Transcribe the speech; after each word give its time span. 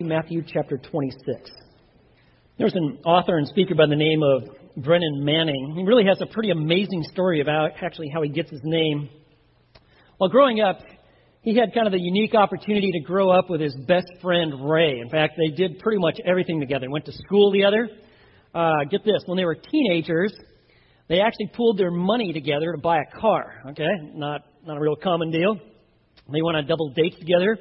Matthew 0.00 0.42
chapter 0.44 0.76
26. 0.76 1.52
There's 2.58 2.74
an 2.74 2.98
author 3.06 3.38
and 3.38 3.46
speaker 3.46 3.76
by 3.76 3.86
the 3.86 3.94
name 3.94 4.24
of 4.24 4.82
Brennan 4.82 5.24
Manning. 5.24 5.74
He 5.76 5.84
really 5.84 6.04
has 6.04 6.20
a 6.20 6.26
pretty 6.26 6.50
amazing 6.50 7.04
story 7.12 7.40
about 7.40 7.70
actually 7.80 8.08
how 8.12 8.20
he 8.22 8.28
gets 8.28 8.50
his 8.50 8.62
name. 8.64 9.08
While 10.16 10.30
growing 10.30 10.60
up, 10.60 10.80
he 11.42 11.54
had 11.56 11.72
kind 11.72 11.86
of 11.86 11.92
the 11.92 12.00
unique 12.00 12.34
opportunity 12.34 12.90
to 12.90 13.00
grow 13.06 13.30
up 13.30 13.48
with 13.48 13.60
his 13.60 13.76
best 13.86 14.08
friend 14.20 14.68
Ray. 14.68 14.98
In 14.98 15.10
fact, 15.10 15.34
they 15.38 15.54
did 15.54 15.78
pretty 15.78 16.00
much 16.00 16.18
everything 16.26 16.58
together. 16.58 16.90
Went 16.90 17.04
to 17.04 17.12
school 17.12 17.52
together. 17.52 17.88
Uh, 18.52 18.82
get 18.90 19.04
this, 19.04 19.22
when 19.26 19.36
they 19.36 19.44
were 19.44 19.54
teenagers, 19.54 20.34
they 21.08 21.20
actually 21.20 21.52
pooled 21.54 21.78
their 21.78 21.92
money 21.92 22.32
together 22.32 22.72
to 22.72 22.78
buy 22.78 22.98
a 22.98 23.20
car. 23.20 23.62
Okay, 23.68 23.86
not 24.12 24.40
not 24.66 24.76
a 24.76 24.80
real 24.80 24.96
common 24.96 25.30
deal. 25.30 25.54
They 26.32 26.42
went 26.42 26.56
on 26.56 26.66
double 26.66 26.92
dates 26.96 27.16
together. 27.20 27.58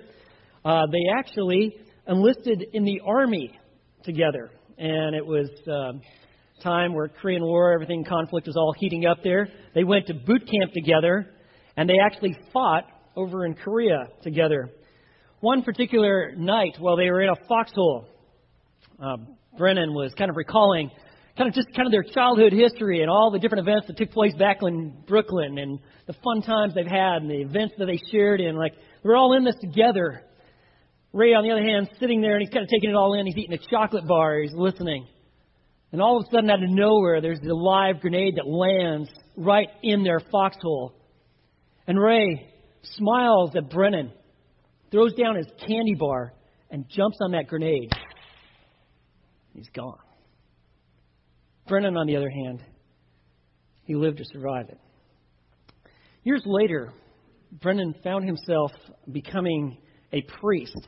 Uh, 0.66 0.88
they 0.92 1.12
actually 1.16 1.76
enlisted 2.08 2.66
in 2.74 2.84
the 2.84 3.02
army 3.06 3.58
together, 4.04 4.52
and 4.78 5.16
it 5.16 5.26
was 5.26 5.50
uh, 5.68 5.94
time 6.62 6.94
where 6.94 7.08
Korean 7.08 7.44
War, 7.44 7.74
everything 7.74 8.04
conflict 8.04 8.48
was 8.48 8.58
all 8.58 8.74
heating 8.78 9.06
up 9.06 9.18
there. 9.24 9.48
They 9.76 9.84
went 9.84 10.08
to 10.08 10.14
boot 10.14 10.42
camp 10.42 10.74
together, 10.74 11.28
and 11.78 11.90
they 11.90 12.00
actually 12.00 12.38
fought 12.52 12.86
over 13.16 13.46
in 13.46 13.54
Korea 13.56 14.08
together. 14.22 14.70
One 15.40 15.62
particular 15.64 16.34
night, 16.36 16.76
while 16.80 16.96
they 16.96 17.10
were 17.10 17.22
in 17.22 17.30
a 17.30 17.48
foxhole, 17.48 18.08
uh, 19.02 19.18
Brennan 19.58 19.94
was 19.94 20.14
kind 20.18 20.30
of 20.30 20.38
recalling 20.38 20.90
kind 21.38 21.50
of 21.50 21.56
just 21.56 21.68
kind 21.76 21.88
of 21.88 21.92
their 21.92 22.04
childhood 22.04 22.54
history 22.54 23.02
and 23.02 23.10
all 23.10 23.32
the 23.32 23.40
different 23.40 23.68
events 23.68 23.88
that 23.88 23.98
took 23.98 24.12
place 24.12 24.34
back 24.36 24.58
in 24.62 24.96
Brooklyn 25.08 25.58
and 25.58 25.80
the 26.06 26.14
fun 26.24 26.42
times 26.44 26.76
they've 26.76 26.86
had 26.86 27.24
and 27.24 27.30
the 27.30 27.42
events 27.42 27.74
that 27.80 27.86
they 27.86 28.00
shared 28.12 28.40
in. 28.40 28.56
Like 28.56 28.74
we're 29.04 29.16
all 29.16 29.36
in 29.36 29.44
this 29.44 29.56
together. 29.60 30.22
Ray, 31.14 31.34
on 31.36 31.44
the 31.44 31.52
other 31.52 31.64
hand, 31.64 31.90
sitting 32.00 32.22
there 32.22 32.34
and 32.34 32.42
he's 32.42 32.50
kind 32.50 32.64
of 32.64 32.70
taking 32.70 32.90
it 32.90 32.96
all 32.96 33.14
in. 33.14 33.28
He's 33.28 33.38
eating 33.38 33.54
a 33.54 33.70
chocolate 33.70 34.08
bar. 34.08 34.42
He's 34.42 34.54
listening. 34.54 35.08
And 35.92 36.02
all 36.02 36.18
of 36.18 36.26
a 36.28 36.32
sudden, 36.32 36.50
out 36.50 36.64
of 36.64 36.70
nowhere, 36.70 37.22
there's 37.22 37.40
a 37.40 37.54
live 37.54 38.02
grenade 38.02 38.38
that 38.38 38.48
lands 38.48 39.10
right 39.38 39.68
in 39.84 40.04
their 40.04 40.20
foxhole. 40.32 40.96
And 41.86 42.02
Ray 42.02 42.52
smiles 42.82 43.52
at 43.56 43.70
Brennan, 43.70 44.12
throws 44.90 45.14
down 45.14 45.36
his 45.36 45.46
candy 45.68 45.94
bar, 45.94 46.34
and 46.72 46.90
jumps 46.90 47.18
on 47.22 47.32
that 47.32 47.48
grenade. 47.48 47.92
He's 49.54 49.70
gone. 49.76 50.00
Brennan, 51.68 51.96
on 51.96 52.08
the 52.08 52.16
other 52.16 52.32
hand, 52.32 52.64
he 53.84 53.94
lived 53.94 54.18
to 54.18 54.26
survive 54.26 54.70
it. 54.70 54.80
Years 56.24 56.42
later, 56.44 56.92
Brennan 57.52 57.94
found 58.04 58.26
himself 58.26 58.72
becoming 59.12 59.78
a 60.12 60.24
priest 60.42 60.88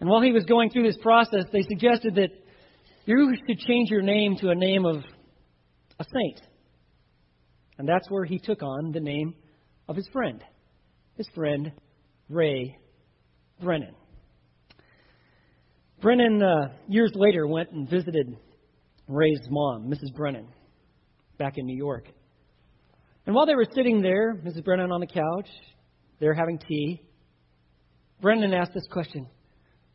and 0.00 0.08
while 0.08 0.22
he 0.22 0.32
was 0.32 0.44
going 0.44 0.70
through 0.70 0.84
this 0.84 0.98
process, 1.02 1.44
they 1.52 1.62
suggested 1.62 2.14
that 2.16 2.30
you 3.04 3.34
should 3.46 3.58
change 3.58 3.90
your 3.90 4.02
name 4.02 4.36
to 4.36 4.50
a 4.50 4.54
name 4.54 4.84
of 4.84 4.96
a 5.98 6.04
saint. 6.04 6.40
And 7.78 7.88
that's 7.88 8.10
where 8.10 8.24
he 8.24 8.38
took 8.38 8.62
on 8.62 8.92
the 8.92 9.00
name 9.00 9.34
of 9.88 9.96
his 9.96 10.08
friend, 10.12 10.42
his 11.16 11.28
friend 11.34 11.72
Ray 12.28 12.76
Brennan. 13.60 13.94
Brennan, 16.00 16.42
uh, 16.42 16.68
years 16.88 17.10
later, 17.14 17.46
went 17.46 17.72
and 17.72 17.88
visited 17.88 18.36
Ray's 19.08 19.40
mom, 19.50 19.90
Mrs. 19.90 20.14
Brennan, 20.14 20.46
back 21.38 21.54
in 21.56 21.66
New 21.66 21.76
York. 21.76 22.06
And 23.26 23.34
while 23.34 23.46
they 23.46 23.56
were 23.56 23.66
sitting 23.74 24.00
there, 24.00 24.34
Mrs. 24.34 24.64
Brennan 24.64 24.92
on 24.92 25.00
the 25.00 25.06
couch, 25.06 25.48
they're 26.20 26.34
having 26.34 26.58
tea, 26.58 27.02
Brennan 28.20 28.52
asked 28.52 28.74
this 28.74 28.86
question 28.90 29.26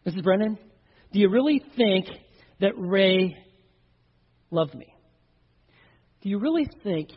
Mrs. 0.06 0.24
Brennan, 0.24 0.58
do 1.12 1.20
you 1.20 1.30
really 1.30 1.64
think 1.78 2.08
that 2.60 2.74
Ray 2.78 3.38
loved 4.52 4.76
me? 4.76 4.94
Do 6.22 6.30
you 6.30 6.40
really 6.40 6.68
think 6.84 7.10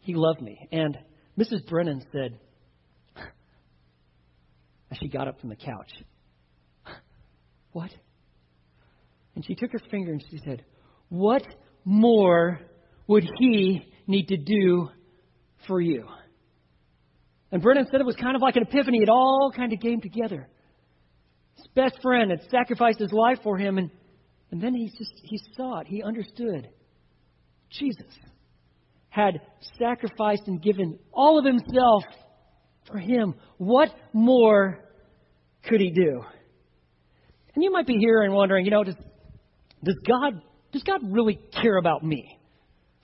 he 0.00 0.14
loved 0.14 0.40
me? 0.40 0.68
And 0.72 0.96
Mrs. 1.38 1.66
Brennan 1.68 2.02
said, 2.12 2.38
as 4.90 4.98
she 5.00 5.08
got 5.08 5.28
up 5.28 5.40
from 5.40 5.48
the 5.48 5.56
couch, 5.56 5.90
What? 7.72 7.90
And 9.34 9.44
she 9.44 9.54
took 9.54 9.72
her 9.72 9.80
finger 9.90 10.12
and 10.12 10.22
she 10.30 10.38
said, 10.44 10.64
What 11.08 11.42
more 11.84 12.60
would 13.06 13.24
he 13.38 13.82
need 14.06 14.28
to 14.28 14.36
do 14.36 14.88
for 15.66 15.80
you? 15.80 16.06
And 17.50 17.62
Brennan 17.62 17.86
said 17.90 18.00
it 18.00 18.06
was 18.06 18.16
kind 18.16 18.36
of 18.36 18.42
like 18.42 18.56
an 18.56 18.62
epiphany. 18.62 18.98
It 19.02 19.08
all 19.08 19.52
kind 19.54 19.72
of 19.72 19.80
came 19.80 20.00
together 20.00 20.48
best 21.74 22.00
friend 22.02 22.30
had 22.30 22.40
sacrificed 22.50 22.98
his 22.98 23.12
life 23.12 23.38
for 23.42 23.56
him, 23.56 23.78
and, 23.78 23.90
and 24.50 24.60
then 24.60 24.74
he 24.74 24.86
just 24.86 25.12
he 25.22 25.38
saw 25.56 25.80
it. 25.80 25.86
He 25.86 26.02
understood. 26.02 26.68
Jesus 27.70 28.06
had 29.08 29.40
sacrificed 29.78 30.42
and 30.46 30.62
given 30.62 30.98
all 31.12 31.38
of 31.38 31.44
himself 31.44 32.04
for 32.86 32.98
him. 32.98 33.34
What 33.58 33.88
more 34.12 34.80
could 35.68 35.80
he 35.80 35.90
do? 35.90 36.22
And 37.54 37.62
you 37.62 37.70
might 37.70 37.86
be 37.86 37.98
here 37.98 38.22
and 38.22 38.32
wondering, 38.32 38.64
you 38.64 38.70
know, 38.70 38.84
does, 38.84 38.96
does 39.84 39.98
God 40.06 40.40
does 40.72 40.82
God 40.82 41.00
really 41.04 41.38
care 41.60 41.76
about 41.76 42.02
me? 42.02 42.38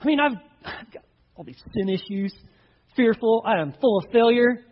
I 0.01 0.05
mean, 0.05 0.19
I've, 0.19 0.37
I've 0.65 0.91
got 0.91 1.03
all 1.35 1.43
these 1.43 1.61
sin 1.73 1.87
issues, 1.87 2.33
fearful, 2.95 3.43
I 3.45 3.59
am 3.61 3.73
full 3.79 3.99
of 3.99 4.11
failure. 4.11 4.65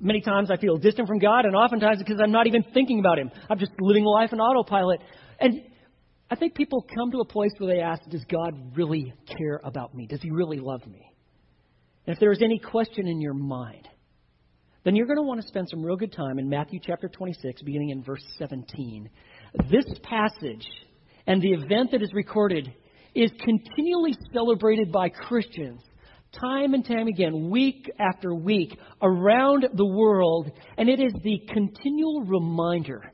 Many 0.00 0.20
times 0.20 0.50
I 0.50 0.56
feel 0.56 0.76
distant 0.76 1.08
from 1.08 1.18
God, 1.18 1.44
and 1.44 1.54
oftentimes 1.54 1.98
because 1.98 2.20
I'm 2.22 2.32
not 2.32 2.46
even 2.46 2.64
thinking 2.74 2.98
about 2.98 3.18
Him. 3.18 3.30
I'm 3.48 3.58
just 3.58 3.72
living 3.80 4.04
life 4.04 4.32
in 4.32 4.40
autopilot. 4.40 5.00
And 5.38 5.62
I 6.30 6.34
think 6.34 6.54
people 6.54 6.86
come 6.94 7.10
to 7.12 7.18
a 7.18 7.24
place 7.24 7.52
where 7.58 7.74
they 7.74 7.80
ask, 7.80 8.02
Does 8.08 8.24
God 8.30 8.76
really 8.76 9.12
care 9.26 9.60
about 9.64 9.94
me? 9.94 10.06
Does 10.06 10.22
He 10.22 10.30
really 10.30 10.58
love 10.58 10.86
me? 10.86 11.06
And 12.06 12.14
if 12.14 12.20
there 12.20 12.32
is 12.32 12.42
any 12.42 12.58
question 12.58 13.06
in 13.06 13.20
your 13.20 13.34
mind, 13.34 13.88
then 14.84 14.96
you're 14.96 15.06
going 15.06 15.18
to 15.18 15.22
want 15.22 15.40
to 15.40 15.46
spend 15.46 15.68
some 15.68 15.84
real 15.84 15.96
good 15.96 16.12
time 16.12 16.38
in 16.38 16.48
Matthew 16.48 16.80
chapter 16.82 17.08
26, 17.08 17.62
beginning 17.62 17.90
in 17.90 18.02
verse 18.02 18.24
17. 18.38 19.08
This 19.70 19.84
passage 20.02 20.66
and 21.26 21.40
the 21.40 21.52
event 21.52 21.92
that 21.92 22.02
is 22.02 22.12
recorded 22.12 22.72
is 23.14 23.30
continually 23.44 24.16
celebrated 24.32 24.90
by 24.90 25.08
Christians 25.08 25.80
time 26.40 26.74
and 26.74 26.84
time 26.84 27.06
again, 27.08 27.50
week 27.50 27.90
after 27.98 28.34
week, 28.34 28.78
around 29.02 29.68
the 29.74 29.86
world, 29.86 30.50
and 30.78 30.88
it 30.88 31.00
is 31.00 31.12
the 31.22 31.40
continual 31.52 32.22
reminder 32.24 33.12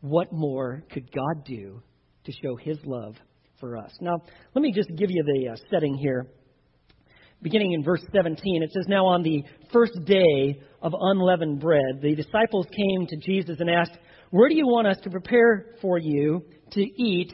what 0.00 0.32
more 0.32 0.82
could 0.90 1.12
God 1.12 1.44
do 1.44 1.82
to 2.24 2.32
show 2.42 2.56
His 2.56 2.78
love 2.84 3.16
for 3.58 3.76
us? 3.76 3.92
Now, 4.00 4.16
let 4.54 4.62
me 4.62 4.72
just 4.72 4.88
give 4.96 5.10
you 5.10 5.22
the 5.22 5.50
uh, 5.50 5.56
setting 5.70 5.96
here. 5.96 6.26
Beginning 7.42 7.72
in 7.72 7.82
verse 7.82 8.02
17, 8.14 8.62
it 8.62 8.70
says, 8.72 8.84
Now 8.86 9.06
on 9.06 9.22
the 9.22 9.42
first 9.72 9.92
day 10.04 10.60
of 10.82 10.94
unleavened 10.98 11.60
bread, 11.60 12.00
the 12.02 12.14
disciples 12.14 12.66
came 12.66 13.06
to 13.06 13.16
Jesus 13.16 13.56
and 13.60 13.70
asked, 13.70 13.96
Where 14.30 14.48
do 14.48 14.54
you 14.54 14.66
want 14.66 14.86
us 14.86 14.98
to 15.04 15.10
prepare 15.10 15.74
for 15.80 15.98
you 15.98 16.44
to 16.72 16.80
eat 16.80 17.32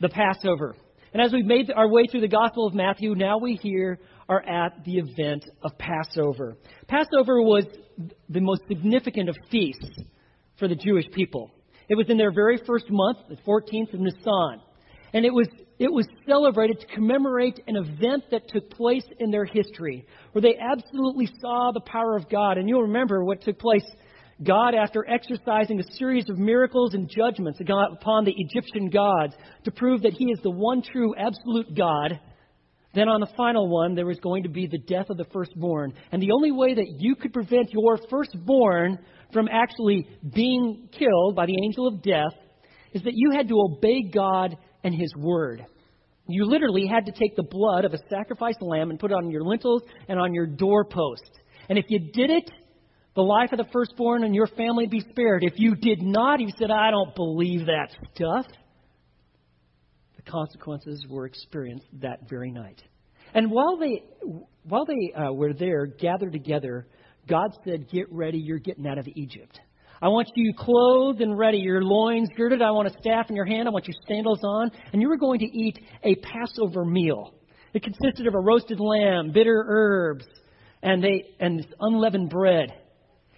the 0.00 0.10
Passover? 0.10 0.74
And 1.14 1.22
as 1.22 1.32
we've 1.32 1.46
made 1.46 1.72
our 1.74 1.88
way 1.88 2.04
through 2.10 2.20
the 2.20 2.28
Gospel 2.28 2.66
of 2.66 2.74
Matthew, 2.74 3.14
now 3.14 3.38
we 3.38 3.58
hear 3.62 3.98
are 4.28 4.42
at 4.42 4.84
the 4.84 4.98
event 4.98 5.44
of 5.62 5.72
Passover. 5.78 6.56
Passover 6.88 7.42
was 7.42 7.64
the 8.28 8.40
most 8.40 8.62
significant 8.68 9.28
of 9.28 9.36
feasts 9.50 9.88
for 10.58 10.68
the 10.68 10.74
Jewish 10.74 11.06
people. 11.12 11.50
It 11.88 11.94
was 11.94 12.08
in 12.08 12.18
their 12.18 12.32
very 12.32 12.58
first 12.66 12.86
month, 12.90 13.18
the 13.28 13.36
14th 13.36 13.94
of 13.94 14.00
Nisan. 14.00 14.60
And 15.12 15.24
it 15.24 15.32
was, 15.32 15.48
it 15.78 15.92
was 15.92 16.06
celebrated 16.26 16.80
to 16.80 16.86
commemorate 16.86 17.60
an 17.68 17.76
event 17.76 18.24
that 18.32 18.48
took 18.48 18.68
place 18.70 19.04
in 19.20 19.30
their 19.30 19.44
history, 19.44 20.04
where 20.32 20.42
they 20.42 20.56
absolutely 20.58 21.28
saw 21.40 21.70
the 21.72 21.80
power 21.80 22.16
of 22.16 22.28
God. 22.28 22.58
And 22.58 22.68
you'll 22.68 22.82
remember 22.82 23.24
what 23.24 23.42
took 23.42 23.58
place. 23.58 23.84
God, 24.42 24.74
after 24.74 25.08
exercising 25.08 25.80
a 25.80 25.92
series 25.94 26.28
of 26.28 26.36
miracles 26.36 26.92
and 26.92 27.08
judgments 27.08 27.58
upon 27.60 28.24
the 28.24 28.34
Egyptian 28.36 28.90
gods 28.90 29.32
to 29.64 29.70
prove 29.70 30.02
that 30.02 30.12
He 30.12 30.26
is 30.26 30.38
the 30.42 30.50
one 30.50 30.82
true 30.82 31.14
absolute 31.16 31.74
God, 31.74 32.20
then 32.96 33.08
on 33.08 33.20
the 33.20 33.28
final 33.36 33.68
one, 33.68 33.94
there 33.94 34.06
was 34.06 34.18
going 34.20 34.44
to 34.44 34.48
be 34.48 34.66
the 34.66 34.78
death 34.78 35.10
of 35.10 35.16
the 35.16 35.26
firstborn. 35.32 35.92
And 36.12 36.22
the 36.22 36.32
only 36.32 36.52
way 36.52 36.74
that 36.74 36.96
you 36.98 37.14
could 37.14 37.32
prevent 37.32 37.72
your 37.72 37.98
firstborn 38.08 38.98
from 39.32 39.48
actually 39.48 40.08
being 40.34 40.88
killed 40.96 41.36
by 41.36 41.46
the 41.46 41.56
angel 41.64 41.88
of 41.88 42.02
death 42.02 42.34
is 42.92 43.02
that 43.02 43.12
you 43.14 43.32
had 43.32 43.48
to 43.48 43.60
obey 43.60 44.02
God 44.02 44.56
and 44.82 44.94
His 44.94 45.12
word. 45.16 45.66
You 46.28 46.46
literally 46.46 46.86
had 46.86 47.06
to 47.06 47.12
take 47.12 47.36
the 47.36 47.42
blood 47.42 47.84
of 47.84 47.92
a 47.92 47.98
sacrificed 48.10 48.62
lamb 48.62 48.90
and 48.90 48.98
put 48.98 49.10
it 49.10 49.14
on 49.14 49.30
your 49.30 49.42
lintels 49.42 49.82
and 50.08 50.18
on 50.18 50.32
your 50.32 50.46
doorpost. 50.46 51.30
And 51.68 51.78
if 51.78 51.84
you 51.88 51.98
did 52.12 52.30
it, 52.30 52.50
the 53.14 53.22
life 53.22 53.52
of 53.52 53.58
the 53.58 53.72
firstborn 53.72 54.24
and 54.24 54.34
your 54.34 54.46
family 54.46 54.84
would 54.84 54.90
be 54.90 55.04
spared. 55.10 55.44
If 55.44 55.54
you 55.56 55.74
did 55.74 56.02
not, 56.02 56.40
he 56.40 56.52
said, 56.58 56.70
I 56.70 56.90
don't 56.90 57.14
believe 57.14 57.66
that 57.66 57.88
stuff 58.14 58.46
consequences 60.26 61.04
were 61.08 61.26
experienced 61.26 61.86
that 62.00 62.28
very 62.28 62.50
night. 62.50 62.82
And 63.34 63.50
while 63.50 63.76
they, 63.76 64.02
while 64.64 64.84
they 64.84 65.12
uh, 65.12 65.32
were 65.32 65.52
there, 65.52 65.86
gathered 65.86 66.32
together, 66.32 66.86
God 67.28 67.50
said, 67.64 67.90
Get 67.90 68.10
ready, 68.12 68.38
you're 68.38 68.58
getting 68.58 68.86
out 68.86 68.98
of 68.98 69.06
Egypt. 69.14 69.60
I 70.00 70.08
want 70.08 70.28
you 70.34 70.52
clothed 70.56 71.22
and 71.22 71.38
ready, 71.38 71.58
your 71.58 71.82
loins 71.82 72.28
girded. 72.36 72.60
I 72.60 72.70
want 72.70 72.88
a 72.88 72.98
staff 73.00 73.30
in 73.30 73.36
your 73.36 73.46
hand. 73.46 73.66
I 73.66 73.70
want 73.70 73.86
your 73.86 73.96
sandals 74.06 74.40
on. 74.44 74.70
And 74.92 75.00
you 75.00 75.08
were 75.08 75.16
going 75.16 75.38
to 75.40 75.46
eat 75.46 75.78
a 76.02 76.14
Passover 76.16 76.84
meal. 76.84 77.34
It 77.72 77.82
consisted 77.82 78.26
of 78.26 78.34
a 78.34 78.38
roasted 78.38 78.78
lamb, 78.78 79.32
bitter 79.32 79.64
herbs, 79.66 80.26
and 80.82 81.02
they 81.02 81.24
and 81.40 81.66
unleavened 81.80 82.30
bread. 82.30 82.72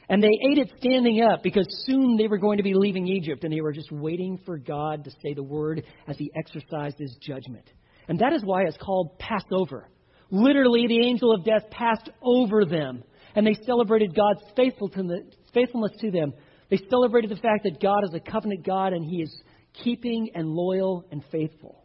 And 0.08 0.22
they 0.22 0.28
ate 0.28 0.58
it 0.58 0.72
standing 0.78 1.22
up 1.22 1.42
because 1.42 1.66
soon 1.86 2.16
they 2.16 2.28
were 2.28 2.38
going 2.38 2.56
to 2.56 2.62
be 2.62 2.72
leaving 2.74 3.06
Egypt 3.06 3.44
and 3.44 3.52
they 3.52 3.60
were 3.60 3.72
just 3.72 3.92
waiting 3.92 4.38
for 4.46 4.56
God 4.56 5.04
to 5.04 5.10
say 5.22 5.34
the 5.34 5.42
word 5.42 5.84
as 6.06 6.16
he 6.16 6.30
exercised 6.34 6.98
his 6.98 7.14
judgment. 7.20 7.70
And 8.08 8.18
that 8.20 8.32
is 8.32 8.42
why 8.42 8.62
it's 8.62 8.78
called 8.78 9.18
Passover. 9.18 9.90
Literally, 10.30 10.86
the 10.86 11.06
angel 11.06 11.34
of 11.34 11.44
death 11.44 11.68
passed 11.70 12.08
over 12.22 12.64
them 12.64 13.04
and 13.34 13.46
they 13.46 13.56
celebrated 13.66 14.16
God's 14.16 14.40
faithfulness 14.56 15.92
to 16.00 16.10
them. 16.10 16.32
They 16.70 16.78
celebrated 16.88 17.30
the 17.30 17.36
fact 17.36 17.64
that 17.64 17.80
God 17.80 18.04
is 18.04 18.14
a 18.14 18.20
covenant 18.20 18.64
God 18.64 18.94
and 18.94 19.04
he 19.04 19.22
is 19.22 19.42
keeping 19.84 20.30
and 20.34 20.48
loyal 20.48 21.04
and 21.10 21.22
faithful. 21.30 21.84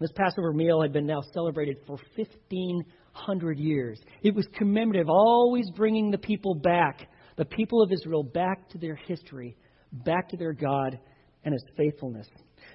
This 0.00 0.12
Passover 0.16 0.52
meal 0.52 0.82
had 0.82 0.92
been 0.92 1.06
now 1.06 1.20
celebrated 1.32 1.78
for 1.86 1.96
15 2.16 2.84
hundred 3.12 3.58
years. 3.58 4.00
It 4.22 4.34
was 4.34 4.46
commemorative, 4.56 5.08
always 5.08 5.70
bringing 5.76 6.10
the 6.10 6.18
people 6.18 6.54
back, 6.54 7.08
the 7.36 7.44
people 7.44 7.82
of 7.82 7.92
Israel 7.92 8.22
back 8.22 8.68
to 8.70 8.78
their 8.78 8.96
history, 8.96 9.56
back 9.92 10.28
to 10.30 10.36
their 10.36 10.52
God 10.52 10.98
and 11.44 11.52
his 11.52 11.64
faithfulness. 11.76 12.26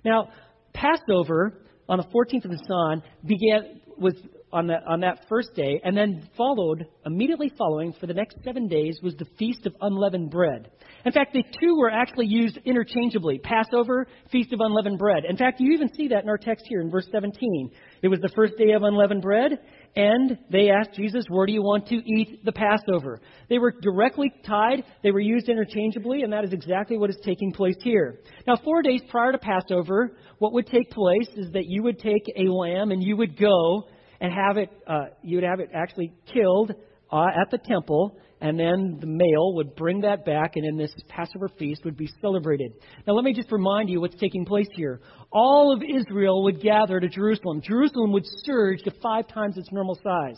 Now, 0.04 0.30
Passover 0.74 1.62
on 1.90 1.98
the 1.98 2.06
14th 2.06 2.46
of 2.46 2.52
Nisan 2.52 3.02
began 3.26 3.82
was 3.98 4.14
on 4.54 4.68
that 4.68 4.84
on 4.88 5.02
that 5.02 5.26
first 5.28 5.54
day, 5.56 5.82
and 5.84 5.96
then 5.96 6.28
followed 6.38 6.86
immediately 7.06 7.52
following 7.58 7.94
for 8.00 8.08
the 8.08 8.14
next 8.14 8.38
seven 8.44 8.68
days 8.68 9.00
was 9.04 9.16
the 9.16 9.28
feast 9.38 9.66
of 9.66 9.76
unleavened 9.82 10.32
bread. 10.32 10.72
In 11.06 11.12
fact, 11.12 11.34
the 11.34 11.44
two 11.60 11.76
were 11.78 11.90
actually 11.90 12.28
used 12.28 12.58
interchangeably: 12.66 13.40
Passover, 13.40 14.08
feast 14.32 14.54
of 14.54 14.60
unleavened 14.62 15.00
bread. 15.00 15.24
In 15.28 15.36
fact, 15.36 15.60
you 15.60 15.74
even 15.74 15.94
see 15.94 16.08
that 16.10 16.24
in 16.24 16.30
our 16.30 16.38
text 16.38 16.66
here 16.70 16.82
in 16.82 16.90
verse 16.90 17.08
17. 17.12 17.72
It 18.02 18.08
was 18.08 18.20
the 18.22 18.32
first 18.36 18.54
day 18.58 18.72
of 18.72 18.84
unleavened 18.84 19.22
bread, 19.22 19.60
and 19.98 20.38
they 20.52 20.70
asked 20.70 20.94
Jesus, 20.94 21.26
Where 21.28 21.48
do 21.48 21.52
you 21.52 21.64
want 21.64 21.88
to 21.88 21.96
eat 21.96 22.46
the 22.46 22.52
Passover? 22.52 23.20
They 23.50 23.58
were 23.58 23.74
directly 23.82 24.32
tied, 24.46 24.84
they 25.02 25.10
were 25.10 25.20
used 25.20 25.50
interchangeably, 25.50 26.22
and 26.22 26.32
that 26.32 26.44
is 26.44 26.54
exactly 26.54 27.00
what 27.00 27.10
is 27.10 27.18
taking 27.26 27.52
place 27.52 27.78
here. 27.82 28.20
Now, 28.46 28.58
four 28.64 28.84
days 28.84 29.02
prior 29.10 29.32
to 29.32 29.40
Passover, 29.40 30.16
what 30.38 30.54
would 30.54 30.68
take 30.68 30.92
place 30.92 31.28
is 31.36 31.52
that 31.54 31.66
you 31.66 31.82
would 31.82 31.98
take 31.98 32.22
a 32.36 32.44
lamb 32.44 32.92
and 32.92 33.02
you 33.02 33.18
would 33.18 33.40
go 33.40 33.88
and 34.22 34.32
have 34.32 34.58
it, 34.58 34.70
uh, 34.86 35.06
you 35.24 35.38
would 35.38 35.44
have 35.44 35.60
it 35.60 35.72
actually 35.74 36.14
killed 36.32 36.74
uh, 37.12 37.26
at 37.42 37.50
the 37.50 37.58
temple, 37.58 38.20
and 38.40 38.60
then 38.60 38.98
the 39.00 39.08
male 39.08 39.56
would 39.56 39.76
bring 39.76 40.02
that 40.02 40.26
back, 40.26 40.56
and 40.56 40.66
in 40.66 40.78
this 40.78 40.94
Passover 41.08 41.50
feast 41.58 41.84
would 41.86 41.98
be 41.98 42.10
celebrated. 42.22 42.74
Now, 43.08 43.14
let 43.14 43.24
me 43.24 43.34
just 43.34 43.52
remind 43.52 43.90
you 43.90 44.00
what's 44.00 44.16
taking 44.18 44.46
place 44.46 44.68
here. 44.74 45.02
All 45.32 45.74
of 45.74 45.82
Israel 45.82 46.44
would 46.44 46.62
gather 46.62 47.00
to 47.00 47.08
Jerusalem. 47.08 47.62
Jerusalem 47.62 48.12
would 48.12 48.26
surge 48.46 48.82
to 48.84 48.92
five 49.02 49.28
times 49.28 49.58
its 49.58 49.72
normal 49.72 49.96
size. 50.04 50.38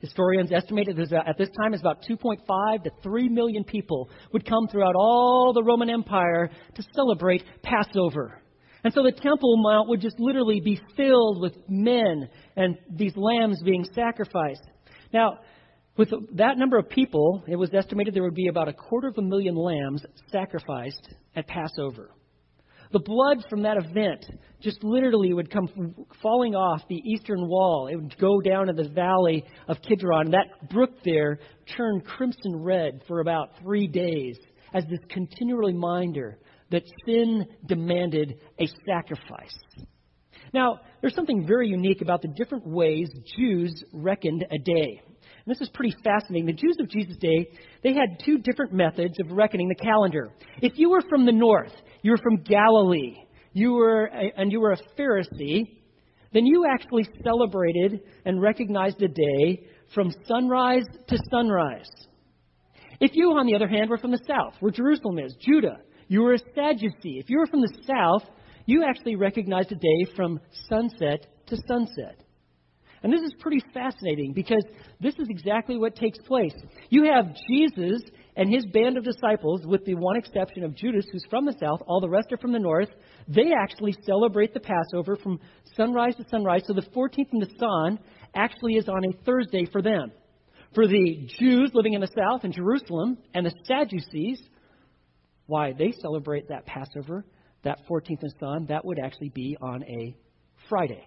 Historians 0.00 0.52
estimate 0.52 0.86
that 0.86 1.26
at 1.26 1.38
this 1.38 1.48
time 1.60 1.74
it's 1.74 1.82
about 1.82 2.04
2.5 2.08 2.84
to 2.84 2.90
3 3.02 3.28
million 3.28 3.64
people 3.64 4.08
would 4.32 4.48
come 4.48 4.68
throughout 4.68 4.94
all 4.94 5.52
the 5.52 5.62
Roman 5.62 5.90
Empire 5.90 6.50
to 6.74 6.82
celebrate 6.94 7.42
Passover. 7.62 8.40
And 8.84 8.94
so 8.94 9.02
the 9.02 9.12
Temple 9.12 9.56
Mount 9.56 9.88
would 9.88 10.00
just 10.00 10.20
literally 10.20 10.60
be 10.60 10.80
filled 10.96 11.40
with 11.40 11.54
men 11.68 12.28
and 12.56 12.76
these 12.88 13.12
lambs 13.16 13.60
being 13.64 13.84
sacrificed. 13.92 14.62
Now, 15.12 15.38
with 15.98 16.10
that 16.36 16.56
number 16.56 16.78
of 16.78 16.88
people, 16.88 17.42
it 17.48 17.56
was 17.56 17.74
estimated 17.74 18.14
there 18.14 18.22
would 18.22 18.34
be 18.34 18.46
about 18.46 18.68
a 18.68 18.72
quarter 18.72 19.08
of 19.08 19.18
a 19.18 19.22
million 19.22 19.56
lambs 19.56 20.02
sacrificed 20.30 21.14
at 21.34 21.48
Passover. 21.48 22.12
The 22.92 23.00
blood 23.00 23.44
from 23.50 23.62
that 23.62 23.76
event 23.76 24.24
just 24.62 24.82
literally 24.82 25.34
would 25.34 25.50
come 25.50 25.68
falling 26.22 26.54
off 26.54 26.82
the 26.88 27.02
eastern 27.04 27.46
wall. 27.46 27.88
It 27.88 27.96
would 27.96 28.16
go 28.18 28.40
down 28.40 28.68
to 28.68 28.72
the 28.72 28.88
valley 28.88 29.44
of 29.68 29.82
Kidron. 29.82 30.30
That 30.30 30.70
brook 30.70 30.92
there 31.04 31.40
turned 31.76 32.06
crimson 32.06 32.56
red 32.56 33.02
for 33.06 33.20
about 33.20 33.50
three 33.60 33.88
days 33.88 34.38
as 34.72 34.84
this 34.84 35.00
continual 35.10 35.66
reminder 35.66 36.38
that 36.70 36.82
sin 37.04 37.44
demanded 37.66 38.38
a 38.58 38.68
sacrifice. 38.86 39.58
Now, 40.54 40.80
there's 41.00 41.14
something 41.14 41.46
very 41.46 41.68
unique 41.68 42.00
about 42.00 42.22
the 42.22 42.28
different 42.28 42.66
ways 42.66 43.08
Jews 43.36 43.84
reckoned 43.92 44.46
a 44.50 44.58
day. 44.58 45.02
This 45.48 45.60
is 45.62 45.70
pretty 45.70 45.96
fascinating. 46.04 46.46
The 46.46 46.52
Jews 46.52 46.76
of 46.78 46.90
Jesus' 46.90 47.16
day, 47.16 47.48
they 47.82 47.94
had 47.94 48.20
two 48.24 48.38
different 48.38 48.72
methods 48.72 49.18
of 49.18 49.30
reckoning 49.34 49.68
the 49.68 49.74
calendar. 49.74 50.30
If 50.60 50.74
you 50.76 50.90
were 50.90 51.02
from 51.08 51.24
the 51.24 51.32
north, 51.32 51.72
you 52.02 52.10
were 52.10 52.18
from 52.18 52.42
Galilee, 52.42 53.16
you 53.54 53.72
were 53.72 54.06
a, 54.06 54.32
and 54.36 54.52
you 54.52 54.60
were 54.60 54.72
a 54.72 54.78
Pharisee, 54.98 55.64
then 56.34 56.44
you 56.44 56.66
actually 56.70 57.08
celebrated 57.24 58.02
and 58.26 58.42
recognized 58.42 59.02
a 59.02 59.08
day 59.08 59.66
from 59.94 60.12
sunrise 60.26 60.84
to 61.08 61.18
sunrise. 61.30 61.88
If 63.00 63.12
you, 63.14 63.30
on 63.30 63.46
the 63.46 63.54
other 63.54 63.68
hand, 63.68 63.88
were 63.88 63.96
from 63.96 64.10
the 64.10 64.20
south, 64.28 64.54
where 64.60 64.72
Jerusalem 64.72 65.18
is, 65.18 65.34
Judah, 65.40 65.78
you 66.08 66.22
were 66.22 66.34
a 66.34 66.38
Sadducee. 66.54 67.18
If 67.18 67.30
you 67.30 67.38
were 67.38 67.46
from 67.46 67.62
the 67.62 67.72
south, 67.86 68.28
you 68.66 68.84
actually 68.84 69.16
recognized 69.16 69.72
a 69.72 69.76
day 69.76 70.12
from 70.14 70.40
sunset 70.68 71.26
to 71.46 71.56
sunset. 71.66 72.22
And 73.02 73.12
this 73.12 73.20
is 73.20 73.34
pretty 73.38 73.62
fascinating 73.72 74.32
because 74.32 74.64
this 75.00 75.14
is 75.18 75.28
exactly 75.28 75.76
what 75.76 75.94
takes 75.94 76.18
place. 76.26 76.54
You 76.90 77.04
have 77.04 77.36
Jesus 77.48 78.02
and 78.36 78.52
his 78.52 78.64
band 78.66 78.96
of 78.96 79.04
disciples, 79.04 79.62
with 79.64 79.84
the 79.84 79.94
one 79.94 80.16
exception 80.16 80.64
of 80.64 80.74
Judas, 80.74 81.06
who's 81.10 81.24
from 81.28 81.44
the 81.44 81.56
south, 81.60 81.80
all 81.86 82.00
the 82.00 82.08
rest 82.08 82.32
are 82.32 82.38
from 82.38 82.52
the 82.52 82.58
north. 82.58 82.88
They 83.26 83.52
actually 83.52 83.96
celebrate 84.04 84.54
the 84.54 84.60
Passover 84.60 85.16
from 85.16 85.40
sunrise 85.76 86.14
to 86.16 86.24
sunrise. 86.30 86.62
So 86.66 86.72
the 86.72 86.82
14th 86.82 87.32
Nisan 87.32 87.98
actually 88.34 88.74
is 88.74 88.88
on 88.88 89.04
a 89.04 89.24
Thursday 89.24 89.66
for 89.70 89.82
them. 89.82 90.12
For 90.74 90.86
the 90.86 91.28
Jews 91.38 91.70
living 91.74 91.94
in 91.94 92.00
the 92.00 92.10
south 92.16 92.44
in 92.44 92.52
Jerusalem 92.52 93.18
and 93.34 93.46
the 93.46 93.52
Sadducees, 93.64 94.40
why 95.46 95.72
they 95.72 95.92
celebrate 95.92 96.48
that 96.48 96.66
Passover, 96.66 97.24
that 97.64 97.78
14th 97.90 98.22
Nisan, 98.22 98.66
that 98.68 98.84
would 98.84 98.98
actually 98.98 99.30
be 99.30 99.56
on 99.60 99.82
a 99.84 100.14
Friday. 100.68 101.04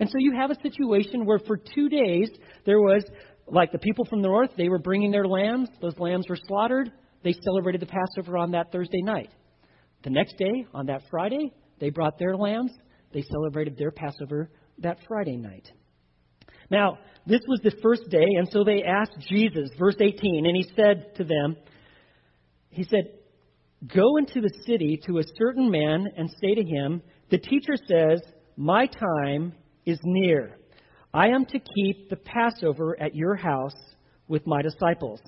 And 0.00 0.08
so 0.08 0.16
you 0.18 0.32
have 0.36 0.50
a 0.50 0.60
situation 0.60 1.26
where 1.26 1.40
for 1.40 1.56
two 1.56 1.88
days 1.88 2.30
there 2.64 2.80
was, 2.80 3.04
like 3.46 3.72
the 3.72 3.78
people 3.78 4.04
from 4.04 4.22
the 4.22 4.28
north, 4.28 4.50
they 4.56 4.68
were 4.68 4.78
bringing 4.78 5.10
their 5.10 5.26
lambs. 5.26 5.68
Those 5.80 5.98
lambs 5.98 6.26
were 6.28 6.38
slaughtered. 6.46 6.92
They 7.24 7.34
celebrated 7.44 7.80
the 7.80 7.86
Passover 7.86 8.38
on 8.38 8.52
that 8.52 8.70
Thursday 8.70 9.02
night. 9.02 9.30
The 10.04 10.10
next 10.10 10.36
day, 10.38 10.66
on 10.72 10.86
that 10.86 11.02
Friday, 11.10 11.52
they 11.80 11.90
brought 11.90 12.18
their 12.18 12.36
lambs. 12.36 12.72
They 13.12 13.22
celebrated 13.22 13.76
their 13.76 13.90
Passover 13.90 14.50
that 14.78 14.98
Friday 15.08 15.36
night. 15.36 15.68
Now, 16.70 16.98
this 17.26 17.40
was 17.48 17.60
the 17.62 17.74
first 17.82 18.08
day, 18.10 18.26
and 18.36 18.48
so 18.50 18.62
they 18.62 18.82
asked 18.82 19.16
Jesus, 19.28 19.70
verse 19.78 19.96
18, 19.98 20.46
and 20.46 20.56
he 20.56 20.70
said 20.76 21.14
to 21.16 21.24
them, 21.24 21.56
He 22.70 22.84
said, 22.84 23.10
Go 23.86 24.16
into 24.16 24.40
the 24.40 24.52
city 24.66 25.00
to 25.06 25.18
a 25.18 25.22
certain 25.36 25.70
man 25.70 26.06
and 26.16 26.28
say 26.40 26.54
to 26.54 26.64
him, 26.64 27.02
The 27.30 27.38
teacher 27.38 27.74
says, 27.86 28.20
My 28.56 28.86
time 28.86 29.54
is 29.88 29.98
near. 30.04 30.56
I 31.14 31.28
am 31.28 31.46
to 31.46 31.58
keep 31.58 32.10
the 32.10 32.16
Passover 32.16 33.00
at 33.00 33.14
your 33.14 33.34
house 33.34 33.76
with 34.28 34.46
my 34.46 34.62
disciples. 34.62 35.20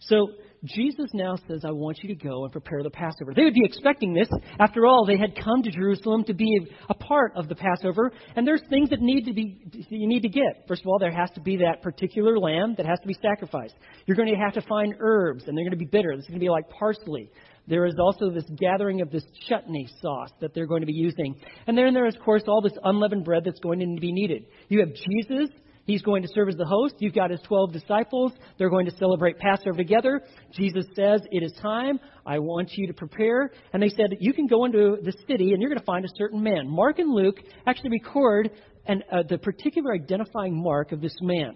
So 0.00 0.28
Jesus 0.64 1.06
now 1.14 1.36
says, 1.48 1.62
I 1.64 1.70
want 1.70 1.98
you 2.02 2.14
to 2.14 2.14
go 2.14 2.44
and 2.44 2.52
prepare 2.52 2.82
the 2.82 2.90
Passover. 2.90 3.32
They 3.34 3.44
would 3.44 3.54
be 3.54 3.64
expecting 3.64 4.12
this. 4.12 4.28
After 4.58 4.86
all, 4.86 5.06
they 5.06 5.16
had 5.16 5.34
come 5.42 5.62
to 5.62 5.70
Jerusalem 5.70 6.24
to 6.24 6.34
be 6.34 6.66
a 6.88 6.94
part 6.94 7.32
of 7.36 7.48
the 7.48 7.54
Passover, 7.54 8.12
and 8.36 8.46
there's 8.46 8.62
things 8.68 8.90
that 8.90 9.00
need 9.00 9.24
to 9.24 9.32
be 9.32 9.62
you 9.88 10.08
need 10.08 10.22
to 10.22 10.28
get. 10.28 10.64
First 10.68 10.82
of 10.82 10.88
all, 10.88 10.98
there 10.98 11.12
has 11.12 11.30
to 11.32 11.40
be 11.40 11.56
that 11.58 11.82
particular 11.82 12.38
lamb 12.38 12.74
that 12.76 12.86
has 12.86 12.98
to 13.00 13.06
be 13.06 13.16
sacrificed. 13.22 13.74
You're 14.06 14.16
going 14.16 14.32
to 14.34 14.40
have 14.40 14.54
to 14.54 14.62
find 14.68 14.94
herbs, 14.98 15.44
and 15.46 15.56
they're 15.56 15.64
going 15.64 15.78
to 15.78 15.84
be 15.84 15.86
bitter. 15.90 16.14
This 16.14 16.24
is 16.24 16.28
going 16.28 16.40
to 16.40 16.44
be 16.44 16.50
like 16.50 16.68
parsley. 16.68 17.30
There 17.70 17.86
is 17.86 17.94
also 18.00 18.30
this 18.30 18.44
gathering 18.58 19.00
of 19.00 19.12
this 19.12 19.24
chutney 19.48 19.88
sauce 20.02 20.32
that 20.40 20.52
they're 20.52 20.66
going 20.66 20.82
to 20.82 20.86
be 20.86 20.92
using. 20.92 21.36
And 21.68 21.78
then 21.78 21.94
there 21.94 22.06
is, 22.06 22.16
of 22.16 22.22
course, 22.22 22.42
all 22.48 22.60
this 22.60 22.76
unleavened 22.82 23.24
bread 23.24 23.44
that's 23.44 23.60
going 23.60 23.78
to 23.78 24.00
be 24.00 24.12
needed. 24.12 24.46
You 24.68 24.80
have 24.80 24.88
Jesus. 24.92 25.48
He's 25.84 26.02
going 26.02 26.22
to 26.22 26.28
serve 26.34 26.48
as 26.48 26.56
the 26.56 26.66
host. 26.66 26.96
You've 26.98 27.14
got 27.14 27.30
his 27.30 27.40
12 27.46 27.72
disciples. 27.72 28.32
They're 28.58 28.70
going 28.70 28.86
to 28.86 28.96
celebrate 28.96 29.38
Passover 29.38 29.76
together. 29.76 30.20
Jesus 30.52 30.84
says, 30.96 31.22
It 31.30 31.44
is 31.44 31.52
time. 31.62 32.00
I 32.26 32.40
want 32.40 32.70
you 32.72 32.88
to 32.88 32.92
prepare. 32.92 33.52
And 33.72 33.80
they 33.80 33.88
said, 33.88 34.16
You 34.18 34.32
can 34.32 34.48
go 34.48 34.64
into 34.64 34.98
the 35.02 35.12
city 35.28 35.52
and 35.52 35.62
you're 35.62 35.70
going 35.70 35.78
to 35.78 35.84
find 35.84 36.04
a 36.04 36.16
certain 36.16 36.42
man. 36.42 36.68
Mark 36.68 36.98
and 36.98 37.12
Luke 37.14 37.38
actually 37.66 37.90
record 37.90 38.50
an, 38.86 39.04
uh, 39.12 39.22
the 39.28 39.38
particular 39.38 39.94
identifying 39.94 40.60
mark 40.60 40.90
of 40.90 41.00
this 41.00 41.14
man. 41.22 41.54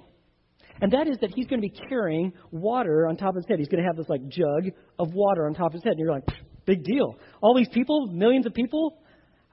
And 0.80 0.92
that 0.92 1.06
is 1.06 1.16
that 1.20 1.30
he's 1.34 1.46
going 1.46 1.62
to 1.62 1.68
be 1.68 1.74
carrying 1.88 2.32
water 2.50 3.06
on 3.06 3.16
top 3.16 3.30
of 3.30 3.36
his 3.36 3.46
head. 3.48 3.58
He's 3.58 3.68
going 3.68 3.82
to 3.82 3.86
have 3.86 3.96
this 3.96 4.08
like 4.08 4.26
jug 4.28 4.72
of 4.98 5.12
water 5.12 5.46
on 5.46 5.54
top 5.54 5.68
of 5.68 5.74
his 5.74 5.84
head. 5.84 5.92
And 5.92 6.00
you're 6.00 6.12
like, 6.12 6.28
big 6.66 6.84
deal. 6.84 7.16
All 7.40 7.54
these 7.54 7.68
people, 7.68 8.06
millions 8.08 8.46
of 8.46 8.54
people, 8.54 8.98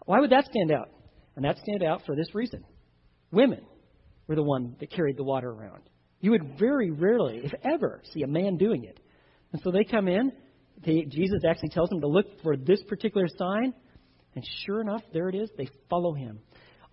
why 0.05 0.19
would 0.19 0.31
that 0.31 0.45
stand 0.45 0.71
out? 0.71 0.89
And 1.35 1.45
that 1.45 1.57
stand 1.57 1.83
out 1.83 2.01
for 2.05 2.15
this 2.15 2.33
reason. 2.33 2.63
Women 3.31 3.61
were 4.27 4.35
the 4.35 4.43
one 4.43 4.75
that 4.79 4.91
carried 4.91 5.17
the 5.17 5.23
water 5.23 5.49
around. 5.49 5.83
You 6.19 6.31
would 6.31 6.59
very 6.59 6.91
rarely, 6.91 7.41
if 7.43 7.53
ever, 7.63 8.01
see 8.13 8.23
a 8.23 8.27
man 8.27 8.57
doing 8.57 8.83
it. 8.83 8.99
And 9.53 9.61
so 9.63 9.71
they 9.71 9.83
come 9.83 10.07
in 10.07 10.31
they, 10.85 11.05
Jesus 11.07 11.41
actually 11.47 11.69
tells 11.69 11.89
them 11.89 12.01
to 12.01 12.07
look 12.07 12.25
for 12.41 12.57
this 12.57 12.81
particular 12.87 13.27
sign. 13.37 13.73
And 14.35 14.45
sure 14.65 14.81
enough, 14.81 15.01
there 15.13 15.29
it 15.29 15.35
is. 15.35 15.49
They 15.57 15.69
follow 15.89 16.13
him. 16.13 16.39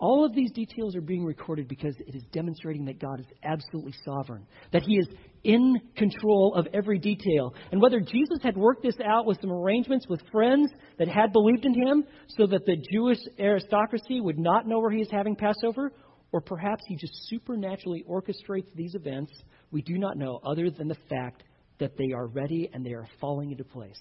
All 0.00 0.24
of 0.24 0.32
these 0.32 0.52
details 0.52 0.94
are 0.94 1.00
being 1.00 1.24
recorded 1.24 1.66
because 1.66 1.94
it 1.98 2.14
is 2.14 2.22
demonstrating 2.32 2.84
that 2.84 3.00
God 3.00 3.18
is 3.18 3.26
absolutely 3.42 3.94
sovereign, 4.04 4.46
that 4.72 4.82
He 4.82 4.96
is 4.96 5.08
in 5.42 5.80
control 5.96 6.54
of 6.54 6.68
every 6.72 6.98
detail. 6.98 7.52
And 7.72 7.82
whether 7.82 7.98
Jesus 7.98 8.38
had 8.42 8.56
worked 8.56 8.82
this 8.82 8.96
out 9.04 9.26
with 9.26 9.40
some 9.40 9.50
arrangements 9.50 10.06
with 10.08 10.20
friends 10.30 10.70
that 10.98 11.08
had 11.08 11.32
believed 11.32 11.64
in 11.64 11.74
Him 11.74 12.04
so 12.28 12.46
that 12.46 12.64
the 12.64 12.76
Jewish 12.92 13.18
aristocracy 13.38 14.20
would 14.20 14.38
not 14.38 14.68
know 14.68 14.78
where 14.78 14.92
He 14.92 15.02
is 15.02 15.10
having 15.10 15.34
Passover, 15.34 15.92
or 16.32 16.40
perhaps 16.40 16.84
He 16.86 16.94
just 16.94 17.14
supernaturally 17.28 18.04
orchestrates 18.08 18.72
these 18.76 18.94
events, 18.94 19.32
we 19.72 19.82
do 19.82 19.98
not 19.98 20.16
know, 20.16 20.38
other 20.44 20.70
than 20.70 20.86
the 20.86 20.96
fact 21.08 21.42
that 21.80 21.96
they 21.96 22.12
are 22.14 22.28
ready 22.28 22.70
and 22.72 22.86
they 22.86 22.92
are 22.92 23.06
falling 23.20 23.50
into 23.50 23.64
place. 23.64 24.00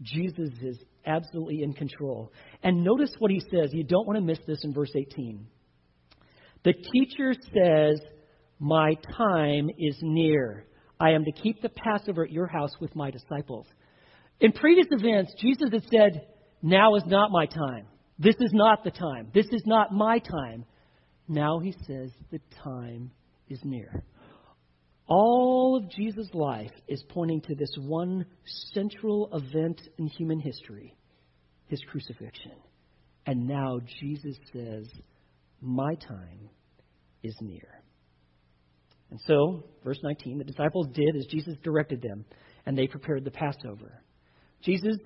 Jesus 0.00 0.50
is 0.62 0.78
absolutely 1.06 1.62
in 1.62 1.72
control. 1.72 2.32
And 2.62 2.84
notice 2.84 3.12
what 3.18 3.30
he 3.30 3.40
says. 3.40 3.70
You 3.72 3.84
don't 3.84 4.06
want 4.06 4.18
to 4.18 4.24
miss 4.24 4.38
this 4.46 4.64
in 4.64 4.72
verse 4.72 4.92
18. 4.94 5.46
The 6.64 6.72
teacher 6.72 7.34
says, 7.54 8.00
My 8.58 8.94
time 9.16 9.70
is 9.78 9.96
near. 10.00 10.66
I 11.00 11.10
am 11.10 11.24
to 11.24 11.32
keep 11.32 11.60
the 11.60 11.68
Passover 11.68 12.24
at 12.24 12.30
your 12.30 12.46
house 12.46 12.72
with 12.80 12.94
my 12.94 13.10
disciples. 13.10 13.66
In 14.40 14.52
previous 14.52 14.86
events, 14.90 15.34
Jesus 15.40 15.70
had 15.72 15.82
said, 15.90 16.26
Now 16.62 16.94
is 16.94 17.04
not 17.06 17.30
my 17.30 17.46
time. 17.46 17.86
This 18.18 18.36
is 18.38 18.52
not 18.52 18.84
the 18.84 18.90
time. 18.90 19.28
This 19.34 19.46
is 19.50 19.62
not 19.66 19.92
my 19.92 20.18
time. 20.18 20.64
Now 21.26 21.58
he 21.58 21.72
says, 21.86 22.10
The 22.30 22.40
time 22.62 23.10
is 23.48 23.60
near. 23.64 24.04
All 25.06 25.76
of 25.76 25.90
Jesus' 25.90 26.30
life 26.32 26.70
is 26.88 27.02
pointing 27.08 27.40
to 27.42 27.54
this 27.54 27.74
one 27.78 28.24
central 28.72 29.28
event 29.32 29.80
in 29.98 30.06
human 30.06 30.40
history 30.40 30.94
his 31.66 31.80
crucifixion. 31.90 32.52
And 33.26 33.46
now 33.46 33.80
Jesus 34.00 34.36
says, 34.52 34.86
My 35.60 35.94
time 35.94 36.50
is 37.22 37.34
near. 37.40 37.82
And 39.10 39.20
so, 39.26 39.64
verse 39.84 39.98
19, 40.02 40.38
the 40.38 40.44
disciples 40.44 40.86
did 40.94 41.16
as 41.16 41.26
Jesus 41.26 41.54
directed 41.62 42.00
them, 42.02 42.24
and 42.66 42.76
they 42.76 42.86
prepared 42.86 43.24
the 43.24 43.30
Passover. 43.30 44.02
Jesus, 44.62 44.96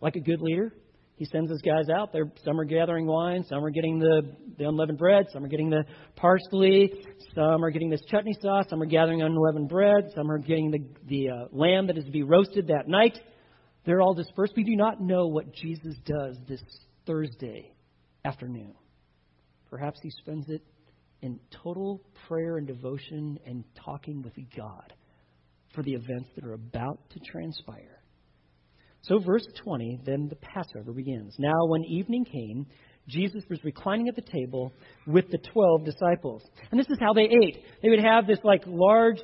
like 0.00 0.16
a 0.16 0.20
good 0.20 0.40
leader, 0.40 0.72
he 1.16 1.24
sends 1.24 1.50
his 1.50 1.62
guys 1.62 1.88
out. 1.88 2.12
They're, 2.12 2.30
some 2.44 2.60
are 2.60 2.64
gathering 2.64 3.06
wine, 3.06 3.42
some 3.48 3.64
are 3.64 3.70
getting 3.70 3.98
the, 3.98 4.36
the 4.58 4.64
unleavened 4.68 4.98
bread, 4.98 5.26
some 5.32 5.42
are 5.44 5.48
getting 5.48 5.70
the 5.70 5.84
parsley, 6.14 6.92
some 7.34 7.64
are 7.64 7.70
getting 7.70 7.88
this 7.88 8.02
chutney 8.10 8.36
sauce, 8.40 8.66
some 8.68 8.82
are 8.82 8.86
gathering 8.86 9.22
unleavened 9.22 9.70
bread, 9.70 10.10
some 10.14 10.30
are 10.30 10.38
getting 10.38 10.70
the, 10.70 10.84
the 11.06 11.30
uh, 11.30 11.48
lamb 11.52 11.86
that 11.86 11.96
is 11.96 12.04
to 12.04 12.10
be 12.10 12.22
roasted 12.22 12.66
that 12.68 12.86
night. 12.86 13.18
They're 13.86 14.02
all 14.02 14.14
dispersed. 14.14 14.52
We 14.56 14.64
do 14.64 14.76
not 14.76 15.00
know 15.00 15.26
what 15.26 15.54
Jesus 15.54 15.94
does 16.04 16.36
this 16.46 16.62
Thursday 17.06 17.72
afternoon. 18.24 18.74
Perhaps 19.70 20.00
he 20.02 20.10
spends 20.10 20.48
it 20.50 20.62
in 21.22 21.40
total 21.62 22.02
prayer 22.28 22.58
and 22.58 22.66
devotion 22.66 23.38
and 23.46 23.64
talking 23.84 24.22
with 24.22 24.34
God 24.54 24.92
for 25.74 25.82
the 25.82 25.92
events 25.92 26.28
that 26.34 26.44
are 26.44 26.54
about 26.54 26.98
to 27.10 27.20
transpire. 27.20 27.95
So, 29.08 29.18
verse 29.18 29.46
20, 29.62 30.00
then 30.04 30.28
the 30.28 30.36
Passover 30.36 30.92
begins. 30.92 31.36
Now, 31.38 31.66
when 31.66 31.84
evening 31.84 32.24
came, 32.24 32.66
Jesus 33.08 33.44
was 33.48 33.62
reclining 33.62 34.08
at 34.08 34.16
the 34.16 34.22
table 34.22 34.72
with 35.06 35.30
the 35.30 35.38
12 35.38 35.84
disciples. 35.84 36.42
And 36.70 36.80
this 36.80 36.88
is 36.90 36.98
how 37.00 37.12
they 37.12 37.28
ate. 37.44 37.62
They 37.82 37.88
would 37.88 38.02
have 38.02 38.26
this 38.26 38.40
like 38.42 38.62
large 38.66 39.18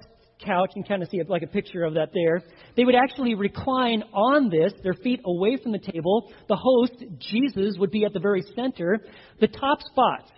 couch 0.45 0.71
and 0.75 0.87
kind 0.87 1.03
of 1.03 1.09
see 1.09 1.21
like 1.27 1.43
a 1.43 1.49
picture 1.49 1.83
of 1.83 1.95
that 1.95 2.11
there. 2.15 2.43
They 2.77 2.85
would 2.85 2.95
actually 2.95 3.35
recline 3.35 4.03
on 4.12 4.51
this, 4.51 4.73
their 4.83 4.95
feet 4.95 5.21
away 5.25 5.59
from 5.61 5.73
the 5.73 5.79
table. 5.79 6.33
The 6.49 6.57
host, 6.57 7.05
Jesus, 7.19 7.77
would 7.79 7.91
be 7.91 8.05
at 8.05 8.12
the 8.12 8.21
very 8.21 8.43
center. 8.55 9.01
The 9.41 9.49
top 9.49 9.81
spots 9.83 10.31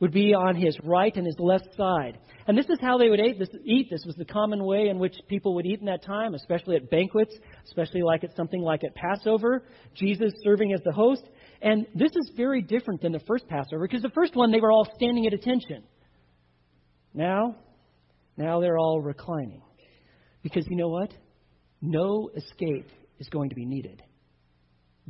would 0.00 0.12
be 0.12 0.34
on 0.34 0.56
his 0.56 0.76
right 0.82 1.14
and 1.14 1.26
his 1.26 1.36
left 1.38 1.68
side. 1.76 2.18
And 2.46 2.56
this 2.56 2.68
is 2.70 2.78
how 2.80 2.96
they 2.96 3.10
would 3.10 3.20
eat 3.20 3.88
this, 3.90 4.02
was 4.06 4.16
the 4.16 4.24
common 4.24 4.64
way 4.64 4.88
in 4.88 4.98
which 4.98 5.14
people 5.28 5.54
would 5.54 5.66
eat 5.66 5.80
in 5.80 5.86
that 5.86 6.02
time, 6.02 6.34
especially 6.34 6.76
at 6.76 6.90
banquets, 6.90 7.34
especially 7.66 8.02
like 8.02 8.24
at 8.24 8.34
something 8.34 8.62
like 8.62 8.82
at 8.82 8.94
Passover. 8.94 9.62
Jesus 9.94 10.32
serving 10.42 10.72
as 10.72 10.80
the 10.84 10.92
host. 10.92 11.22
And 11.60 11.86
this 11.94 12.12
is 12.12 12.32
very 12.34 12.62
different 12.62 13.02
than 13.02 13.12
the 13.12 13.20
first 13.20 13.46
Passover 13.46 13.86
because 13.86 14.02
the 14.02 14.10
first 14.10 14.34
one 14.34 14.50
they 14.50 14.60
were 14.60 14.72
all 14.72 14.88
standing 14.96 15.26
at 15.26 15.34
attention. 15.34 15.84
Now, 17.12 17.56
now 18.38 18.60
they're 18.60 18.78
all 18.78 19.00
reclining. 19.00 19.62
Because 20.42 20.66
you 20.70 20.76
know 20.76 20.88
what? 20.88 21.12
No 21.82 22.30
escape 22.34 22.88
is 23.18 23.28
going 23.28 23.50
to 23.50 23.54
be 23.54 23.66
needed. 23.66 24.02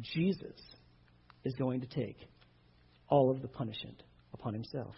Jesus 0.00 0.60
is 1.44 1.54
going 1.54 1.80
to 1.82 1.86
take 1.86 2.16
all 3.08 3.30
of 3.30 3.40
the 3.40 3.48
punishment 3.48 4.02
upon 4.40 4.54
himself. 4.54 4.94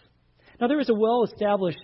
Now, 0.59 0.67
there 0.67 0.79
is 0.79 0.89
a 0.89 0.93
well 0.93 1.23
established 1.23 1.79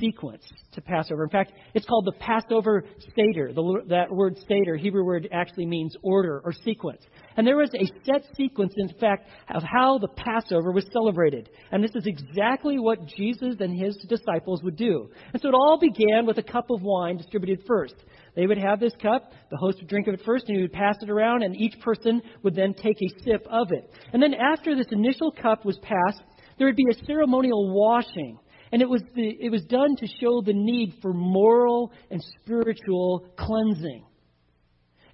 sequence 0.00 0.42
to 0.72 0.80
Passover. 0.80 1.24
In 1.24 1.30
fact, 1.30 1.52
it's 1.72 1.86
called 1.86 2.04
the 2.04 2.18
Passover 2.18 2.84
Seder. 3.14 3.52
The, 3.52 3.82
that 3.88 4.10
word 4.10 4.36
Seder, 4.48 4.76
Hebrew 4.76 5.04
word, 5.04 5.28
actually 5.32 5.66
means 5.66 5.94
order 6.02 6.40
or 6.44 6.52
sequence. 6.52 7.00
And 7.36 7.46
there 7.46 7.56
was 7.56 7.70
a 7.74 7.86
set 8.04 8.24
sequence, 8.36 8.74
in 8.76 8.88
fact, 8.98 9.28
of 9.54 9.62
how 9.62 9.98
the 9.98 10.08
Passover 10.08 10.72
was 10.72 10.84
celebrated. 10.92 11.48
And 11.70 11.82
this 11.82 11.94
is 11.94 12.06
exactly 12.06 12.78
what 12.78 13.06
Jesus 13.06 13.56
and 13.60 13.78
his 13.80 13.96
disciples 14.08 14.62
would 14.64 14.76
do. 14.76 15.08
And 15.32 15.40
so 15.40 15.48
it 15.48 15.54
all 15.54 15.78
began 15.80 16.26
with 16.26 16.38
a 16.38 16.42
cup 16.42 16.70
of 16.70 16.82
wine 16.82 17.16
distributed 17.16 17.64
first. 17.66 17.94
They 18.34 18.46
would 18.46 18.58
have 18.58 18.80
this 18.80 18.94
cup, 19.00 19.32
the 19.50 19.56
host 19.56 19.78
would 19.78 19.88
drink 19.88 20.06
of 20.08 20.14
it 20.14 20.22
first, 20.24 20.46
and 20.48 20.56
he 20.56 20.62
would 20.62 20.72
pass 20.72 20.96
it 21.00 21.10
around, 21.10 21.42
and 21.42 21.56
each 21.56 21.78
person 21.80 22.20
would 22.42 22.54
then 22.54 22.74
take 22.74 22.96
a 23.00 23.22
sip 23.24 23.46
of 23.50 23.72
it. 23.72 23.90
And 24.12 24.22
then 24.22 24.34
after 24.34 24.76
this 24.76 24.86
initial 24.90 25.30
cup 25.30 25.64
was 25.64 25.78
passed, 25.78 26.22
there 26.58 26.66
would 26.66 26.76
be 26.76 26.86
a 26.90 27.04
ceremonial 27.06 27.72
washing. 27.72 28.38
And 28.70 28.82
it 28.82 28.88
was, 28.88 29.02
the, 29.14 29.36
it 29.40 29.50
was 29.50 29.64
done 29.64 29.96
to 29.96 30.06
show 30.20 30.42
the 30.42 30.52
need 30.52 30.98
for 31.00 31.12
moral 31.14 31.92
and 32.10 32.22
spiritual 32.42 33.26
cleansing. 33.38 34.04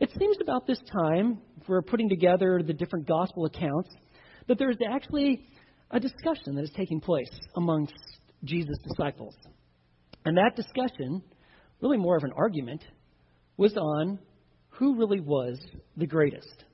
It 0.00 0.10
seems 0.18 0.38
about 0.42 0.66
this 0.66 0.80
time, 0.92 1.38
if 1.60 1.68
we're 1.68 1.82
putting 1.82 2.08
together 2.08 2.60
the 2.66 2.72
different 2.72 3.06
gospel 3.06 3.44
accounts, 3.44 3.90
that 4.48 4.58
there's 4.58 4.76
actually 4.90 5.46
a 5.90 6.00
discussion 6.00 6.56
that 6.56 6.64
is 6.64 6.72
taking 6.76 7.00
place 7.00 7.30
amongst 7.56 7.94
Jesus' 8.42 8.76
disciples. 8.88 9.36
And 10.24 10.36
that 10.36 10.56
discussion, 10.56 11.22
really 11.80 11.96
more 11.96 12.16
of 12.16 12.24
an 12.24 12.32
argument, 12.36 12.82
was 13.56 13.76
on 13.76 14.18
who 14.70 14.98
really 14.98 15.20
was 15.20 15.58
the 15.96 16.06
greatest. 16.06 16.64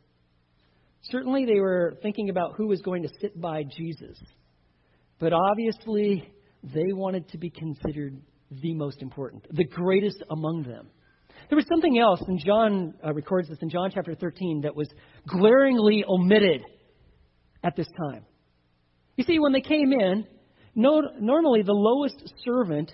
Certainly, 1.03 1.45
they 1.45 1.61
were 1.61 1.97
thinking 2.03 2.31
about 2.31 2.55
who 2.57 2.67
was 2.67 2.81
going 2.81 3.03
to 3.03 3.09
sit 3.21 3.39
by 3.39 3.65
Jesus. 3.65 4.19
But 5.21 5.33
obviously, 5.33 6.33
they 6.65 6.93
wanted 6.93 7.29
to 7.29 7.39
be 7.39 7.51
considered 7.51 8.21
the 8.51 8.75
most 8.75 9.03
important, 9.03 9.47
the 9.55 9.65
greatest 9.65 10.23
among 10.31 10.65
them. 10.65 10.89
There 11.49 11.57
was 11.57 11.67
something 11.69 11.99
else, 11.99 12.21
and 12.27 12.43
John 12.45 12.95
uh, 13.05 13.13
records 13.13 13.49
this 13.49 13.59
in 13.61 13.71
John 13.71 13.91
chapter 13.95 14.15
13, 14.15 14.63
that 14.63 14.75
was 14.75 14.89
glaringly 15.27 16.05
omitted 16.09 16.63
at 17.63 17.77
this 17.77 17.87
time. 18.09 18.25
You 19.17 19.25
see, 19.25 19.39
when 19.39 19.53
they 19.53 19.61
came 19.61 19.93
in, 19.93 20.27
no, 20.75 21.03
normally 21.21 21.63
the 21.63 21.73
lowest 21.73 22.23
servant 22.45 22.93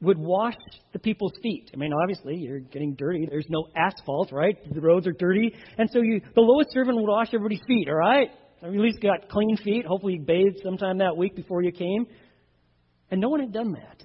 would 0.00 0.18
wash 0.18 0.54
the 0.92 0.98
people's 0.98 1.32
feet. 1.42 1.70
I 1.72 1.76
mean, 1.76 1.92
obviously, 1.92 2.36
you're 2.36 2.60
getting 2.60 2.94
dirty. 2.94 3.26
There's 3.28 3.46
no 3.48 3.66
asphalt, 3.74 4.32
right? 4.32 4.56
The 4.72 4.80
roads 4.80 5.06
are 5.06 5.12
dirty. 5.12 5.54
And 5.78 5.90
so 5.90 6.02
you, 6.02 6.20
the 6.34 6.40
lowest 6.42 6.72
servant 6.72 6.96
would 6.96 7.08
wash 7.08 7.28
everybody's 7.28 7.62
feet, 7.66 7.88
all 7.88 7.96
right? 7.96 8.28
At 8.64 8.72
least 8.72 9.00
got 9.00 9.28
clean 9.28 9.56
feet. 9.58 9.84
Hopefully, 9.86 10.14
you 10.14 10.22
bathed 10.22 10.60
sometime 10.62 10.98
that 10.98 11.16
week 11.16 11.36
before 11.36 11.62
you 11.62 11.72
came. 11.72 12.06
And 13.10 13.20
no 13.20 13.28
one 13.28 13.40
had 13.40 13.52
done 13.52 13.72
that. 13.72 14.02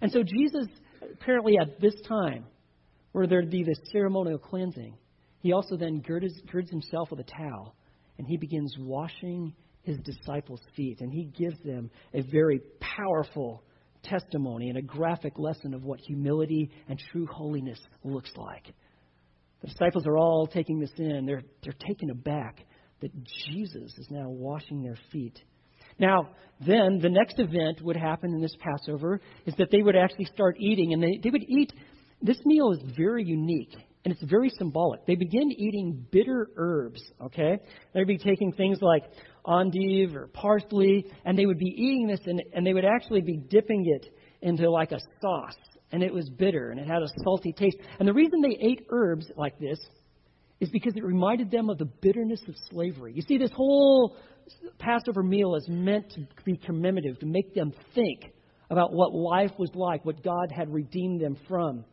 And 0.00 0.10
so, 0.10 0.22
Jesus, 0.22 0.66
apparently 1.12 1.56
at 1.58 1.80
this 1.80 1.94
time, 2.08 2.46
where 3.12 3.26
there'd 3.26 3.50
be 3.50 3.62
this 3.62 3.78
ceremonial 3.92 4.38
cleansing, 4.38 4.96
he 5.40 5.52
also 5.52 5.76
then 5.76 6.00
girds, 6.00 6.32
girds 6.50 6.70
himself 6.70 7.10
with 7.10 7.20
a 7.20 7.24
towel 7.24 7.74
and 8.18 8.26
he 8.26 8.36
begins 8.36 8.74
washing 8.78 9.54
his 9.82 9.96
disciples' 9.98 10.60
feet. 10.76 11.00
And 11.00 11.12
he 11.12 11.24
gives 11.24 11.58
them 11.64 11.90
a 12.12 12.22
very 12.22 12.60
powerful 12.80 13.62
testimony 14.02 14.68
and 14.68 14.78
a 14.78 14.82
graphic 14.82 15.38
lesson 15.38 15.74
of 15.74 15.84
what 15.84 16.00
humility 16.00 16.70
and 16.88 17.00
true 17.10 17.26
holiness 17.26 17.78
looks 18.04 18.30
like. 18.36 18.66
The 19.62 19.68
disciples 19.68 20.06
are 20.06 20.18
all 20.18 20.46
taking 20.46 20.80
this 20.80 20.92
in. 20.98 21.24
They're, 21.26 21.42
they're 21.62 21.74
taken 21.86 22.10
aback 22.10 22.64
that 23.00 23.12
Jesus 23.24 23.92
is 23.98 24.06
now 24.10 24.28
washing 24.28 24.82
their 24.82 24.98
feet. 25.12 25.38
Now, 25.98 26.30
then 26.66 26.98
the 27.00 27.10
next 27.10 27.38
event 27.38 27.82
would 27.82 27.96
happen 27.96 28.32
in 28.32 28.40
this 28.40 28.56
Passover 28.58 29.20
is 29.46 29.54
that 29.58 29.70
they 29.70 29.82
would 29.82 29.96
actually 29.96 30.26
start 30.26 30.56
eating, 30.58 30.92
and 30.92 31.02
they, 31.02 31.18
they 31.22 31.30
would 31.30 31.44
eat. 31.48 31.72
This 32.22 32.38
meal 32.44 32.72
is 32.72 32.80
very 32.96 33.24
unique 33.24 33.74
and 34.04 34.12
it's 34.12 34.22
very 34.22 34.50
symbolic. 34.56 35.04
They 35.06 35.14
begin 35.14 35.52
eating 35.52 36.06
bitter 36.10 36.48
herbs, 36.56 37.02
okay? 37.20 37.58
They'd 37.92 38.06
be 38.06 38.16
taking 38.16 38.52
things 38.52 38.78
like 38.80 39.04
endive 39.46 40.16
or 40.16 40.28
parsley, 40.28 41.04
and 41.24 41.38
they 41.38 41.46
would 41.46 41.58
be 41.58 41.66
eating 41.66 42.06
this, 42.06 42.20
and, 42.24 42.42
and 42.54 42.66
they 42.66 42.72
would 42.72 42.84
actually 42.84 43.20
be 43.20 43.36
dipping 43.36 43.84
it 43.86 44.06
into 44.40 44.70
like 44.70 44.92
a 44.92 45.00
sauce, 45.20 45.56
and 45.92 46.02
it 46.02 46.14
was 46.14 46.30
bitter, 46.30 46.70
and 46.70 46.80
it 46.80 46.86
had 46.86 47.02
a 47.02 47.08
salty 47.22 47.52
taste. 47.52 47.76
And 47.98 48.08
the 48.08 48.14
reason 48.14 48.40
they 48.40 48.56
ate 48.60 48.86
herbs 48.90 49.26
like 49.36 49.58
this 49.58 49.78
is 50.60 50.68
because 50.70 50.94
it 50.96 51.04
reminded 51.04 51.50
them 51.50 51.70
of 51.70 51.78
the 51.78 51.86
bitterness 51.86 52.40
of 52.46 52.54
slavery. 52.70 53.12
You 53.14 53.22
see, 53.22 53.38
this 53.38 53.50
whole 53.54 54.16
Passover 54.78 55.22
meal 55.22 55.54
is 55.54 55.66
meant 55.68 56.10
to 56.10 56.26
be 56.44 56.56
commemorative, 56.56 57.18
to 57.20 57.26
make 57.26 57.54
them 57.54 57.72
think 57.94 58.32
about 58.68 58.92
what 58.92 59.14
life 59.14 59.52
was 59.58 59.70
like, 59.74 60.04
what 60.04 60.22
God 60.22 60.52
had 60.54 60.72
redeemed 60.72 61.20
them 61.20 61.36
from. 61.48 61.84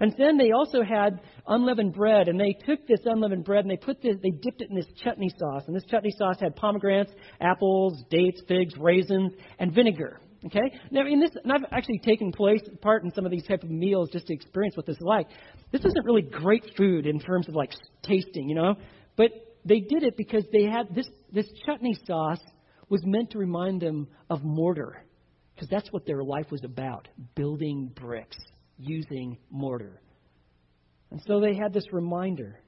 And 0.00 0.14
then 0.18 0.36
they 0.36 0.50
also 0.50 0.82
had 0.82 1.20
unleavened 1.46 1.94
bread, 1.94 2.28
and 2.28 2.38
they 2.38 2.56
took 2.66 2.86
this 2.86 3.00
unleavened 3.04 3.44
bread 3.44 3.64
and 3.64 3.70
they 3.70 3.76
put 3.76 4.02
this, 4.02 4.16
they 4.22 4.30
dipped 4.30 4.60
it 4.60 4.68
in 4.68 4.74
this 4.74 4.88
chutney 5.02 5.30
sauce. 5.38 5.62
And 5.66 5.76
this 5.76 5.84
chutney 5.84 6.12
sauce 6.18 6.36
had 6.40 6.56
pomegranates, 6.56 7.12
apples, 7.40 8.02
dates, 8.10 8.42
figs, 8.48 8.74
raisins, 8.78 9.32
and 9.58 9.72
vinegar. 9.72 10.20
Okay? 10.46 10.72
Now, 10.90 11.06
in 11.06 11.20
this, 11.20 11.30
and 11.42 11.52
I've 11.52 11.64
actually 11.72 12.00
taken 12.00 12.30
place 12.30 12.60
part 12.82 13.02
in 13.04 13.12
some 13.12 13.24
of 13.24 13.30
these 13.30 13.46
type 13.46 13.62
of 13.62 13.70
meals 13.70 14.10
just 14.10 14.26
to 14.26 14.34
experience 14.34 14.76
what 14.76 14.86
this 14.86 14.96
is 14.96 15.02
like. 15.02 15.26
This 15.72 15.84
isn't 15.84 16.04
really 16.04 16.22
great 16.22 16.64
food 16.76 17.06
in 17.06 17.18
terms 17.18 17.48
of 17.48 17.54
like 17.54 17.70
tasting, 18.02 18.48
you 18.48 18.54
know, 18.54 18.76
but 19.16 19.30
they 19.64 19.80
did 19.80 20.02
it 20.02 20.16
because 20.16 20.44
they 20.52 20.64
had 20.64 20.94
this 20.94 21.08
this 21.32 21.46
chutney 21.64 21.96
sauce 22.06 22.42
was 22.90 23.00
meant 23.04 23.30
to 23.30 23.38
remind 23.38 23.80
them 23.80 24.06
of 24.28 24.44
mortar, 24.44 25.04
because 25.54 25.68
that's 25.70 25.90
what 25.90 26.04
their 26.04 26.22
life 26.22 26.50
was 26.50 26.62
about: 26.64 27.08
building 27.34 27.90
bricks 27.94 28.36
using 28.76 29.38
mortar. 29.50 30.00
And 31.10 31.22
so 31.26 31.40
they 31.40 31.54
had 31.54 31.72
this 31.72 31.86
reminder. 31.92 32.60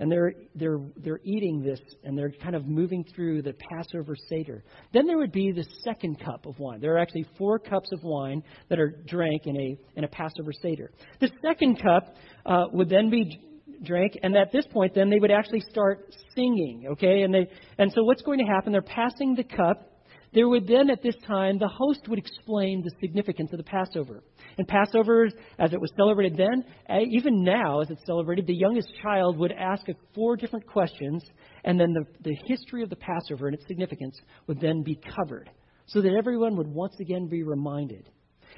And 0.00 0.10
they're, 0.10 0.32
they're, 0.54 0.78
they're 0.96 1.20
eating 1.24 1.62
this 1.62 1.80
and 2.04 2.16
they're 2.16 2.32
kind 2.42 2.54
of 2.54 2.66
moving 2.66 3.04
through 3.14 3.42
the 3.42 3.54
Passover 3.54 4.14
Seder. 4.28 4.62
Then 4.92 5.06
there 5.06 5.18
would 5.18 5.32
be 5.32 5.50
the 5.50 5.66
second 5.82 6.20
cup 6.20 6.46
of 6.46 6.58
wine. 6.58 6.80
There 6.80 6.94
are 6.94 6.98
actually 6.98 7.26
four 7.36 7.58
cups 7.58 7.90
of 7.92 8.02
wine 8.04 8.42
that 8.68 8.78
are 8.78 9.02
drank 9.06 9.46
in 9.46 9.56
a, 9.56 9.78
in 9.96 10.04
a 10.04 10.08
Passover 10.08 10.52
Seder. 10.52 10.92
The 11.20 11.30
second 11.42 11.82
cup 11.82 12.14
uh, 12.46 12.66
would 12.72 12.88
then 12.88 13.10
be 13.10 13.40
drank, 13.84 14.18
and 14.22 14.36
at 14.36 14.52
this 14.52 14.66
point, 14.72 14.94
then 14.94 15.10
they 15.10 15.18
would 15.18 15.30
actually 15.30 15.62
start 15.70 16.14
singing, 16.34 16.86
okay? 16.92 17.22
And, 17.22 17.32
they, 17.32 17.48
and 17.78 17.92
so 17.92 18.02
what's 18.04 18.22
going 18.22 18.38
to 18.38 18.44
happen? 18.44 18.72
They're 18.72 18.82
passing 18.82 19.34
the 19.34 19.44
cup, 19.44 19.97
there 20.38 20.48
would 20.48 20.68
then, 20.68 20.88
at 20.88 21.02
this 21.02 21.16
time, 21.26 21.58
the 21.58 21.66
host 21.66 22.06
would 22.06 22.20
explain 22.20 22.80
the 22.80 22.92
significance 23.00 23.50
of 23.50 23.56
the 23.56 23.64
Passover. 23.64 24.22
And 24.56 24.68
Passover, 24.68 25.28
as 25.58 25.72
it 25.72 25.80
was 25.80 25.90
celebrated 25.96 26.38
then, 26.38 26.64
eh, 26.88 27.00
even 27.10 27.42
now, 27.42 27.80
as 27.80 27.90
it's 27.90 28.06
celebrated, 28.06 28.46
the 28.46 28.54
youngest 28.54 28.86
child 29.02 29.36
would 29.36 29.50
ask 29.50 29.84
four 30.14 30.36
different 30.36 30.64
questions, 30.64 31.24
and 31.64 31.80
then 31.80 31.92
the, 31.92 32.04
the 32.22 32.36
history 32.46 32.84
of 32.84 32.88
the 32.88 32.94
Passover 32.94 33.48
and 33.48 33.56
its 33.56 33.66
significance 33.66 34.16
would 34.46 34.60
then 34.60 34.84
be 34.84 35.00
covered, 35.16 35.50
so 35.86 36.00
that 36.00 36.14
everyone 36.16 36.54
would 36.54 36.68
once 36.68 36.94
again 37.00 37.26
be 37.26 37.42
reminded. 37.42 38.08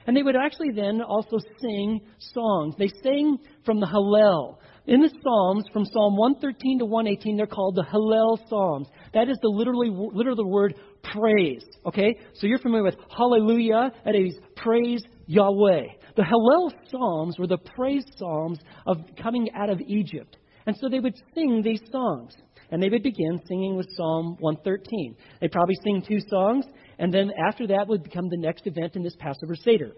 And 0.06 0.14
they 0.14 0.22
would 0.22 0.36
actually 0.36 0.72
then 0.74 1.00
also 1.00 1.38
sing 1.62 2.02
songs. 2.34 2.74
They 2.78 2.90
sang 3.02 3.38
from 3.64 3.80
the 3.80 3.86
Hallel. 3.86 4.58
In 4.90 5.02
the 5.02 5.08
Psalms, 5.22 5.66
from 5.72 5.84
Psalm 5.84 6.16
113 6.16 6.80
to 6.80 6.84
118, 6.84 7.36
they're 7.36 7.46
called 7.46 7.76
the 7.76 7.84
Hallel 7.84 8.36
Psalms. 8.48 8.88
That 9.14 9.28
is 9.28 9.38
the 9.40 9.48
literally, 9.48 9.88
the 9.88 10.44
word 10.44 10.74
praise. 11.04 11.64
Okay? 11.86 12.16
So 12.34 12.48
you're 12.48 12.58
familiar 12.58 12.82
with 12.82 12.96
hallelujah. 13.16 13.92
That 14.04 14.16
is 14.16 14.36
praise 14.56 15.04
Yahweh. 15.28 15.86
The 16.16 16.22
Hallel 16.24 16.72
Psalms 16.90 17.38
were 17.38 17.46
the 17.46 17.58
praise 17.76 18.04
Psalms 18.16 18.58
of 18.84 18.96
coming 19.22 19.48
out 19.54 19.70
of 19.70 19.80
Egypt. 19.80 20.36
And 20.66 20.76
so 20.76 20.88
they 20.88 20.98
would 20.98 21.14
sing 21.36 21.62
these 21.62 21.82
songs. 21.92 22.34
And 22.72 22.82
they 22.82 22.88
would 22.88 23.04
begin 23.04 23.40
singing 23.46 23.76
with 23.76 23.86
Psalm 23.96 24.38
113. 24.40 25.14
They'd 25.40 25.52
probably 25.52 25.76
sing 25.84 26.02
two 26.02 26.18
songs, 26.28 26.64
and 26.98 27.14
then 27.14 27.30
after 27.48 27.68
that 27.68 27.86
would 27.86 28.02
become 28.02 28.28
the 28.28 28.38
next 28.38 28.66
event 28.66 28.96
in 28.96 29.04
this 29.04 29.14
Passover 29.20 29.54
Seder 29.54 29.92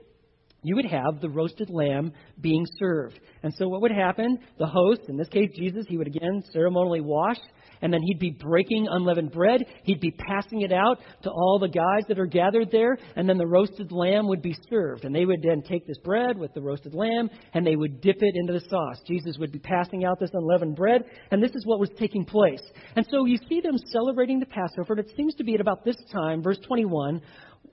you 0.63 0.77
would 0.77 0.87
have 0.87 1.21
the 1.21 1.29
roasted 1.29 1.71
lamb 1.71 2.13
being 2.41 2.65
served. 2.79 3.19
And 3.43 3.53
so 3.55 3.69
what 3.69 3.83
would 3.83 3.91
happen? 3.91 4.39
The 4.59 4.67
host, 4.67 5.03
in 5.09 5.17
this 5.17 5.29
case 5.29 5.51
Jesus, 5.57 5.87
he 5.89 5.97
would 5.97 6.07
again 6.07 6.43
ceremonially 6.53 7.01
wash, 7.01 7.39
and 7.83 7.93
then 7.93 8.01
he'd 8.03 8.21
be 8.21 8.31
breaking 8.31 8.87
unleavened 8.89 9.33
bread. 9.33 9.65
He'd 9.83 10.01
be 10.01 10.13
passing 10.13 10.61
it 10.61 10.71
out 10.71 11.01
to 11.25 11.31
all 11.31 11.59
the 11.59 11.69
guys 11.69 12.05
that 12.07 12.21
are 12.21 12.27
gathered 12.27 12.71
there, 12.71 12.97
and 13.17 13.29
then 13.29 13.39
the 13.39 13.47
roasted 13.47 13.91
lamb 13.91 14.29
would 14.29 14.41
be 14.41 14.57
served. 14.71 15.05
And 15.05 15.13
they 15.13 15.25
would 15.25 15.43
then 15.43 15.63
take 15.63 15.85
this 15.85 15.99
bread 15.99 16.39
with 16.39 16.55
the 16.55 16.63
roasted 16.63 16.95
lamb, 16.95 17.29
and 17.55 17.67
they 17.67 17.75
would 17.75 18.01
dip 18.01 18.19
it 18.21 18.35
into 18.37 18.53
the 18.53 18.65
sauce. 18.69 19.03
Jesus 19.07 19.37
would 19.39 19.51
be 19.51 19.59
passing 19.59 20.05
out 20.05 20.21
this 20.21 20.31
unleavened 20.33 20.77
bread, 20.77 21.03
and 21.33 21.43
this 21.43 21.53
is 21.57 21.67
what 21.67 21.81
was 21.81 21.91
taking 21.99 22.25
place. 22.25 22.63
And 22.95 23.05
so 23.11 23.25
you 23.25 23.39
see 23.49 23.61
them 23.61 23.77
celebrating 23.91 24.39
the 24.39 24.47
Passover, 24.47 24.95
and 24.95 25.01
it 25.01 25.13
seems 25.17 25.35
to 25.35 25.45
be 25.45 25.55
at 25.55 25.61
about 25.61 25.85
this 25.85 25.97
time, 26.13 26.41
verse 26.41 26.59
21, 26.69 27.21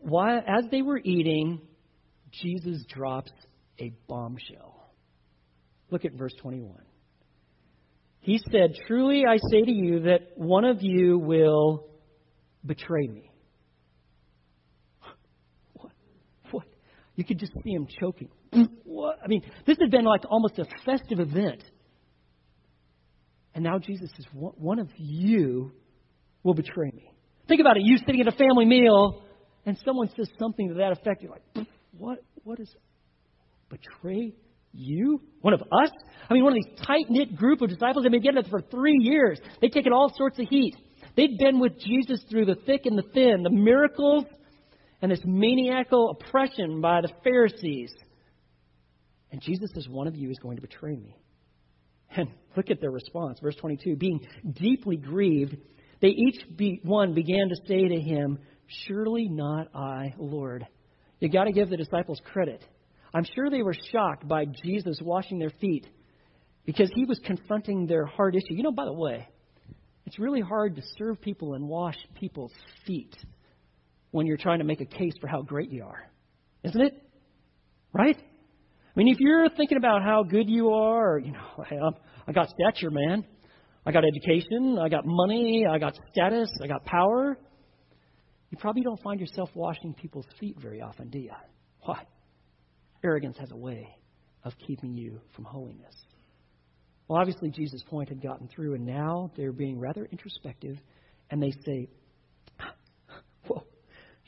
while, 0.02 0.42
as 0.48 0.66
they 0.72 0.82
were 0.82 1.00
eating, 1.04 1.62
Jesus 2.32 2.84
drops 2.88 3.32
a 3.80 3.92
bombshell. 4.08 4.76
Look 5.92 6.06
at 6.06 6.14
verse 6.14 6.34
21. 6.42 6.76
He 8.22 8.40
said, 8.52 8.76
Truly 8.88 9.24
I 9.28 9.38
say 9.38 9.62
to 9.64 9.72
you 9.72 10.02
that 10.02 10.32
one 10.36 10.66
of 10.66 10.82
you 10.82 11.18
will 11.18 11.88
betray 12.66 13.08
me. 13.08 13.32
What? 15.74 15.92
What? 16.52 16.66
You 17.16 17.24
could 17.24 17.40
just 17.40 17.54
see 17.64 17.72
him 17.72 17.88
choking. 18.00 18.30
What? 18.84 19.20
I 19.24 19.28
mean, 19.28 19.44
this 19.66 19.78
had 19.80 19.92
been 19.92 20.06
like 20.06 20.22
almost 20.30 20.60
a 20.60 20.66
festive 20.86 21.20
event. 21.20 21.64
And 23.56 23.64
now 23.64 23.80
Jesus 23.80 24.10
says, 24.16 24.26
One 24.34 24.80
of 24.80 24.90
you 24.98 25.72
will 26.44 26.54
betray 26.54 26.92
me. 26.94 27.10
Think 27.48 27.62
about 27.62 27.78
it. 27.78 27.84
You 27.84 27.98
sitting 27.98 28.22
at 28.22 28.28
a 28.28 28.36
family 28.36 28.66
meal, 28.66 29.24
and 29.66 29.78
someone 29.86 30.10
says 30.16 30.30
something 30.38 30.70
to 30.70 30.74
that 30.76 30.92
effect. 30.92 31.24
You're 31.24 31.32
like, 31.32 31.68
what, 32.00 32.24
what 32.44 32.60
is 32.60 32.74
betray 33.70 34.34
you? 34.72 35.22
One 35.42 35.54
of 35.54 35.62
us? 35.62 35.92
I 36.30 36.34
mean, 36.34 36.44
one 36.44 36.54
of 36.54 36.64
these 36.64 36.86
tight 36.86 37.10
knit 37.10 37.36
group 37.36 37.62
of 37.62 37.70
disciples 37.70 38.04
They've 38.04 38.12
been 38.12 38.22
getting 38.22 38.40
it 38.40 38.50
for 38.50 38.62
three 38.62 38.98
years. 39.00 39.40
They've 39.62 39.72
taken 39.72 39.94
all 39.94 40.12
sorts 40.16 40.40
of 40.40 40.48
heat. 40.50 40.76
They've 41.16 41.38
been 41.38 41.60
with 41.60 41.80
Jesus 41.80 42.24
through 42.30 42.46
the 42.46 42.56
thick 42.66 42.86
and 42.86 42.98
the 42.98 43.04
thin, 43.14 43.44
the 43.44 43.50
miracles 43.50 44.26
and 45.02 45.12
this 45.12 45.22
maniacal 45.26 46.12
oppression 46.12 46.82
by 46.82 47.02
the 47.02 47.10
Pharisees. 47.24 47.92
And 49.32 49.42
Jesus 49.42 49.70
says, 49.74 49.88
One 49.88 50.08
of 50.08 50.16
you 50.16 50.30
is 50.30 50.40
going 50.40 50.56
to 50.56 50.62
betray 50.62 50.96
me. 50.96 51.16
And 52.16 52.30
look 52.56 52.72
at 52.72 52.82
their 52.82 52.92
response. 52.92 53.40
Verse 53.42 53.56
22 53.56 53.96
Being 53.96 54.26
deeply 54.54 54.98
grieved, 54.98 55.58
they 56.02 56.08
each 56.08 56.42
be, 56.56 56.80
one 56.84 57.14
began 57.14 57.50
to 57.50 57.56
say 57.68 57.88
to 57.88 58.00
him, 58.00 58.40
Surely 58.88 59.28
not 59.28 59.68
I, 59.76 60.14
Lord. 60.18 60.66
You 61.20 61.30
got 61.30 61.46
to 61.46 61.52
give 61.52 61.70
the 61.70 61.78
disciples 61.78 62.22
credit. 62.32 62.64
I'm 63.14 63.26
sure 63.36 63.50
they 63.50 63.64
were 63.64 63.76
shocked 63.92 64.28
by 64.28 64.46
Jesus 64.64 65.00
washing 65.02 65.40
their 65.40 65.52
feet 65.62 65.88
because 66.66 66.90
he 66.94 67.06
was 67.06 67.20
confronting 67.26 67.88
their 67.88 68.06
hard 68.06 68.36
issue. 68.36 68.54
You 68.54 68.64
know, 68.64 68.72
by 68.72 68.86
the 68.86 68.94
way, 68.94 69.28
it's 70.06 70.20
really 70.20 70.42
hard 70.42 70.76
to 70.76 70.82
serve 70.98 71.20
people 71.22 71.56
and 71.56 71.68
wash 71.68 71.98
people's 72.16 72.54
feet 72.86 73.16
when 74.12 74.26
you're 74.26 74.38
trying 74.38 74.60
to 74.60 74.66
make 74.66 74.82
a 74.82 74.86
case 74.86 75.14
for 75.20 75.28
how 75.28 75.42
great 75.42 75.72
you 75.72 75.84
are. 75.84 76.10
Isn't 76.64 76.82
it? 76.82 76.94
Right? 77.94 78.18
I 78.18 79.00
mean, 79.00 79.08
if 79.08 79.20
you're 79.20 79.50
thinking 79.50 79.78
about 79.78 80.04
how 80.04 80.24
good 80.24 80.50
you 80.50 80.72
are, 80.72 81.20
you 81.20 81.32
know, 81.32 81.64
hey, 81.68 81.78
I'm, 81.84 81.94
I 82.28 82.32
got 82.32 82.50
stature, 82.50 82.92
man. 82.92 83.26
I 83.86 83.92
got 83.92 84.04
education. 84.06 84.78
I 84.80 84.90
got 84.90 85.06
money. 85.06 85.66
I 85.70 85.80
got 85.80 85.98
status. 86.12 86.52
I 86.62 86.68
got 86.68 86.86
power. 86.86 87.38
You 88.50 88.58
probably 88.58 88.82
don't 88.82 89.02
find 89.02 89.20
yourself 89.20 89.50
washing 89.54 89.94
people's 89.94 90.26
feet 90.40 90.58
very 90.60 90.82
often, 90.82 91.10
do 91.10 91.20
you? 91.20 91.32
Why? 91.82 92.04
Arrogance 93.04 93.38
has 93.40 93.52
a 93.52 93.58
way 93.58 93.88
of 94.44 94.54
keeping 94.66 94.94
you 94.94 95.20
from 95.36 95.46
holiness. 95.46 95.94
Well, 97.08 97.20
obviously, 97.20 97.50
Jesus' 97.50 97.84
point 97.90 98.10
had 98.10 98.22
gotten 98.22 98.48
through, 98.48 98.76
and 98.76 98.86
now 98.86 99.32
they're 99.36 99.52
being 99.52 99.80
rather 99.80 100.06
introspective, 100.06 100.78
and 101.30 101.42
they 101.42 101.52
say, 101.66 101.90
Well, 103.50 103.66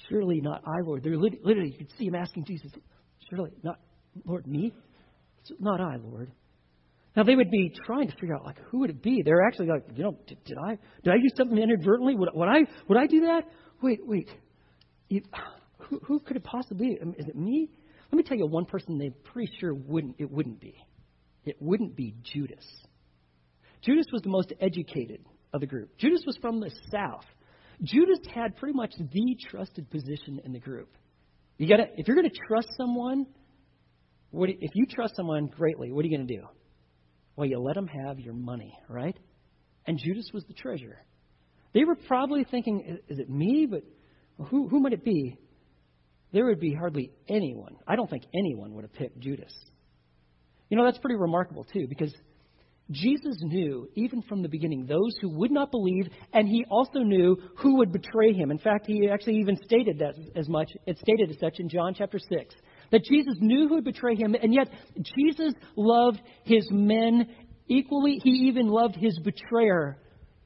surely 0.10 0.42
not 0.42 0.64
I, 0.66 0.82
Lord. 0.84 1.04
They're 1.04 1.18
literally, 1.18 1.72
you 1.72 1.78
could 1.78 1.92
see 1.98 2.06
him 2.06 2.16
asking 2.16 2.46
Jesus, 2.46 2.72
Surely 3.30 3.52
not, 3.64 3.80
Lord, 4.26 4.48
me? 4.48 4.74
It's 5.42 5.52
not 5.60 5.80
I, 5.80 5.98
Lord. 5.98 6.32
Now 7.16 7.24
they 7.24 7.36
would 7.36 7.52
be 7.52 7.74
trying 7.86 8.08
to 8.08 8.16
figure 8.16 8.36
out 8.36 8.46
like 8.46 8.58
who 8.70 8.80
would 8.80 8.90
it 8.90 9.04
be. 9.04 9.22
They're 9.24 9.46
actually 9.46 9.68
like, 9.68 9.84
you 9.96 10.04
know, 10.04 10.18
did, 10.28 10.42
did 10.46 10.58
I 10.58 10.78
did 11.04 11.14
I 11.14 11.18
do 11.18 11.28
something 11.36 11.58
inadvertently? 11.58 12.16
Would, 12.16 12.30
would 12.34 12.48
I 12.48 12.60
would 12.88 12.98
I 12.98 13.06
do 13.08 13.22
that? 13.22 13.44
Wait, 13.82 14.00
wait. 14.06 14.30
You, 15.10 15.22
who, 15.80 16.00
who 16.06 16.20
could 16.20 16.38
it 16.38 16.44
possibly 16.44 16.90
be? 16.90 17.02
Um, 17.02 17.16
is 17.18 17.28
it 17.28 17.36
me? 17.36 17.70
Let 18.12 18.18
me 18.18 18.24
tell 18.24 18.38
you 18.38 18.46
one 18.46 18.66
person 18.66 18.98
they 18.98 19.10
pretty 19.10 19.52
sure 19.60 19.74
wouldn't 19.74 20.16
it 20.20 20.30
wouldn't 20.30 20.60
be. 20.60 20.76
It 21.46 21.58
wouldn't 21.60 21.96
be 21.96 22.16
Judas. 22.24 22.66
Judas 23.82 24.06
was 24.12 24.22
the 24.22 24.30
most 24.30 24.54
educated 24.60 25.26
of 25.54 25.62
the 25.62 25.68
group. 25.68 25.98
Judas 25.98 26.22
was 26.26 26.38
from 26.38 26.60
the 26.60 26.72
south. 26.92 27.26
Judas 27.84 28.20
had 28.34 28.56
pretty 28.58 28.76
much 28.76 28.92
the 28.98 29.38
trusted 29.50 29.90
position 29.90 30.40
in 30.46 30.54
the 30.54 30.60
group. 30.60 30.90
You 31.58 31.68
got 31.68 31.78
to 31.78 31.88
if 31.98 32.08
you're 32.08 32.16
going 32.16 32.30
to 32.30 32.38
trust 32.48 32.68
someone, 32.78 33.26
what, 34.30 34.50
if 34.50 34.72
you 34.76 34.86
trust 34.86 35.16
someone 35.16 35.48
greatly, 35.48 35.92
what 35.92 36.06
are 36.06 36.08
you 36.08 36.16
going 36.16 36.28
to 36.28 36.36
do? 36.36 36.44
Well, 37.36 37.48
you 37.48 37.60
let 37.60 37.76
them 37.76 37.88
have 37.88 38.20
your 38.20 38.34
money, 38.34 38.78
right? 38.88 39.18
And 39.88 39.98
Judas 39.98 40.30
was 40.34 40.44
the 40.46 40.54
treasurer. 40.54 41.00
They 41.74 41.84
were 41.84 41.96
probably 41.96 42.44
thinking, 42.44 43.00
is 43.08 43.20
it 43.20 43.30
me? 43.30 43.68
But 43.70 43.84
who, 44.48 44.68
who 44.68 44.80
might 44.80 44.94
it 44.94 45.04
be? 45.04 45.38
There 46.34 46.46
would 46.46 46.60
be 46.60 46.74
hardly 46.74 47.12
anyone. 47.28 47.78
I 47.88 47.96
don't 47.96 48.10
think 48.10 48.24
anyone 48.34 48.74
would 48.74 48.84
have 48.84 48.94
picked 48.94 49.20
Judas. 49.20 49.54
You 50.70 50.78
know, 50.78 50.86
that's 50.86 50.98
pretty 51.00 51.18
remarkable, 51.18 51.66
too, 51.66 51.88
because 51.88 52.14
Jesus 52.90 53.38
knew, 53.42 53.88
even 53.96 54.22
from 54.22 54.42
the 54.42 54.50
beginning, 54.50 54.86
those 54.86 55.14
who 55.22 55.30
would 55.38 55.52
not 55.52 55.72
believe, 55.72 56.08
and 56.34 56.48
he 56.48 56.66
also 56.70 57.00
knew 57.00 57.38
who 57.58 57.78
would 57.78 57.92
betray 57.92 58.34
him. 58.34 58.52
In 58.52 58.58
fact, 58.58 58.86
he 58.88 59.10
actually 59.10 59.38
even 59.38 59.58
stated 59.64 60.00
that 60.00 60.16
as 60.36 60.50
much. 60.50 60.72
It 60.86 60.98
stated 60.98 61.30
as 61.30 61.40
such 61.40 61.60
in 61.60 61.70
John 61.70 61.94
chapter 61.98 62.20
6. 62.20 62.56
That 62.92 63.04
Jesus 63.04 63.36
knew 63.40 63.68
who 63.68 63.76
would 63.76 63.86
betray 63.86 64.16
him, 64.16 64.36
and 64.36 64.54
yet 64.54 64.70
Jesus 65.18 65.54
loved 65.78 66.22
his 66.44 66.68
men 66.70 67.28
equally. 67.68 68.20
He 68.24 68.48
even 68.48 68.68
loved 68.68 68.96
his 68.96 69.18
betrayer, 69.20 69.98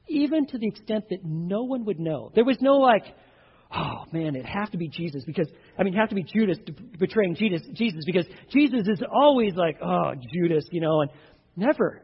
even 0.08 0.46
to 0.46 0.58
the 0.58 0.66
extent 0.66 1.08
that 1.10 1.24
no 1.24 1.64
one 1.64 1.84
would 1.84 1.98
know. 1.98 2.30
There 2.34 2.44
was 2.44 2.58
no 2.60 2.74
like, 2.74 3.04
oh 3.74 4.04
man, 4.12 4.36
it 4.36 4.44
have 4.44 4.70
to 4.70 4.78
be 4.78 4.88
Jesus 4.88 5.24
because 5.26 5.48
I 5.78 5.82
mean, 5.82 5.94
it 5.94 5.98
have 5.98 6.10
to 6.10 6.14
be 6.14 6.22
Judas 6.22 6.58
betraying 6.98 7.34
Jesus, 7.34 7.62
Jesus 7.74 8.04
because 8.04 8.26
Jesus 8.50 8.86
is 8.86 9.02
always 9.12 9.54
like, 9.54 9.78
oh 9.82 10.12
Judas, 10.32 10.66
you 10.70 10.80
know, 10.80 11.02
and 11.02 11.10
never, 11.56 12.02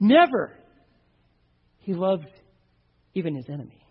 never. 0.00 0.52
He 1.78 1.92
loved 1.92 2.26
even 3.14 3.34
his 3.34 3.46
enemy. 3.48 3.86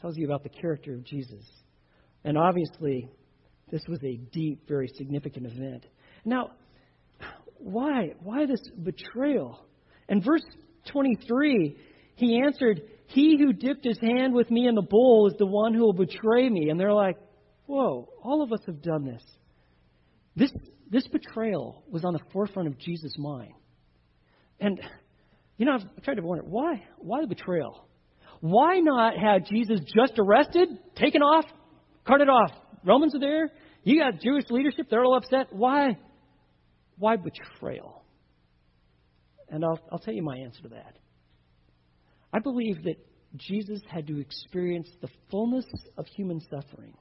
tells 0.00 0.16
you 0.16 0.26
about 0.26 0.42
the 0.42 0.48
character 0.48 0.94
of 0.94 1.04
Jesus, 1.04 1.44
and 2.24 2.36
obviously, 2.36 3.08
this 3.70 3.82
was 3.88 4.02
a 4.02 4.16
deep, 4.32 4.66
very 4.68 4.88
significant 4.98 5.46
event. 5.46 5.86
Now, 6.24 6.50
why? 7.58 8.14
Why 8.22 8.46
this 8.46 8.60
betrayal? 8.82 9.64
And 10.08 10.24
verse 10.24 10.44
23, 10.92 11.76
he 12.20 12.40
answered, 12.40 12.82
He 13.06 13.36
who 13.38 13.52
dipped 13.52 13.84
his 13.84 13.98
hand 14.00 14.34
with 14.34 14.50
me 14.50 14.68
in 14.68 14.74
the 14.74 14.82
bowl 14.82 15.28
is 15.30 15.36
the 15.38 15.46
one 15.46 15.74
who 15.74 15.80
will 15.80 15.92
betray 15.92 16.48
me. 16.48 16.70
And 16.70 16.78
they're 16.78 16.92
like, 16.92 17.16
Whoa, 17.66 18.08
all 18.22 18.42
of 18.42 18.52
us 18.52 18.60
have 18.66 18.82
done 18.82 19.04
this. 19.04 19.22
This, 20.34 20.52
this 20.90 21.06
betrayal 21.06 21.84
was 21.88 22.04
on 22.04 22.12
the 22.12 22.20
forefront 22.32 22.68
of 22.68 22.78
Jesus' 22.78 23.14
mind. 23.16 23.52
And, 24.58 24.80
you 25.56 25.66
know, 25.66 25.74
I've 25.74 26.02
tried 26.02 26.16
to 26.16 26.22
wonder, 26.22 26.44
why? 26.44 26.82
Why 26.98 27.20
the 27.20 27.28
betrayal? 27.28 27.86
Why 28.40 28.80
not 28.80 29.16
have 29.16 29.46
Jesus 29.46 29.80
just 29.94 30.18
arrested, 30.18 30.68
taken 30.96 31.22
off, 31.22 31.44
carted 32.06 32.28
off? 32.28 32.50
Romans 32.84 33.14
are 33.14 33.20
there. 33.20 33.50
You 33.84 34.00
got 34.00 34.20
Jewish 34.20 34.44
leadership. 34.50 34.88
They're 34.90 35.04
all 35.04 35.16
upset. 35.16 35.48
Why? 35.50 35.96
Why 36.98 37.16
betrayal? 37.16 38.02
And 39.48 39.64
I'll, 39.64 39.78
I'll 39.92 39.98
tell 39.98 40.14
you 40.14 40.22
my 40.22 40.38
answer 40.38 40.62
to 40.62 40.68
that. 40.70 40.96
I 42.32 42.38
believe 42.38 42.84
that 42.84 42.96
Jesus 43.36 43.80
had 43.88 44.06
to 44.08 44.20
experience 44.20 44.88
the 45.00 45.08
fullness 45.30 45.66
of 45.96 46.06
human 46.06 46.40
suffering. 46.50 46.94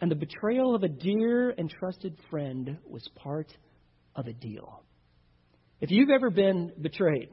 And 0.00 0.10
the 0.10 0.16
betrayal 0.16 0.74
of 0.74 0.82
a 0.82 0.88
dear 0.88 1.50
and 1.50 1.70
trusted 1.70 2.16
friend 2.30 2.78
was 2.84 3.08
part 3.16 3.52
of 4.16 4.26
a 4.26 4.32
deal. 4.32 4.82
If 5.80 5.90
you've 5.90 6.10
ever 6.10 6.30
been 6.30 6.72
betrayed, 6.80 7.28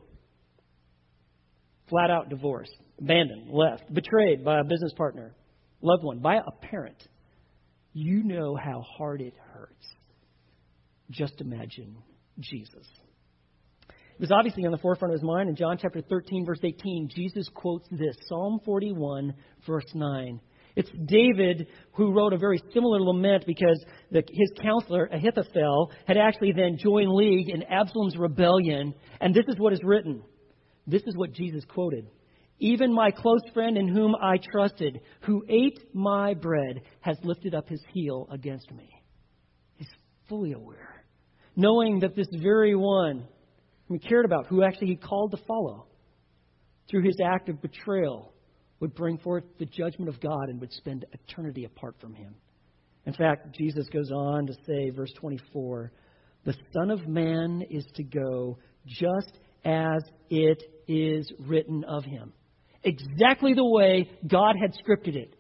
flat 1.90 2.10
out 2.10 2.30
divorced, 2.30 2.76
abandoned, 3.00 3.50
left, 3.52 3.92
betrayed 3.94 4.44
by 4.44 4.60
a 4.60 4.64
business 4.64 4.94
partner, 4.94 5.34
loved 5.82 6.04
one, 6.04 6.20
by 6.20 6.36
a 6.36 6.52
parent, 6.68 7.08
you 7.94 8.24
know 8.24 8.56
how 8.56 8.82
hard 8.98 9.22
it 9.22 9.34
hurts. 9.54 9.86
Just 11.10 11.42
imagine 11.42 11.98
Jesus. 12.40 12.88
Was 14.22 14.32
obviously 14.32 14.66
on 14.66 14.72
the 14.72 14.78
forefront 14.78 15.16
of 15.16 15.20
his 15.20 15.28
mind. 15.28 15.50
In 15.50 15.56
John 15.56 15.80
chapter 15.82 16.00
13, 16.00 16.46
verse 16.46 16.60
18, 16.64 17.10
Jesus 17.10 17.48
quotes 17.56 17.88
this 17.90 18.16
Psalm 18.30 18.60
41, 18.64 19.34
verse 19.66 19.92
9. 19.96 20.40
It's 20.76 20.92
David 21.06 21.66
who 21.94 22.14
wrote 22.14 22.32
a 22.32 22.38
very 22.38 22.62
similar 22.72 23.02
lament 23.02 23.46
because 23.48 23.84
the, 24.12 24.22
his 24.32 24.52
counselor, 24.62 25.10
Ahithophel, 25.12 25.92
had 26.06 26.18
actually 26.18 26.52
then 26.52 26.78
joined 26.78 27.12
league 27.12 27.50
in 27.50 27.64
Absalom's 27.64 28.16
rebellion. 28.16 28.94
And 29.20 29.34
this 29.34 29.46
is 29.48 29.56
what 29.58 29.74
is 29.74 29.82
written. 29.84 30.22
This 30.86 31.02
is 31.08 31.18
what 31.18 31.34
Jesus 31.34 31.66
quoted. 31.66 32.08
Even 32.60 32.94
my 32.94 33.10
close 33.10 33.42
friend 33.56 33.76
in 33.76 33.88
whom 33.88 34.16
I 34.16 34.38
trusted, 34.52 35.02
who 35.22 35.44
ate 35.50 35.80
my 35.96 36.36
bread, 36.36 36.82
has 37.00 37.18
lifted 37.24 37.56
up 37.56 37.68
his 37.68 37.82
heel 37.92 38.28
against 38.32 38.72
me. 38.72 38.88
He's 39.78 39.90
fully 40.30 40.52
aware, 40.52 41.06
knowing 41.56 42.02
that 42.02 42.16
this 42.16 42.30
very 42.32 42.76
one 42.76 43.26
he 43.94 44.00
cared 44.08 44.26
about, 44.26 44.48
who 44.48 44.64
actually 44.64 44.88
he 44.88 44.96
called 44.96 45.32
to 45.32 45.38
follow, 45.48 45.88
through 46.90 47.04
his 47.04 47.18
act 47.24 47.50
of 47.50 47.62
betrayal, 47.62 48.34
would 48.80 48.94
bring 48.96 49.18
forth 49.18 49.44
the 49.60 49.66
judgment 49.66 50.10
of 50.10 50.20
God 50.20 50.50
and 50.50 50.60
would 50.60 50.72
spend 50.74 51.06
eternity 51.14 51.66
apart 51.66 51.96
from 52.02 52.14
him. 52.14 52.36
In 53.06 53.14
fact, 53.14 53.56
Jesus 53.56 53.88
goes 53.90 54.12
on 54.12 54.48
to 54.48 54.54
say, 54.66 54.90
verse 54.90 55.12
24, 55.20 55.92
the 56.46 56.56
Son 56.74 56.92
of 56.92 57.08
Man 57.08 57.64
is 57.70 57.86
to 57.96 58.04
go 58.04 58.58
just 58.88 59.34
as 59.64 60.04
it 60.30 60.64
is 60.88 61.32
written 61.40 61.84
of 61.84 62.04
him 62.04 62.34
exactly 62.84 63.54
the 63.54 63.66
way 63.66 64.10
God 64.28 64.56
had 64.60 64.74
scripted 64.74 65.16
it. 65.16 65.36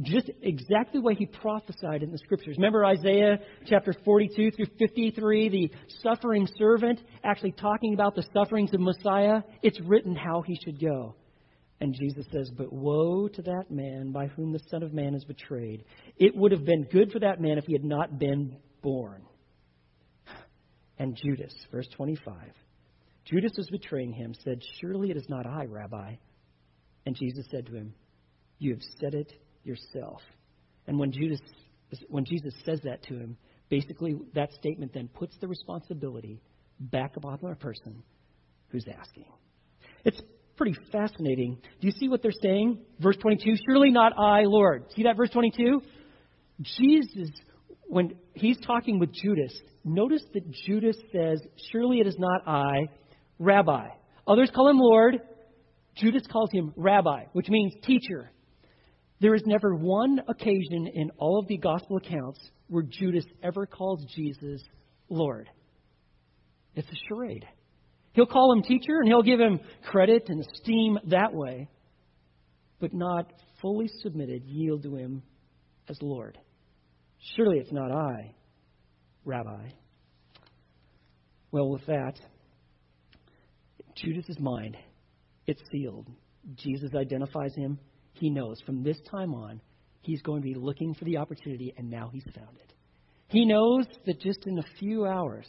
Just 0.00 0.30
exactly 0.42 1.00
way 1.00 1.14
he 1.14 1.26
prophesied 1.26 2.04
in 2.04 2.12
the 2.12 2.18
scriptures. 2.18 2.56
Remember 2.56 2.84
Isaiah 2.84 3.38
chapter 3.66 3.92
42 4.04 4.52
through 4.52 4.66
53, 4.78 5.48
the 5.48 5.70
suffering 6.02 6.46
servant 6.56 7.00
actually 7.24 7.52
talking 7.52 7.94
about 7.94 8.14
the 8.14 8.24
sufferings 8.32 8.72
of 8.72 8.80
Messiah? 8.80 9.42
It's 9.62 9.80
written 9.80 10.14
how 10.14 10.42
he 10.42 10.56
should 10.64 10.80
go. 10.80 11.16
And 11.80 11.94
Jesus 11.94 12.26
says, 12.32 12.50
But 12.56 12.72
woe 12.72 13.28
to 13.28 13.42
that 13.42 13.70
man 13.70 14.12
by 14.12 14.28
whom 14.28 14.52
the 14.52 14.60
Son 14.70 14.84
of 14.84 14.92
Man 14.92 15.14
is 15.14 15.24
betrayed. 15.24 15.84
It 16.16 16.36
would 16.36 16.52
have 16.52 16.64
been 16.64 16.84
good 16.84 17.10
for 17.10 17.18
that 17.20 17.40
man 17.40 17.58
if 17.58 17.64
he 17.64 17.72
had 17.72 17.84
not 17.84 18.18
been 18.18 18.56
born. 18.82 19.22
And 20.98 21.16
Judas, 21.16 21.54
verse 21.72 21.88
25. 21.96 22.34
Judas 23.24 23.52
was 23.56 23.68
betraying 23.70 24.12
him, 24.12 24.34
said, 24.44 24.62
Surely 24.80 25.10
it 25.10 25.16
is 25.16 25.28
not 25.28 25.46
I, 25.46 25.64
Rabbi. 25.64 26.14
And 27.04 27.16
Jesus 27.16 27.46
said 27.50 27.66
to 27.66 27.74
him, 27.74 27.94
You 28.58 28.74
have 28.74 28.82
said 29.00 29.14
it 29.14 29.32
yourself. 29.68 30.20
And 30.86 30.98
when, 30.98 31.12
Judas, 31.12 31.40
when 32.08 32.24
Jesus 32.24 32.54
says 32.64 32.80
that 32.84 33.02
to 33.04 33.14
him, 33.14 33.36
basically 33.68 34.16
that 34.34 34.52
statement 34.54 34.92
then 34.94 35.08
puts 35.08 35.36
the 35.40 35.46
responsibility 35.46 36.40
back 36.80 37.16
upon 37.16 37.38
the 37.42 37.54
person 37.56 38.02
who's 38.70 38.86
asking. 38.98 39.26
It's 40.04 40.20
pretty 40.56 40.76
fascinating. 40.90 41.58
Do 41.80 41.86
you 41.86 41.92
see 41.92 42.08
what 42.08 42.22
they're 42.22 42.32
saying? 42.42 42.78
Verse 43.00 43.16
22 43.18 43.54
Surely 43.68 43.90
not 43.90 44.18
I, 44.18 44.42
Lord. 44.44 44.84
See 44.96 45.04
that 45.04 45.16
verse 45.16 45.30
22? 45.30 45.82
Jesus, 46.62 47.30
when 47.86 48.14
he's 48.34 48.58
talking 48.66 48.98
with 48.98 49.12
Judas, 49.12 49.52
notice 49.84 50.22
that 50.34 50.50
Judas 50.66 50.96
says, 51.12 51.40
Surely 51.70 52.00
it 52.00 52.06
is 52.06 52.16
not 52.18 52.42
I, 52.46 52.88
Rabbi. 53.38 53.88
Others 54.26 54.50
call 54.54 54.68
him 54.68 54.78
Lord. 54.78 55.20
Judas 55.96 56.22
calls 56.30 56.50
him 56.52 56.72
rabbi, 56.76 57.24
which 57.32 57.48
means 57.48 57.72
teacher. 57.82 58.30
There 59.20 59.34
is 59.34 59.42
never 59.46 59.74
one 59.74 60.20
occasion 60.28 60.88
in 60.94 61.10
all 61.18 61.40
of 61.40 61.48
the 61.48 61.58
gospel 61.58 61.96
accounts 61.96 62.40
where 62.68 62.84
Judas 62.84 63.24
ever 63.42 63.66
calls 63.66 64.04
Jesus 64.14 64.62
Lord. 65.08 65.48
It's 66.74 66.88
a 66.88 66.96
charade. 67.08 67.44
He'll 68.12 68.26
call 68.26 68.52
him 68.52 68.62
teacher 68.62 68.98
and 69.00 69.08
he'll 69.08 69.22
give 69.22 69.40
him 69.40 69.60
credit 69.84 70.28
and 70.28 70.40
esteem 70.40 70.98
that 71.06 71.34
way, 71.34 71.68
but 72.80 72.94
not 72.94 73.32
fully 73.60 73.88
submitted, 74.02 74.44
yield 74.44 74.82
to 74.84 74.94
him 74.94 75.22
as 75.88 75.98
Lord. 76.00 76.38
Surely 77.36 77.58
it's 77.58 77.72
not 77.72 77.90
I, 77.90 78.34
Rabbi. 79.24 79.68
Well, 81.50 81.70
with 81.70 81.86
that, 81.86 82.14
Judas's 83.96 84.38
mind 84.38 84.76
it's 85.46 85.62
sealed. 85.72 86.06
Jesus 86.56 86.90
identifies 86.94 87.54
him. 87.54 87.78
He 88.18 88.30
knows 88.30 88.60
from 88.66 88.82
this 88.82 88.98
time 89.10 89.34
on, 89.34 89.60
he's 90.02 90.22
going 90.22 90.42
to 90.42 90.48
be 90.48 90.54
looking 90.54 90.94
for 90.94 91.04
the 91.04 91.18
opportunity, 91.18 91.74
and 91.76 91.88
now 91.88 92.10
he's 92.12 92.24
found 92.34 92.56
it. 92.58 92.72
He 93.28 93.44
knows 93.44 93.84
that 94.06 94.20
just 94.20 94.46
in 94.46 94.58
a 94.58 94.64
few 94.78 95.06
hours, 95.06 95.46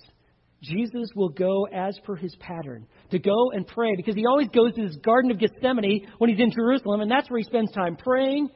Jesus 0.61 1.09
will 1.15 1.29
go 1.29 1.65
as 1.73 1.97
per 2.03 2.15
his 2.15 2.35
pattern 2.39 2.85
to 3.11 3.19
go 3.19 3.51
and 3.53 3.65
pray 3.65 3.95
because 3.95 4.15
he 4.15 4.25
always 4.25 4.49
goes 4.49 4.73
to 4.75 4.87
this 4.87 4.97
Garden 4.97 5.31
of 5.31 5.39
Gethsemane 5.39 6.07
when 6.17 6.29
he's 6.29 6.39
in 6.39 6.51
Jerusalem, 6.51 7.01
and 7.01 7.09
that's 7.09 7.29
where 7.29 7.39
he 7.39 7.45
spends 7.45 7.71
time 7.71 7.95
praying. 7.95 8.49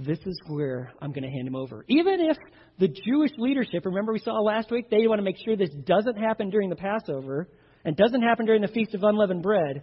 This 0.00 0.18
is 0.26 0.40
where 0.48 0.92
I'm 1.00 1.12
going 1.12 1.24
to 1.24 1.30
hand 1.30 1.46
him 1.46 1.56
over. 1.56 1.84
Even 1.88 2.20
if 2.20 2.36
the 2.78 2.88
Jewish 2.88 3.32
leadership, 3.38 3.84
remember 3.84 4.12
we 4.12 4.18
saw 4.18 4.32
last 4.40 4.70
week, 4.70 4.90
they 4.90 5.06
want 5.06 5.18
to 5.18 5.24
make 5.24 5.36
sure 5.44 5.56
this 5.56 5.74
doesn't 5.86 6.16
happen 6.16 6.50
during 6.50 6.70
the 6.70 6.76
Passover 6.76 7.48
and 7.84 7.96
doesn't 7.96 8.22
happen 8.22 8.46
during 8.46 8.62
the 8.62 8.68
Feast 8.68 8.94
of 8.94 9.02
Unleavened 9.02 9.42
Bread. 9.42 9.82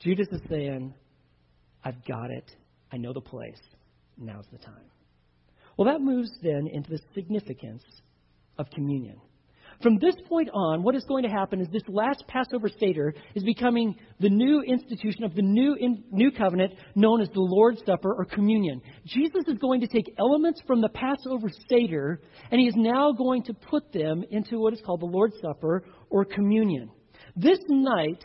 Judas 0.00 0.28
is 0.30 0.40
saying, 0.48 0.94
I've 1.86 2.04
got 2.04 2.32
it. 2.32 2.50
I 2.90 2.96
know 2.96 3.12
the 3.12 3.20
place. 3.20 3.60
Now's 4.18 4.46
the 4.50 4.58
time. 4.58 4.90
Well, 5.76 5.86
that 5.86 6.00
moves 6.00 6.30
then 6.42 6.66
into 6.72 6.90
the 6.90 6.98
significance 7.14 7.84
of 8.58 8.68
communion. 8.70 9.20
From 9.82 9.98
this 10.00 10.16
point 10.28 10.48
on, 10.52 10.82
what 10.82 10.96
is 10.96 11.04
going 11.04 11.22
to 11.22 11.28
happen 11.28 11.60
is 11.60 11.68
this 11.70 11.84
last 11.86 12.24
Passover 12.26 12.68
Seder 12.80 13.14
is 13.36 13.44
becoming 13.44 13.94
the 14.18 14.30
new 14.30 14.62
institution 14.62 15.22
of 15.22 15.36
the 15.36 15.42
new, 15.42 15.76
in, 15.78 16.02
new 16.10 16.32
covenant 16.32 16.72
known 16.96 17.20
as 17.20 17.28
the 17.28 17.40
Lord's 17.40 17.82
Supper 17.86 18.12
or 18.12 18.24
communion. 18.24 18.80
Jesus 19.04 19.44
is 19.46 19.58
going 19.58 19.80
to 19.82 19.86
take 19.86 20.12
elements 20.18 20.60
from 20.66 20.80
the 20.80 20.88
Passover 20.88 21.50
Seder 21.68 22.20
and 22.50 22.60
he 22.60 22.66
is 22.66 22.74
now 22.76 23.12
going 23.12 23.44
to 23.44 23.54
put 23.54 23.92
them 23.92 24.24
into 24.30 24.58
what 24.58 24.72
is 24.72 24.80
called 24.84 25.02
the 25.02 25.06
Lord's 25.06 25.36
Supper 25.40 25.84
or 26.10 26.24
communion. 26.24 26.90
This 27.36 27.60
night 27.68 28.24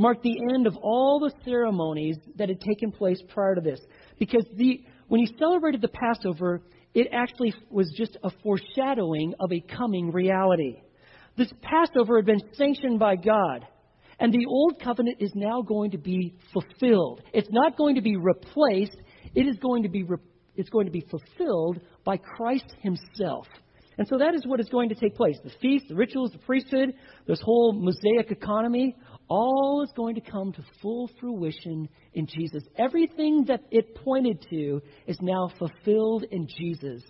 marked 0.00 0.22
the 0.22 0.40
end 0.54 0.66
of 0.66 0.76
all 0.78 1.20
the 1.20 1.30
ceremonies 1.44 2.16
that 2.36 2.48
had 2.48 2.58
taken 2.60 2.90
place 2.90 3.22
prior 3.28 3.54
to 3.54 3.60
this. 3.60 3.80
Because 4.18 4.46
the, 4.56 4.82
when 5.08 5.20
you 5.20 5.26
celebrated 5.38 5.82
the 5.82 5.88
Passover, 5.88 6.62
it 6.94 7.08
actually 7.12 7.52
was 7.68 7.92
just 7.96 8.16
a 8.24 8.30
foreshadowing 8.42 9.34
of 9.38 9.52
a 9.52 9.60
coming 9.60 10.10
reality. 10.10 10.80
This 11.36 11.52
Passover 11.60 12.16
had 12.16 12.24
been 12.24 12.40
sanctioned 12.54 12.98
by 12.98 13.16
God. 13.16 13.66
And 14.18 14.32
the 14.32 14.46
old 14.46 14.80
covenant 14.82 15.18
is 15.20 15.32
now 15.34 15.60
going 15.60 15.90
to 15.90 15.98
be 15.98 16.34
fulfilled. 16.52 17.22
It's 17.34 17.48
not 17.50 17.76
going 17.76 17.96
to 17.96 18.02
be 18.02 18.16
replaced. 18.16 18.96
It 19.34 19.46
is 19.46 19.56
going 19.58 19.82
to 19.82 19.90
be, 19.90 20.02
re- 20.02 20.18
it's 20.56 20.70
going 20.70 20.86
to 20.86 20.92
be 20.92 21.04
fulfilled 21.10 21.80
by 22.04 22.16
Christ 22.16 22.74
himself. 22.80 23.46
And 23.98 24.08
so 24.08 24.16
that 24.16 24.34
is 24.34 24.46
what 24.46 24.60
is 24.60 24.68
going 24.70 24.88
to 24.88 24.94
take 24.94 25.14
place. 25.14 25.36
The 25.44 25.52
feast, 25.60 25.86
the 25.88 25.94
rituals, 25.94 26.32
the 26.32 26.38
priesthood, 26.38 26.94
this 27.26 27.40
whole 27.42 27.74
Mosaic 27.74 28.30
economy, 28.30 28.96
all 29.30 29.82
is 29.84 29.92
going 29.96 30.16
to 30.16 30.20
come 30.20 30.52
to 30.52 30.62
full 30.82 31.08
fruition 31.20 31.88
in 32.12 32.26
Jesus. 32.26 32.64
Everything 32.76 33.44
that 33.46 33.60
it 33.70 33.94
pointed 33.94 34.44
to 34.50 34.82
is 35.06 35.16
now 35.22 35.50
fulfilled 35.56 36.24
in 36.30 36.48
Jesus. 36.58 37.02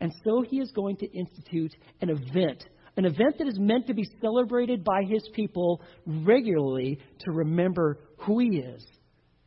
And 0.00 0.12
so 0.24 0.42
he 0.42 0.58
is 0.58 0.72
going 0.72 0.96
to 0.96 1.06
institute 1.06 1.72
an 2.00 2.10
event, 2.10 2.64
an 2.96 3.04
event 3.04 3.38
that 3.38 3.46
is 3.46 3.58
meant 3.58 3.86
to 3.86 3.94
be 3.94 4.08
celebrated 4.20 4.82
by 4.82 5.04
his 5.08 5.26
people 5.34 5.80
regularly 6.04 6.98
to 7.20 7.30
remember 7.30 8.00
who 8.18 8.40
he 8.40 8.58
is 8.58 8.84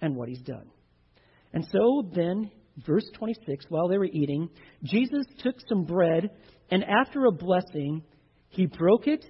and 0.02 0.16
what 0.16 0.30
he's 0.30 0.42
done. 0.42 0.70
And 1.54 1.68
so 1.70 2.10
then, 2.16 2.50
verse 2.86 3.06
26, 3.16 3.66
while 3.68 3.90
they 3.90 3.98
were 3.98 4.06
eating, 4.06 4.50
Jesus 4.84 5.26
took 5.40 5.56
some 5.68 5.84
bread, 5.84 6.32
and 6.70 6.86
after 6.86 7.26
a 7.26 7.32
blessing, 7.32 8.04
he 8.48 8.68
broke 8.68 9.08
it 9.08 9.26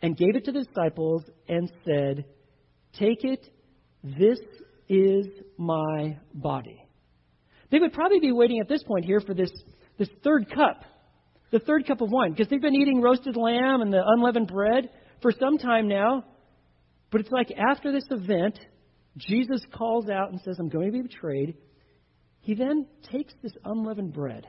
and 0.00 0.16
gave 0.16 0.34
it 0.34 0.46
to 0.46 0.52
the 0.52 0.64
disciples 0.64 1.24
and 1.46 1.70
said, 1.84 2.24
Take 2.98 3.24
it, 3.24 3.46
this 4.02 4.38
is 4.88 5.26
my 5.56 6.18
body. 6.34 6.82
They 7.70 7.78
would 7.78 7.92
probably 7.92 8.20
be 8.20 8.32
waiting 8.32 8.60
at 8.60 8.68
this 8.68 8.82
point 8.82 9.04
here 9.04 9.20
for 9.20 9.34
this, 9.34 9.50
this 9.98 10.08
third 10.24 10.50
cup, 10.50 10.84
the 11.50 11.58
third 11.58 11.86
cup 11.86 12.00
of 12.00 12.10
wine, 12.10 12.32
because 12.32 12.48
they've 12.48 12.60
been 12.60 12.74
eating 12.74 13.00
roasted 13.00 13.36
lamb 13.36 13.82
and 13.82 13.92
the 13.92 14.02
unleavened 14.04 14.48
bread 14.48 14.90
for 15.20 15.32
some 15.32 15.58
time 15.58 15.88
now. 15.88 16.24
But 17.10 17.20
it's 17.20 17.30
like 17.30 17.52
after 17.56 17.92
this 17.92 18.06
event, 18.10 18.58
Jesus 19.16 19.60
calls 19.72 20.08
out 20.08 20.30
and 20.30 20.40
says, 20.40 20.56
I'm 20.58 20.68
going 20.68 20.86
to 20.86 20.92
be 20.92 21.02
betrayed. 21.02 21.56
He 22.40 22.54
then 22.54 22.86
takes 23.10 23.34
this 23.42 23.52
unleavened 23.64 24.12
bread 24.12 24.46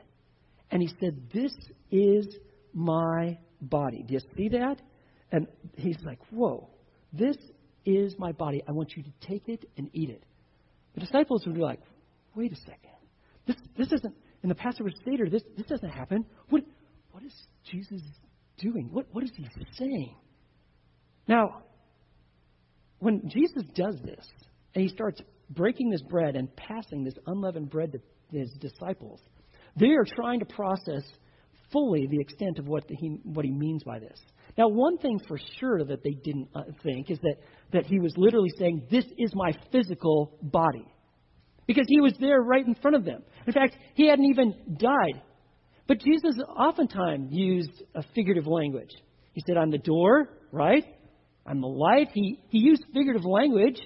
and 0.72 0.82
he 0.82 0.90
said, 1.00 1.22
This 1.34 1.54
is 1.92 2.28
my 2.74 3.38
body. 3.62 4.04
Do 4.08 4.14
you 4.14 4.20
see 4.38 4.50
that? 4.50 4.78
And 5.32 5.48
he's 5.76 5.98
like, 6.06 6.20
Whoa, 6.32 6.70
this 7.12 7.36
is 7.98 8.16
my 8.18 8.32
body. 8.32 8.64
I 8.68 8.72
want 8.72 8.94
you 8.96 9.04
to 9.04 9.12
take 9.22 9.48
it 9.48 9.66
and 9.78 9.90
eat 9.94 10.10
it. 10.10 10.24
The 10.96 11.02
disciples 11.02 11.46
would 11.46 11.56
be 11.56 11.62
like, 11.62 11.80
wait 12.36 12.52
a 12.52 12.56
second. 12.56 12.90
This, 13.46 13.56
this 13.78 13.92
isn't, 13.92 14.16
in 14.44 14.50
the 14.50 14.56
Passover 14.56 14.90
Seder, 15.06 15.30
this, 15.30 15.44
this 15.58 15.68
doesn't 15.68 15.90
happen. 15.90 16.26
What, 16.50 16.64
what 17.12 17.24
is 17.24 17.34
Jesus 17.70 18.02
doing? 18.58 18.90
What, 18.92 19.08
what 19.12 19.24
is 19.24 19.32
he 19.36 19.46
saying? 19.78 20.16
Now, 21.28 21.64
when 23.00 23.30
Jesus 23.30 23.64
does 23.76 23.96
this, 24.04 24.28
and 24.76 24.84
he 24.84 24.90
starts 24.90 25.22
breaking 25.50 25.90
this 25.90 26.02
bread 26.02 26.36
and 26.36 26.54
passing 26.56 27.04
this 27.04 27.16
unleavened 27.26 27.70
bread 27.70 27.92
to 27.94 28.38
his 28.38 28.52
disciples, 28.60 29.20
they 29.76 29.90
are 29.90 30.06
trying 30.16 30.40
to 30.40 30.46
process 30.46 31.04
fully 31.72 32.08
the 32.08 32.20
extent 32.20 32.60
of 32.60 32.68
what, 32.68 32.84
he, 32.90 33.20
what 33.24 33.46
he 33.46 33.52
means 33.52 33.84
by 33.84 34.00
this. 34.00 34.20
Now, 34.58 34.68
one 34.68 34.98
thing 34.98 35.20
for 35.28 35.40
sure 35.60 35.84
that 35.84 36.04
they 36.04 36.12
didn't 36.12 36.50
uh, 36.56 36.64
think 36.84 37.10
is 37.10 37.20
that, 37.20 37.36
that 37.74 37.86
he 37.86 38.00
was 38.00 38.14
literally 38.18 38.50
saying, 38.58 38.88
This 38.90 39.06
is 39.18 39.32
my 39.34 39.52
physical 39.72 40.38
body. 40.42 40.86
Because 41.68 41.86
he 41.88 42.02
was 42.02 42.14
there 42.20 42.42
right 42.42 42.66
in 42.66 42.76
front 42.76 42.96
of 42.96 43.06
them. 43.06 43.22
In 43.46 43.54
fact, 43.54 43.78
he 43.94 44.08
hadn't 44.08 44.26
even 44.26 44.56
died. 44.80 45.22
But 45.88 46.00
Jesus 46.00 46.36
oftentimes 46.48 47.30
used 47.32 47.84
a 47.94 48.04
figurative 48.16 48.48
language. 48.48 48.90
He 49.34 49.44
said, 49.46 49.58
I'm 49.58 49.72
the 49.72 49.78
door, 49.78 50.30
right? 50.52 50.84
I'm 51.46 51.62
the 51.62 51.68
light. 51.68 52.10
He, 52.14 52.40
he 52.50 52.60
used 52.60 52.84
figurative 52.94 53.26
language. 53.26 53.80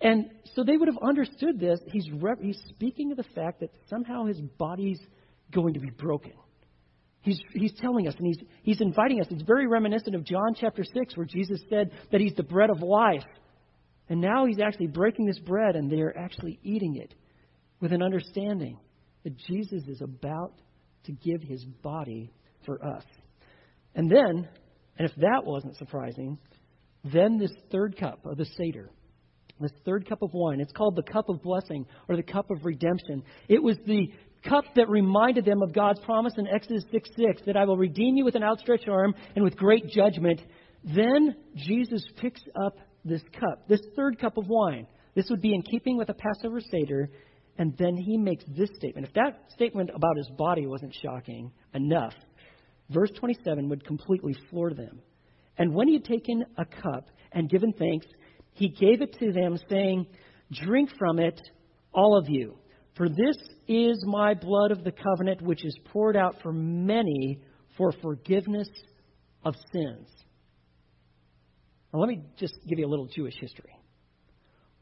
And 0.00 0.26
so 0.54 0.62
they 0.64 0.76
would 0.76 0.88
have 0.88 0.98
understood 1.02 1.58
this. 1.58 1.80
He's, 1.86 2.08
re- 2.12 2.34
he's 2.40 2.60
speaking 2.68 3.10
of 3.10 3.16
the 3.16 3.24
fact 3.34 3.60
that 3.60 3.70
somehow 3.88 4.26
his 4.26 4.40
body's 4.58 5.00
going 5.52 5.74
to 5.74 5.80
be 5.80 5.90
broken. 5.90 6.32
He's, 7.26 7.40
he's 7.52 7.72
telling 7.80 8.06
us 8.06 8.14
and 8.16 8.26
he's, 8.28 8.38
he's 8.62 8.80
inviting 8.80 9.20
us. 9.20 9.26
It's 9.30 9.42
very 9.42 9.66
reminiscent 9.66 10.14
of 10.14 10.22
John 10.22 10.54
chapter 10.54 10.84
6, 10.84 11.16
where 11.16 11.26
Jesus 11.26 11.60
said 11.68 11.90
that 12.12 12.20
he's 12.20 12.34
the 12.34 12.44
bread 12.44 12.70
of 12.70 12.82
life. 12.82 13.24
And 14.08 14.20
now 14.20 14.46
he's 14.46 14.60
actually 14.60 14.86
breaking 14.86 15.26
this 15.26 15.40
bread 15.40 15.74
and 15.74 15.90
they're 15.90 16.16
actually 16.16 16.60
eating 16.62 16.96
it 16.96 17.12
with 17.80 17.92
an 17.92 18.00
understanding 18.00 18.78
that 19.24 19.36
Jesus 19.36 19.82
is 19.88 20.00
about 20.00 20.52
to 21.06 21.12
give 21.12 21.42
his 21.42 21.64
body 21.82 22.32
for 22.64 22.80
us. 22.84 23.02
And 23.96 24.08
then, 24.08 24.48
and 24.96 25.10
if 25.10 25.16
that 25.16 25.44
wasn't 25.44 25.76
surprising, 25.78 26.38
then 27.12 27.38
this 27.38 27.52
third 27.72 27.98
cup 27.98 28.24
of 28.24 28.36
the 28.36 28.46
Seder, 28.56 28.88
this 29.58 29.72
third 29.84 30.08
cup 30.08 30.22
of 30.22 30.30
wine, 30.32 30.60
it's 30.60 30.72
called 30.72 30.94
the 30.94 31.12
cup 31.12 31.28
of 31.28 31.42
blessing 31.42 31.86
or 32.08 32.14
the 32.14 32.22
cup 32.22 32.52
of 32.52 32.64
redemption. 32.64 33.24
It 33.48 33.60
was 33.60 33.76
the 33.84 34.12
cup 34.48 34.64
that 34.76 34.88
reminded 34.88 35.44
them 35.44 35.62
of 35.62 35.72
God's 35.72 36.00
promise 36.00 36.34
in 36.36 36.46
Exodus 36.46 36.84
6 36.90 37.08
6 37.16 37.42
that 37.46 37.56
I 37.56 37.64
will 37.64 37.76
redeem 37.76 38.16
you 38.16 38.24
with 38.24 38.34
an 38.34 38.42
outstretched 38.42 38.88
arm 38.88 39.14
and 39.34 39.44
with 39.44 39.56
great 39.56 39.88
judgment. 39.88 40.40
Then 40.84 41.36
Jesus 41.56 42.04
picks 42.16 42.42
up 42.64 42.76
this 43.04 43.22
cup, 43.38 43.68
this 43.68 43.80
third 43.96 44.18
cup 44.18 44.36
of 44.36 44.46
wine. 44.48 44.86
This 45.14 45.26
would 45.30 45.40
be 45.40 45.54
in 45.54 45.62
keeping 45.62 45.96
with 45.96 46.08
the 46.08 46.14
Passover 46.14 46.60
Seder. 46.60 47.10
And 47.58 47.76
then 47.78 47.96
he 47.96 48.18
makes 48.18 48.44
this 48.48 48.68
statement. 48.76 49.06
If 49.06 49.14
that 49.14 49.44
statement 49.54 49.90
about 49.94 50.16
his 50.16 50.28
body 50.36 50.66
wasn't 50.66 50.94
shocking 51.02 51.50
enough, 51.74 52.12
verse 52.90 53.10
27 53.18 53.68
would 53.70 53.86
completely 53.86 54.34
floor 54.50 54.74
them. 54.74 55.00
And 55.58 55.74
when 55.74 55.88
he 55.88 55.94
had 55.94 56.04
taken 56.04 56.44
a 56.58 56.66
cup 56.66 57.08
and 57.32 57.48
given 57.48 57.72
thanks, 57.72 58.06
he 58.52 58.68
gave 58.68 59.00
it 59.00 59.16
to 59.20 59.32
them, 59.32 59.58
saying, 59.70 60.06
Drink 60.52 60.90
from 60.98 61.18
it, 61.18 61.40
all 61.92 62.16
of 62.16 62.28
you. 62.28 62.56
For 62.96 63.08
this 63.08 63.36
is 63.68 64.02
my 64.06 64.34
blood 64.34 64.70
of 64.70 64.82
the 64.82 64.92
covenant, 64.92 65.42
which 65.42 65.64
is 65.64 65.76
poured 65.92 66.16
out 66.16 66.36
for 66.42 66.52
many 66.52 67.40
for 67.76 67.92
forgiveness 68.02 68.68
of 69.44 69.54
sins. 69.72 70.08
Now, 71.92 72.00
let 72.00 72.08
me 72.08 72.22
just 72.38 72.54
give 72.66 72.78
you 72.78 72.86
a 72.86 72.88
little 72.88 73.08
Jewish 73.14 73.34
history. 73.38 73.78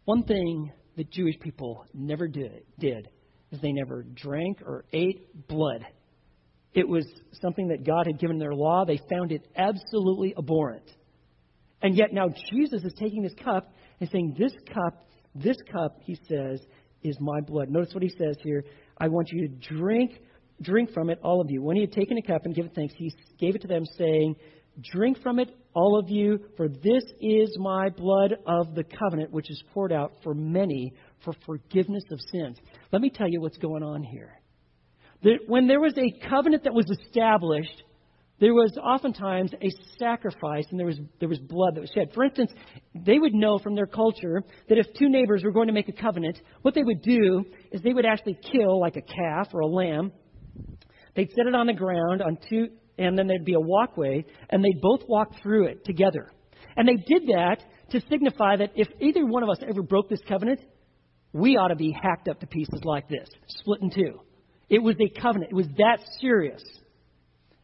One 0.04 0.22
thing 0.22 0.70
that 0.96 1.10
Jewish 1.10 1.38
people 1.40 1.84
never 1.92 2.28
did, 2.28 2.62
did 2.78 3.08
is 3.50 3.60
they 3.60 3.72
never 3.72 4.04
drank 4.14 4.62
or 4.62 4.84
ate 4.92 5.48
blood. 5.48 5.84
It 6.72 6.88
was 6.88 7.06
something 7.40 7.68
that 7.68 7.84
God 7.84 8.06
had 8.06 8.18
given 8.18 8.38
their 8.38 8.54
law. 8.54 8.84
They 8.84 9.00
found 9.10 9.32
it 9.32 9.46
absolutely 9.56 10.34
abhorrent. 10.36 10.90
And 11.82 11.96
yet 11.96 12.12
now 12.12 12.28
Jesus 12.50 12.82
is 12.84 12.94
taking 12.98 13.22
this 13.22 13.34
cup 13.42 13.72
and 14.00 14.08
saying, 14.10 14.36
This 14.38 14.52
cup, 14.72 15.06
this 15.34 15.56
cup, 15.70 15.98
he 16.02 16.18
says, 16.28 16.60
is 17.04 17.16
my 17.20 17.40
blood. 17.40 17.68
Notice 17.68 17.94
what 17.94 18.02
he 18.02 18.08
says 18.08 18.36
here. 18.42 18.64
I 18.98 19.08
want 19.08 19.28
you 19.30 19.46
to 19.46 19.74
drink, 19.74 20.18
drink 20.62 20.92
from 20.92 21.10
it, 21.10 21.20
all 21.22 21.40
of 21.40 21.50
you. 21.50 21.62
When 21.62 21.76
he 21.76 21.82
had 21.82 21.92
taken 21.92 22.18
a 22.18 22.22
cup 22.22 22.46
and 22.46 22.54
given 22.54 22.72
thanks, 22.74 22.94
he 22.96 23.14
gave 23.38 23.54
it 23.54 23.62
to 23.62 23.68
them, 23.68 23.84
saying, 23.96 24.36
Drink 24.92 25.22
from 25.22 25.38
it, 25.38 25.54
all 25.74 25.98
of 25.98 26.08
you, 26.08 26.40
for 26.56 26.68
this 26.68 27.04
is 27.20 27.56
my 27.58 27.90
blood 27.90 28.34
of 28.46 28.74
the 28.74 28.82
covenant, 28.82 29.30
which 29.30 29.48
is 29.50 29.62
poured 29.72 29.92
out 29.92 30.12
for 30.24 30.34
many 30.34 30.92
for 31.24 31.32
forgiveness 31.46 32.02
of 32.10 32.18
sins. 32.32 32.58
Let 32.90 33.00
me 33.00 33.10
tell 33.10 33.28
you 33.28 33.40
what's 33.40 33.58
going 33.58 33.82
on 33.84 34.02
here. 34.02 34.32
That 35.22 35.38
when 35.46 35.68
there 35.68 35.80
was 35.80 35.94
a 35.96 36.28
covenant 36.28 36.64
that 36.64 36.74
was 36.74 36.90
established, 36.90 37.82
there 38.40 38.52
was 38.52 38.76
oftentimes 38.82 39.52
a 39.62 39.70
sacrifice 39.98 40.64
and 40.70 40.78
there 40.78 40.86
was, 40.86 40.98
there 41.20 41.28
was 41.28 41.38
blood 41.38 41.76
that 41.76 41.80
was 41.80 41.90
shed. 41.94 42.10
For 42.14 42.24
instance, 42.24 42.50
they 42.94 43.18
would 43.18 43.32
know 43.32 43.58
from 43.58 43.74
their 43.76 43.86
culture 43.86 44.42
that 44.68 44.78
if 44.78 44.86
two 44.98 45.08
neighbors 45.08 45.42
were 45.44 45.52
going 45.52 45.68
to 45.68 45.72
make 45.72 45.88
a 45.88 45.92
covenant, 45.92 46.40
what 46.62 46.74
they 46.74 46.82
would 46.82 47.02
do 47.02 47.44
is 47.70 47.80
they 47.82 47.92
would 47.92 48.06
actually 48.06 48.38
kill 48.52 48.80
like 48.80 48.96
a 48.96 49.02
calf 49.02 49.48
or 49.54 49.60
a 49.60 49.66
lamb. 49.66 50.12
They'd 51.14 51.30
set 51.30 51.46
it 51.46 51.54
on 51.54 51.68
the 51.68 51.74
ground 51.74 52.22
on 52.22 52.38
two, 52.48 52.68
and 52.98 53.16
then 53.16 53.28
there'd 53.28 53.44
be 53.44 53.54
a 53.54 53.60
walkway, 53.60 54.24
and 54.50 54.64
they'd 54.64 54.80
both 54.80 55.02
walk 55.08 55.40
through 55.40 55.66
it 55.66 55.84
together. 55.84 56.32
And 56.76 56.88
they 56.88 56.96
did 56.96 57.28
that 57.28 57.62
to 57.90 58.00
signify 58.10 58.56
that 58.56 58.72
if 58.74 58.88
either 59.00 59.24
one 59.24 59.44
of 59.44 59.48
us 59.48 59.58
ever 59.68 59.82
broke 59.82 60.08
this 60.08 60.20
covenant, 60.26 60.60
we 61.32 61.56
ought 61.56 61.68
to 61.68 61.76
be 61.76 61.92
hacked 61.92 62.28
up 62.28 62.40
to 62.40 62.46
pieces 62.46 62.80
like 62.84 63.08
this, 63.08 63.28
split 63.46 63.80
in 63.82 63.90
two. 63.90 64.20
It 64.68 64.82
was 64.82 64.96
a 65.00 65.20
covenant. 65.20 65.52
It 65.52 65.56
was 65.56 65.68
that 65.78 65.98
serious. 66.20 66.62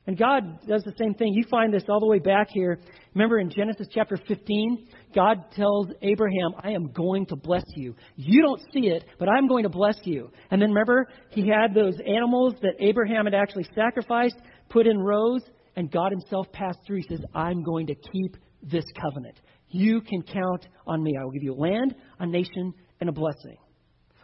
And 0.06 0.18
God 0.18 0.66
does 0.66 0.82
the 0.82 0.94
same 0.98 1.14
thing. 1.14 1.34
You 1.34 1.44
find 1.50 1.72
this 1.72 1.84
all 1.88 2.00
the 2.00 2.06
way 2.06 2.18
back 2.18 2.48
here. 2.50 2.80
Remember 3.14 3.38
in 3.38 3.50
Genesis 3.50 3.86
chapter 3.92 4.16
15, 4.16 4.88
God 5.14 5.36
tells 5.54 5.88
Abraham, 6.02 6.52
I 6.62 6.70
am 6.70 6.90
going 6.92 7.26
to 7.26 7.36
bless 7.36 7.64
you. 7.76 7.94
You 8.16 8.42
don't 8.42 8.60
see 8.72 8.88
it, 8.88 9.04
but 9.18 9.28
I'm 9.28 9.46
going 9.46 9.64
to 9.64 9.68
bless 9.68 9.98
you. 10.04 10.30
And 10.50 10.60
then 10.60 10.70
remember, 10.70 11.06
he 11.30 11.46
had 11.46 11.74
those 11.74 11.94
animals 12.06 12.54
that 12.62 12.74
Abraham 12.80 13.26
had 13.26 13.34
actually 13.34 13.66
sacrificed, 13.74 14.36
put 14.70 14.86
in 14.86 14.98
rows, 14.98 15.42
and 15.76 15.90
God 15.90 16.12
himself 16.12 16.50
passed 16.52 16.78
through. 16.86 16.98
He 16.98 17.16
says, 17.16 17.24
I'm 17.34 17.62
going 17.62 17.86
to 17.88 17.94
keep 17.94 18.36
this 18.62 18.84
covenant. 19.00 19.38
You 19.68 20.00
can 20.00 20.22
count 20.22 20.66
on 20.86 21.02
me. 21.02 21.16
I 21.20 21.24
will 21.24 21.30
give 21.30 21.42
you 21.42 21.54
land, 21.54 21.94
a 22.18 22.26
nation, 22.26 22.72
and 23.00 23.08
a 23.08 23.12
blessing. 23.12 23.56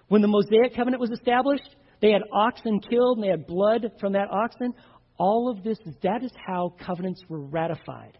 When 0.08 0.22
the 0.22 0.28
Mosaic 0.28 0.74
covenant 0.74 1.00
was 1.00 1.10
established, 1.10 1.76
they 2.00 2.10
had 2.10 2.22
oxen 2.32 2.80
killed 2.80 3.18
and 3.18 3.24
they 3.24 3.30
had 3.30 3.46
blood 3.46 3.86
from 4.00 4.12
that 4.12 4.28
oxen. 4.30 4.72
All 5.18 5.48
of 5.50 5.62
this, 5.62 5.78
that 6.02 6.22
is 6.22 6.32
how 6.46 6.74
covenants 6.84 7.22
were 7.28 7.40
ratified. 7.40 8.18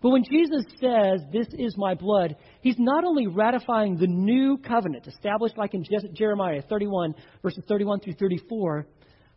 But 0.00 0.10
when 0.10 0.24
Jesus 0.24 0.64
says, 0.80 1.22
This 1.32 1.48
is 1.52 1.74
my 1.78 1.94
blood, 1.94 2.36
he's 2.60 2.78
not 2.78 3.04
only 3.04 3.26
ratifying 3.26 3.96
the 3.96 4.06
new 4.06 4.58
covenant 4.58 5.06
established 5.06 5.56
like 5.56 5.74
in 5.74 5.84
Jeremiah 6.14 6.62
31, 6.68 7.14
verses 7.42 7.64
31 7.66 8.00
through 8.00 8.14
34, 8.14 8.86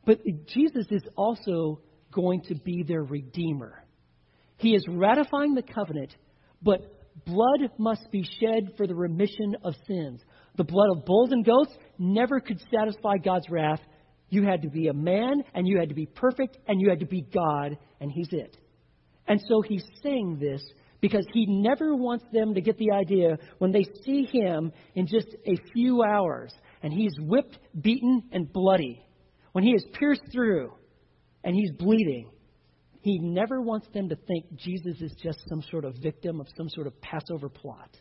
but 0.06 0.20
Jesus 0.48 0.86
is 0.90 1.04
also 1.16 1.82
going 2.12 2.42
to 2.50 2.56
be 2.56 2.84
their 2.84 3.04
redeemer. 3.04 3.84
He 4.58 4.74
is 4.74 4.86
ratifying 4.90 5.54
the 5.54 5.62
covenant, 5.62 6.16
but 6.62 6.82
blood 7.26 7.72
must 7.78 8.12
be 8.12 8.24
shed 8.40 8.74
for 8.76 8.88
the 8.88 8.96
remission 8.96 9.56
of 9.64 9.74
sins. 9.88 10.22
The 10.56 10.64
blood 10.64 10.90
of 10.96 11.06
bulls 11.06 11.32
and 11.32 11.46
goats 11.46 11.72
never 11.98 12.40
could 12.40 12.60
satisfy 12.74 13.18
God's 13.24 13.50
wrath. 13.50 13.82
You 14.30 14.44
had 14.44 14.62
to 14.64 14.70
be 14.70 14.88
a 14.88 14.94
man, 14.94 15.44
and 15.54 15.68
you 15.68 15.80
had 15.80 15.90
to 15.90 15.96
be 15.96 16.06
perfect, 16.06 16.58
and 16.68 16.82
you 16.82 16.90
had 16.90 17.00
to 17.00 17.06
be 17.06 17.22
God, 17.22 17.78
and 18.02 18.12
He's 18.12 18.30
it. 18.32 18.58
And 19.28 19.42
so 19.48 19.62
He's 19.62 19.86
saying 20.04 20.38
this 20.40 20.62
because 21.00 21.26
He 21.34 21.46
never 21.46 21.96
wants 21.96 22.26
them 22.34 22.54
to 22.54 22.62
get 22.62 22.78
the 22.78 22.92
idea 22.92 23.38
when 23.60 23.72
they 23.72 23.86
see 24.06 24.28
Him 24.32 24.72
in 24.96 25.08
just 25.08 25.28
a 25.46 25.72
few 25.74 26.04
hours, 26.04 26.54
and 26.84 26.92
He's 26.92 27.14
whipped, 27.20 27.58
beaten, 27.80 28.24
and 28.32 28.52
bloody, 28.52 29.02
when 29.54 29.64
He 29.64 29.72
is 29.72 29.86
pierced 29.94 30.24
through, 30.32 30.74
and 31.44 31.56
He's 31.56 31.72
bleeding. 31.72 32.30
He 33.02 33.20
never 33.20 33.62
wants 33.62 33.88
them 33.94 34.10
to 34.10 34.18
think 34.28 34.58
Jesus 34.58 35.00
is 35.00 35.14
just 35.24 35.40
some 35.48 35.62
sort 35.72 35.86
of 35.86 35.96
victim 36.02 36.42
of 36.42 36.48
some 36.58 36.68
sort 36.68 36.88
of 36.88 37.00
Passover 37.00 37.48
plot. 37.48 37.96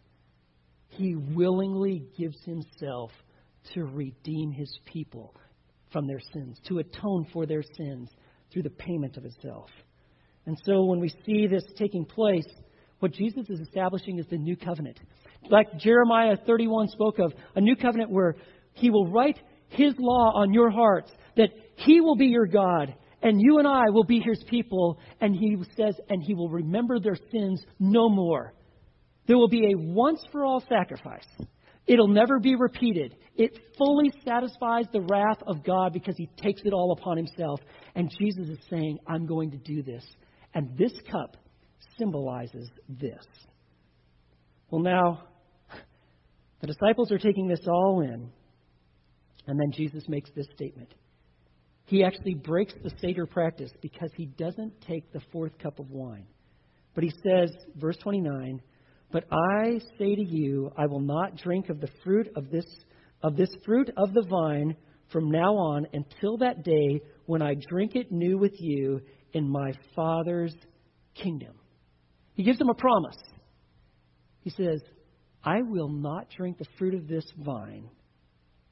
He 0.88 1.14
willingly 1.14 2.06
gives 2.18 2.42
himself 2.44 3.12
to 3.74 3.84
redeem 3.84 4.50
his 4.50 4.78
people 4.84 5.34
from 5.92 6.06
their 6.06 6.20
sins, 6.32 6.58
to 6.68 6.78
atone 6.78 7.26
for 7.32 7.46
their 7.46 7.62
sins 7.76 8.10
through 8.52 8.62
the 8.62 8.70
payment 8.70 9.16
of 9.16 9.22
himself. 9.22 9.68
And 10.46 10.56
so 10.64 10.84
when 10.84 11.00
we 11.00 11.12
see 11.24 11.46
this 11.46 11.64
taking 11.76 12.04
place, 12.04 12.46
what 13.00 13.12
Jesus 13.12 13.48
is 13.48 13.60
establishing 13.60 14.18
is 14.18 14.26
the 14.30 14.38
new 14.38 14.56
covenant. 14.56 14.98
Like 15.50 15.78
Jeremiah 15.78 16.36
31 16.46 16.88
spoke 16.88 17.18
of, 17.18 17.32
a 17.54 17.60
new 17.60 17.76
covenant 17.76 18.10
where 18.10 18.36
he 18.72 18.90
will 18.90 19.10
write 19.10 19.38
his 19.68 19.94
law 19.98 20.32
on 20.34 20.52
your 20.52 20.70
hearts, 20.70 21.10
that 21.36 21.50
he 21.76 22.00
will 22.00 22.16
be 22.16 22.26
your 22.26 22.46
God, 22.46 22.94
and 23.22 23.40
you 23.40 23.58
and 23.58 23.66
I 23.66 23.90
will 23.90 24.04
be 24.04 24.20
his 24.20 24.42
people, 24.48 24.98
and 25.20 25.34
he 25.34 25.56
says, 25.76 25.96
and 26.08 26.22
he 26.22 26.34
will 26.34 26.48
remember 26.48 27.00
their 27.00 27.16
sins 27.32 27.62
no 27.78 28.08
more. 28.08 28.54
There 29.26 29.36
will 29.36 29.48
be 29.48 29.66
a 29.66 29.78
once 29.78 30.20
for 30.30 30.44
all 30.44 30.62
sacrifice. 30.68 31.26
It'll 31.86 32.08
never 32.08 32.38
be 32.38 32.54
repeated. 32.54 33.16
It 33.36 33.58
fully 33.76 34.10
satisfies 34.24 34.86
the 34.92 35.02
wrath 35.02 35.42
of 35.46 35.62
God 35.62 35.92
because 35.92 36.16
he 36.16 36.28
takes 36.42 36.62
it 36.64 36.72
all 36.72 36.96
upon 36.98 37.18
himself. 37.18 37.60
And 37.94 38.10
Jesus 38.18 38.48
is 38.48 38.58
saying, 38.70 38.98
I'm 39.06 39.26
going 39.26 39.50
to 39.50 39.58
do 39.58 39.82
this. 39.82 40.04
And 40.54 40.76
this 40.78 40.92
cup 41.10 41.36
symbolizes 41.98 42.70
this. 42.88 43.24
Well, 44.70 44.80
now, 44.82 45.24
the 46.60 46.66
disciples 46.66 47.12
are 47.12 47.18
taking 47.18 47.46
this 47.46 47.60
all 47.68 48.00
in. 48.00 48.30
And 49.46 49.60
then 49.60 49.70
Jesus 49.72 50.04
makes 50.08 50.30
this 50.34 50.46
statement. 50.54 50.92
He 51.84 52.02
actually 52.02 52.34
breaks 52.34 52.74
the 52.82 52.90
Seder 53.00 53.26
practice 53.26 53.70
because 53.80 54.10
he 54.16 54.26
doesn't 54.26 54.80
take 54.80 55.12
the 55.12 55.20
fourth 55.30 55.56
cup 55.58 55.78
of 55.78 55.90
wine. 55.90 56.26
But 56.94 57.04
he 57.04 57.12
says, 57.22 57.50
verse 57.76 57.96
29, 57.98 58.60
but 59.12 59.24
I 59.30 59.78
say 59.98 60.16
to 60.16 60.24
you, 60.24 60.72
I 60.76 60.86
will 60.86 61.00
not 61.00 61.36
drink 61.36 61.68
of 61.68 61.80
the 61.80 61.90
fruit 62.02 62.28
of 62.34 62.50
this 62.50 62.64
of 63.26 63.36
this 63.36 63.50
fruit 63.64 63.90
of 63.96 64.14
the 64.14 64.22
vine 64.22 64.76
from 65.10 65.32
now 65.32 65.56
on 65.56 65.84
until 65.92 66.36
that 66.38 66.62
day 66.62 67.00
when 67.26 67.42
I 67.42 67.56
drink 67.68 67.96
it 67.96 68.12
new 68.12 68.38
with 68.38 68.54
you 68.60 69.00
in 69.32 69.50
my 69.50 69.72
Father's 69.96 70.54
kingdom. 71.20 71.54
He 72.34 72.44
gives 72.44 72.58
them 72.58 72.68
a 72.68 72.74
promise. 72.74 73.16
He 74.42 74.50
says, 74.50 74.80
I 75.42 75.62
will 75.62 75.88
not 75.88 76.28
drink 76.36 76.58
the 76.58 76.66
fruit 76.78 76.94
of 76.94 77.08
this 77.08 77.24
vine 77.44 77.90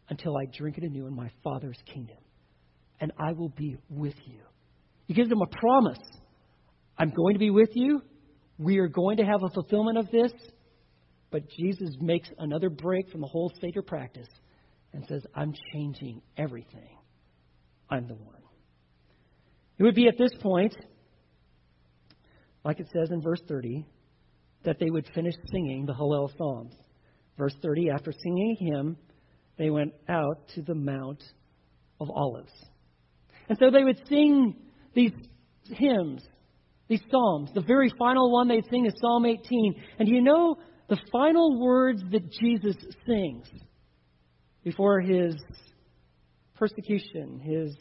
until 0.08 0.36
I 0.36 0.44
drink 0.56 0.78
it 0.78 0.84
anew 0.84 1.08
in 1.08 1.16
my 1.16 1.32
Father's 1.42 1.78
kingdom, 1.92 2.18
and 3.00 3.12
I 3.18 3.32
will 3.32 3.48
be 3.48 3.76
with 3.90 4.14
you. 4.24 4.38
He 5.06 5.14
gives 5.14 5.30
them 5.30 5.42
a 5.42 5.46
promise. 5.46 5.98
I'm 6.96 7.10
going 7.10 7.34
to 7.34 7.40
be 7.40 7.50
with 7.50 7.70
you. 7.72 8.02
We 8.56 8.78
are 8.78 8.86
going 8.86 9.16
to 9.16 9.24
have 9.24 9.42
a 9.42 9.52
fulfillment 9.52 9.98
of 9.98 10.12
this, 10.12 10.32
but 11.32 11.42
Jesus 11.58 11.96
makes 12.00 12.28
another 12.38 12.70
break 12.70 13.10
from 13.10 13.20
the 13.20 13.26
whole 13.26 13.52
Seder 13.60 13.82
practice 13.82 14.28
and 14.94 15.04
says, 15.06 15.22
I'm 15.34 15.52
changing 15.72 16.22
everything. 16.36 16.96
I'm 17.90 18.06
the 18.06 18.14
one. 18.14 18.42
It 19.78 19.82
would 19.82 19.94
be 19.94 20.08
at 20.08 20.16
this 20.16 20.30
point, 20.40 20.74
like 22.64 22.80
it 22.80 22.88
says 22.92 23.10
in 23.10 23.20
verse 23.20 23.40
30, 23.48 23.84
that 24.64 24.78
they 24.78 24.88
would 24.88 25.06
finish 25.14 25.34
singing 25.50 25.84
the 25.84 25.92
Hallel 25.92 26.30
Psalms. 26.38 26.74
Verse 27.36 27.54
30, 27.62 27.90
after 27.90 28.12
singing 28.12 28.56
a 28.56 28.64
hymn, 28.64 28.96
they 29.58 29.70
went 29.70 29.92
out 30.08 30.48
to 30.54 30.62
the 30.62 30.74
Mount 30.74 31.22
of 32.00 32.08
Olives. 32.10 32.52
And 33.48 33.58
so 33.58 33.70
they 33.70 33.84
would 33.84 34.00
sing 34.08 34.54
these 34.94 35.12
hymns 35.64 36.22
these 36.88 37.00
Psalms. 37.10 37.50
The 37.54 37.62
very 37.62 37.90
final 37.98 38.30
one 38.30 38.48
they 38.48 38.62
sing 38.70 38.86
is 38.86 38.92
Psalm 39.00 39.24
18. 39.26 39.74
And 39.98 40.08
you 40.08 40.20
know 40.20 40.56
the 40.88 40.98
final 41.10 41.60
words 41.60 42.02
that 42.10 42.30
Jesus 42.30 42.76
sings 43.06 43.48
before 44.64 45.00
his 45.00 45.36
persecution, 46.54 47.38
his 47.38 47.76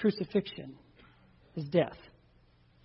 crucifixion, 0.00 0.74
his 1.54 1.64
death? 1.66 1.96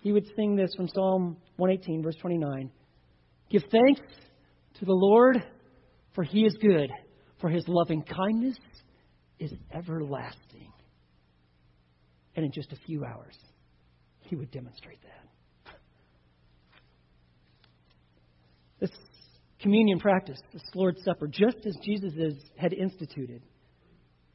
He 0.00 0.12
would 0.12 0.26
sing 0.36 0.56
this 0.56 0.70
from 0.76 0.88
Psalm 0.88 1.36
118, 1.56 2.02
verse 2.02 2.16
29. 2.20 2.70
Give 3.50 3.62
thanks 3.70 4.00
to 4.78 4.84
the 4.84 4.92
Lord, 4.92 5.42
for 6.14 6.22
he 6.22 6.44
is 6.44 6.56
good, 6.60 6.90
for 7.40 7.48
his 7.48 7.64
loving 7.66 8.02
kindness 8.02 8.56
is 9.38 9.52
everlasting. 9.74 10.72
And 12.36 12.44
in 12.44 12.52
just 12.52 12.72
a 12.72 12.76
few 12.86 13.04
hours, 13.04 13.36
he 14.20 14.36
would 14.36 14.50
demonstrate 14.50 15.00
that. 15.02 15.74
This 18.80 18.90
communion 19.62 19.98
practice, 19.98 20.38
this 20.52 20.62
Lord's 20.74 21.02
Supper, 21.04 21.26
just 21.26 21.58
as 21.66 21.76
Jesus 21.84 22.12
had 22.56 22.72
instituted. 22.72 23.42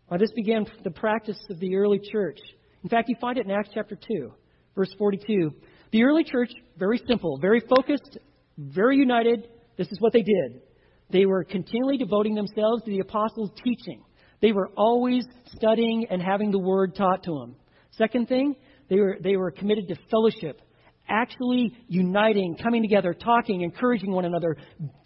Well, 0.09 0.19
this 0.19 0.31
began 0.31 0.65
the 0.83 0.91
practice 0.91 1.39
of 1.49 1.59
the 1.59 1.75
early 1.75 1.99
church. 1.99 2.39
In 2.83 2.89
fact, 2.89 3.09
you 3.09 3.15
find 3.19 3.38
it 3.38 3.45
in 3.45 3.51
Acts 3.51 3.69
chapter 3.73 3.95
2, 3.95 4.31
verse 4.75 4.93
42. 4.97 5.51
The 5.91 6.03
early 6.03 6.23
church, 6.23 6.51
very 6.77 7.01
simple, 7.07 7.38
very 7.39 7.61
focused, 7.61 8.17
very 8.57 8.97
united. 8.97 9.47
This 9.77 9.91
is 9.91 9.99
what 9.99 10.13
they 10.13 10.21
did. 10.21 10.61
They 11.09 11.25
were 11.25 11.43
continually 11.43 11.97
devoting 11.97 12.35
themselves 12.35 12.83
to 12.83 12.91
the 12.91 12.99
apostles' 12.99 13.51
teaching. 13.63 14.03
They 14.41 14.51
were 14.51 14.69
always 14.75 15.25
studying 15.55 16.07
and 16.09 16.21
having 16.21 16.51
the 16.51 16.59
word 16.59 16.95
taught 16.95 17.23
to 17.23 17.39
them. 17.39 17.55
Second 17.91 18.27
thing, 18.27 18.55
they 18.89 18.97
were, 18.97 19.17
they 19.21 19.38
were 19.38 19.51
committed 19.51 19.88
to 19.88 19.95
fellowship, 20.11 20.61
actually 21.07 21.73
uniting, 21.87 22.57
coming 22.61 22.81
together, 22.81 23.13
talking, 23.13 23.61
encouraging 23.61 24.11
one 24.11 24.25
another, 24.25 24.57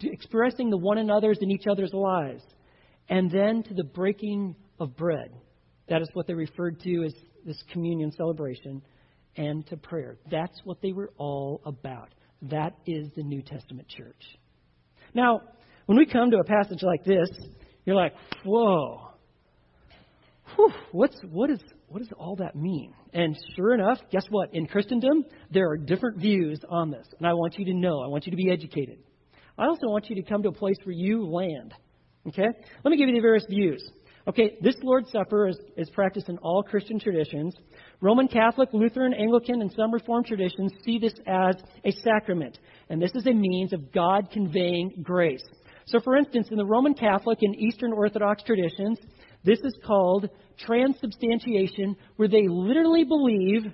expressing 0.02 0.70
the 0.70 0.78
one 0.78 0.98
another's 0.98 1.38
in 1.40 1.50
each 1.50 1.66
other's 1.66 1.92
lives. 1.92 2.42
And 3.08 3.30
then 3.30 3.62
to 3.64 3.74
the 3.74 3.84
breaking 3.84 4.54
of 4.78 4.96
bread. 4.96 5.30
That 5.88 6.02
is 6.02 6.08
what 6.14 6.26
they 6.26 6.34
referred 6.34 6.80
to 6.80 7.04
as 7.04 7.14
this 7.44 7.62
communion 7.72 8.12
celebration, 8.12 8.82
and 9.36 9.66
to 9.68 9.76
prayer. 9.76 10.18
That's 10.30 10.60
what 10.64 10.80
they 10.82 10.92
were 10.92 11.10
all 11.16 11.60
about. 11.64 12.08
That 12.42 12.74
is 12.86 13.08
the 13.16 13.22
New 13.22 13.42
Testament 13.42 13.88
church. 13.88 14.22
Now, 15.14 15.40
when 15.86 15.98
we 15.98 16.06
come 16.06 16.30
to 16.30 16.38
a 16.38 16.44
passage 16.44 16.82
like 16.82 17.04
this, 17.04 17.28
you're 17.84 17.96
like, 17.96 18.14
whoa, 18.44 19.08
whew, 20.54 20.72
what's, 20.92 21.16
what, 21.30 21.50
is, 21.50 21.60
what 21.88 21.98
does 21.98 22.10
all 22.18 22.36
that 22.36 22.56
mean? 22.56 22.94
And 23.12 23.36
sure 23.56 23.74
enough, 23.74 23.98
guess 24.10 24.24
what? 24.30 24.54
In 24.54 24.66
Christendom, 24.66 25.24
there 25.50 25.68
are 25.68 25.76
different 25.76 26.18
views 26.18 26.60
on 26.68 26.90
this. 26.90 27.06
And 27.18 27.26
I 27.26 27.32
want 27.32 27.58
you 27.58 27.64
to 27.66 27.74
know, 27.74 28.00
I 28.02 28.06
want 28.06 28.26
you 28.26 28.30
to 28.30 28.36
be 28.36 28.50
educated. 28.50 28.98
I 29.58 29.66
also 29.66 29.88
want 29.88 30.08
you 30.08 30.16
to 30.16 30.22
come 30.22 30.42
to 30.42 30.48
a 30.50 30.52
place 30.52 30.76
where 30.84 30.94
you 30.94 31.26
land. 31.26 31.74
Okay? 32.28 32.46
Let 32.84 32.90
me 32.90 32.96
give 32.96 33.08
you 33.08 33.14
the 33.14 33.20
various 33.20 33.44
views. 33.48 33.82
Okay, 34.28 34.58
this 34.60 34.76
Lord's 34.82 35.10
Supper 35.10 35.48
is, 35.48 35.58
is 35.76 35.88
practiced 35.90 36.28
in 36.28 36.38
all 36.38 36.62
Christian 36.62 37.00
traditions. 37.00 37.54
Roman 38.00 38.28
Catholic, 38.28 38.68
Lutheran, 38.72 39.14
Anglican, 39.14 39.62
and 39.62 39.72
some 39.72 39.92
Reformed 39.92 40.26
traditions 40.26 40.72
see 40.84 40.98
this 40.98 41.14
as 41.26 41.56
a 41.84 41.90
sacrament. 41.90 42.58
And 42.90 43.00
this 43.00 43.12
is 43.14 43.26
a 43.26 43.32
means 43.32 43.72
of 43.72 43.92
God 43.92 44.30
conveying 44.30 44.92
grace. 45.02 45.42
So, 45.86 45.98
for 46.00 46.16
instance, 46.16 46.48
in 46.50 46.58
the 46.58 46.66
Roman 46.66 46.94
Catholic 46.94 47.38
and 47.42 47.56
Eastern 47.56 47.92
Orthodox 47.92 48.42
traditions, 48.42 48.98
this 49.44 49.58
is 49.60 49.76
called 49.86 50.28
transubstantiation, 50.58 51.96
where 52.16 52.28
they 52.28 52.46
literally 52.48 53.04
believe 53.04 53.72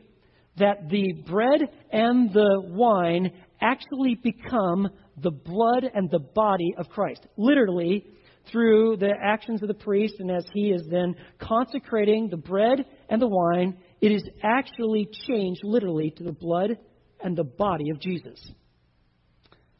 that 0.58 0.88
the 0.88 1.12
bread 1.26 1.60
and 1.92 2.32
the 2.32 2.62
wine 2.64 3.32
actually 3.60 4.14
become 4.14 4.88
the 5.18 5.30
blood 5.30 5.84
and 5.94 6.10
the 6.10 6.20
body 6.34 6.74
of 6.78 6.88
Christ. 6.88 7.26
Literally, 7.36 8.06
through 8.50 8.96
the 8.98 9.12
actions 9.22 9.62
of 9.62 9.68
the 9.68 9.74
priest, 9.74 10.14
and 10.18 10.30
as 10.30 10.44
he 10.52 10.70
is 10.70 10.82
then 10.90 11.14
consecrating 11.38 12.28
the 12.28 12.36
bread 12.36 12.84
and 13.08 13.20
the 13.20 13.28
wine, 13.28 13.76
it 14.00 14.12
is 14.12 14.22
actually 14.42 15.08
changed 15.26 15.60
literally 15.64 16.12
to 16.16 16.22
the 16.22 16.32
blood 16.32 16.78
and 17.22 17.36
the 17.36 17.44
body 17.44 17.90
of 17.90 18.00
Jesus. 18.00 18.38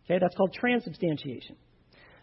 Okay, 0.05 0.19
that's 0.21 0.35
called 0.35 0.55
transubstantiation. 0.55 1.57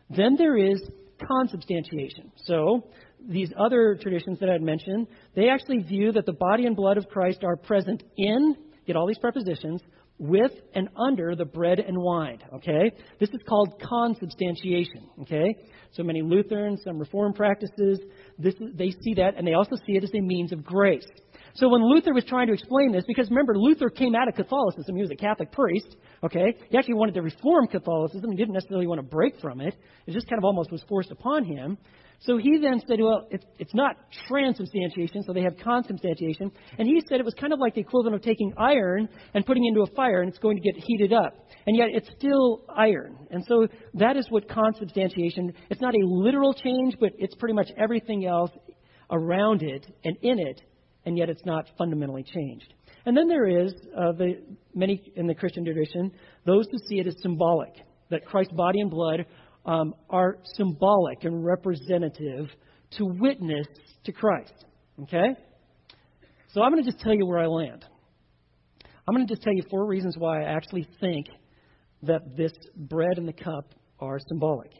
Then 0.09 0.35
there 0.37 0.57
is 0.57 0.81
consubstantiation. 1.21 2.31
So, 2.45 2.89
these 3.27 3.51
other 3.57 3.97
traditions 4.01 4.39
that 4.39 4.49
I 4.49 4.53
had 4.53 4.61
mentioned, 4.61 5.07
they 5.35 5.49
actually 5.49 5.79
view 5.79 6.11
that 6.11 6.25
the 6.25 6.33
body 6.33 6.65
and 6.65 6.75
blood 6.75 6.97
of 6.97 7.07
Christ 7.07 7.43
are 7.43 7.55
present 7.55 8.03
in, 8.17 8.55
get 8.85 8.95
all 8.95 9.07
these 9.07 9.19
prepositions, 9.19 9.81
with 10.19 10.51
and 10.75 10.89
under 10.95 11.35
the 11.35 11.45
bread 11.45 11.79
and 11.79 11.97
wine. 11.97 12.39
Okay? 12.53 12.91
This 13.19 13.29
is 13.29 13.41
called 13.47 13.81
consubstantiation. 13.81 15.09
Okay? 15.21 15.55
So 15.91 16.03
many 16.03 16.21
Lutherans, 16.21 16.81
some 16.83 16.99
Reformed 16.99 17.35
practices, 17.35 17.99
this, 18.37 18.55
they 18.59 18.91
see 18.91 19.13
that, 19.15 19.35
and 19.37 19.45
they 19.45 19.53
also 19.53 19.75
see 19.85 19.93
it 19.93 20.03
as 20.03 20.11
a 20.13 20.21
means 20.21 20.51
of 20.51 20.63
grace. 20.63 21.07
So 21.55 21.69
when 21.69 21.87
Luther 21.87 22.13
was 22.13 22.23
trying 22.25 22.47
to 22.47 22.53
explain 22.53 22.91
this, 22.91 23.03
because 23.07 23.29
remember, 23.29 23.55
Luther 23.55 23.89
came 23.89 24.15
out 24.15 24.27
of 24.27 24.33
Catholicism. 24.33 24.95
He 24.95 25.01
was 25.01 25.11
a 25.11 25.15
Catholic 25.15 25.51
priest, 25.51 25.95
okay? 26.23 26.55
He 26.69 26.77
actually 26.77 26.95
wanted 26.95 27.13
to 27.13 27.21
reform 27.21 27.67
Catholicism. 27.67 28.31
He 28.31 28.37
didn't 28.37 28.53
necessarily 28.53 28.87
want 28.87 28.99
to 28.99 29.07
break 29.07 29.39
from 29.39 29.61
it. 29.61 29.75
It 30.07 30.13
just 30.13 30.27
kind 30.27 30.39
of 30.39 30.45
almost 30.45 30.71
was 30.71 30.83
forced 30.89 31.11
upon 31.11 31.45
him. 31.45 31.77
So 32.21 32.37
he 32.37 32.57
then 32.57 32.81
said, 32.87 32.99
well, 33.01 33.27
it's, 33.29 33.45
it's 33.59 33.73
not 33.75 33.97
transubstantiation, 34.27 35.23
so 35.23 35.33
they 35.33 35.41
have 35.41 35.57
consubstantiation. 35.57 36.51
And 36.79 36.87
he 36.87 37.01
said 37.07 37.19
it 37.19 37.25
was 37.25 37.33
kind 37.33 37.53
of 37.53 37.59
like 37.59 37.75
the 37.75 37.81
equivalent 37.81 38.15
of 38.15 38.21
taking 38.21 38.53
iron 38.57 39.09
and 39.33 39.45
putting 39.45 39.65
into 39.65 39.81
a 39.81 39.87
fire, 39.95 40.21
and 40.21 40.29
it's 40.29 40.39
going 40.39 40.57
to 40.57 40.63
get 40.63 40.81
heated 40.81 41.13
up. 41.13 41.35
And 41.67 41.77
yet 41.77 41.89
it's 41.91 42.09
still 42.17 42.63
iron. 42.75 43.27
And 43.29 43.43
so 43.45 43.67
that 43.95 44.17
is 44.17 44.25
what 44.29 44.47
consubstantiation, 44.49 45.53
it's 45.69 45.81
not 45.81 45.93
a 45.93 46.01
literal 46.01 46.53
change, 46.53 46.95
but 46.99 47.11
it's 47.19 47.35
pretty 47.35 47.53
much 47.53 47.67
everything 47.77 48.25
else 48.25 48.51
around 49.11 49.61
it 49.61 49.85
and 50.03 50.17
in 50.21 50.39
it, 50.39 50.61
and 51.05 51.17
yet 51.17 51.29
it's 51.29 51.45
not 51.45 51.67
fundamentally 51.77 52.23
changed. 52.23 52.73
And 53.05 53.15
then 53.17 53.27
there 53.27 53.47
is 53.47 53.73
uh, 53.97 54.13
the 54.13 54.41
many 54.73 55.01
in 55.15 55.27
the 55.27 55.35
Christian 55.35 55.65
tradition 55.65 56.11
those 56.45 56.65
who 56.71 56.77
see 56.87 56.99
it 56.99 57.07
as 57.07 57.15
symbolic 57.21 57.73
that 58.09 58.25
Christ's 58.25 58.53
body 58.53 58.79
and 58.79 58.89
blood 58.89 59.25
um, 59.65 59.93
are 60.09 60.37
symbolic 60.55 61.23
and 61.23 61.45
representative 61.45 62.47
to 62.97 63.05
witness 63.05 63.67
to 64.05 64.11
Christ. 64.11 64.53
Okay? 65.03 65.35
So 66.53 66.61
I'm 66.61 66.71
going 66.71 66.83
to 66.83 66.91
just 66.91 67.03
tell 67.03 67.13
you 67.13 67.25
where 67.25 67.39
I 67.39 67.47
land. 67.47 67.83
I'm 69.07 69.15
going 69.15 69.25
to 69.27 69.33
just 69.33 69.43
tell 69.43 69.53
you 69.53 69.63
four 69.69 69.85
reasons 69.85 70.15
why 70.17 70.43
I 70.43 70.55
actually 70.55 70.87
think 70.99 71.27
that 72.03 72.37
this 72.37 72.53
bread 72.75 73.17
and 73.17 73.27
the 73.27 73.33
cup 73.33 73.73
are 73.99 74.19
symbolic. 74.27 74.71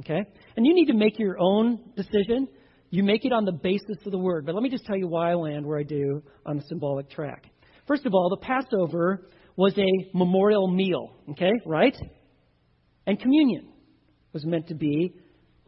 Okay? 0.00 0.24
And 0.56 0.66
you 0.66 0.74
need 0.74 0.86
to 0.86 0.94
make 0.94 1.18
your 1.18 1.36
own 1.38 1.78
decision. 1.96 2.48
You 2.90 3.02
make 3.02 3.24
it 3.24 3.32
on 3.32 3.44
the 3.44 3.52
basis 3.52 3.98
of 4.04 4.12
the 4.12 4.18
word. 4.18 4.46
But 4.46 4.54
let 4.54 4.62
me 4.62 4.70
just 4.70 4.84
tell 4.84 4.96
you 4.96 5.08
why 5.08 5.32
I 5.32 5.34
land 5.34 5.66
where 5.66 5.78
I 5.78 5.82
do 5.82 6.22
on 6.44 6.56
the 6.56 6.62
symbolic 6.68 7.10
track. 7.10 7.46
First 7.86 8.06
of 8.06 8.14
all, 8.14 8.30
the 8.30 8.36
Passover 8.36 9.28
was 9.56 9.76
a 9.78 10.16
memorial 10.16 10.68
meal. 10.68 11.16
Okay? 11.30 11.52
Right? 11.64 11.96
And 13.06 13.18
communion 13.18 13.68
was 14.32 14.44
meant 14.44 14.68
to 14.68 14.74
be 14.74 15.14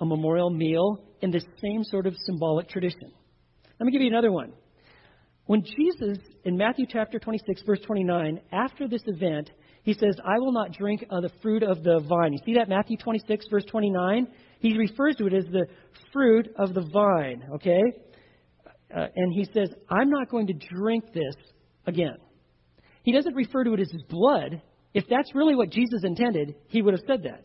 a 0.00 0.04
memorial 0.06 0.50
meal 0.50 1.04
in 1.20 1.30
the 1.30 1.40
same 1.60 1.84
sort 1.84 2.06
of 2.06 2.14
symbolic 2.26 2.68
tradition. 2.68 3.12
Let 3.78 3.86
me 3.86 3.92
give 3.92 4.00
you 4.00 4.08
another 4.08 4.32
one. 4.32 4.52
When 5.46 5.64
Jesus, 5.64 6.18
in 6.44 6.56
Matthew 6.56 6.86
chapter 6.88 7.18
26, 7.18 7.62
verse 7.62 7.80
29, 7.86 8.40
after 8.52 8.86
this 8.86 9.02
event, 9.06 9.50
he 9.82 9.94
says, 9.94 10.16
I 10.22 10.38
will 10.38 10.52
not 10.52 10.72
drink 10.72 11.06
of 11.10 11.22
the 11.22 11.30
fruit 11.40 11.62
of 11.62 11.82
the 11.82 12.00
vine. 12.06 12.34
You 12.34 12.38
see 12.44 12.54
that, 12.54 12.68
Matthew 12.68 12.98
26, 12.98 13.46
verse 13.50 13.64
29? 13.64 14.28
He 14.59 14.76
refers 14.76 15.16
to 15.16 15.26
it 15.26 15.34
as 15.34 15.44
the 15.44 15.66
fruit 16.12 16.48
of 16.56 16.74
the 16.74 16.82
vine, 16.92 17.44
okay? 17.54 17.82
Uh, 18.94 19.06
and 19.14 19.32
he 19.32 19.44
says, 19.52 19.70
I'm 19.90 20.11
not 20.11 20.30
going 20.30 20.46
to 20.48 20.54
drink 20.54 21.12
this 21.12 21.34
again. 21.86 22.16
He 23.02 23.12
doesn't 23.12 23.34
refer 23.34 23.64
to 23.64 23.74
it 23.74 23.80
as 23.80 23.90
his 23.90 24.02
blood. 24.09 24.61
If 24.94 25.04
that's 25.09 25.34
really 25.34 25.54
what 25.54 25.70
Jesus 25.70 26.02
intended, 26.02 26.54
he 26.68 26.82
would 26.82 26.94
have 26.94 27.02
said 27.06 27.22
that 27.24 27.44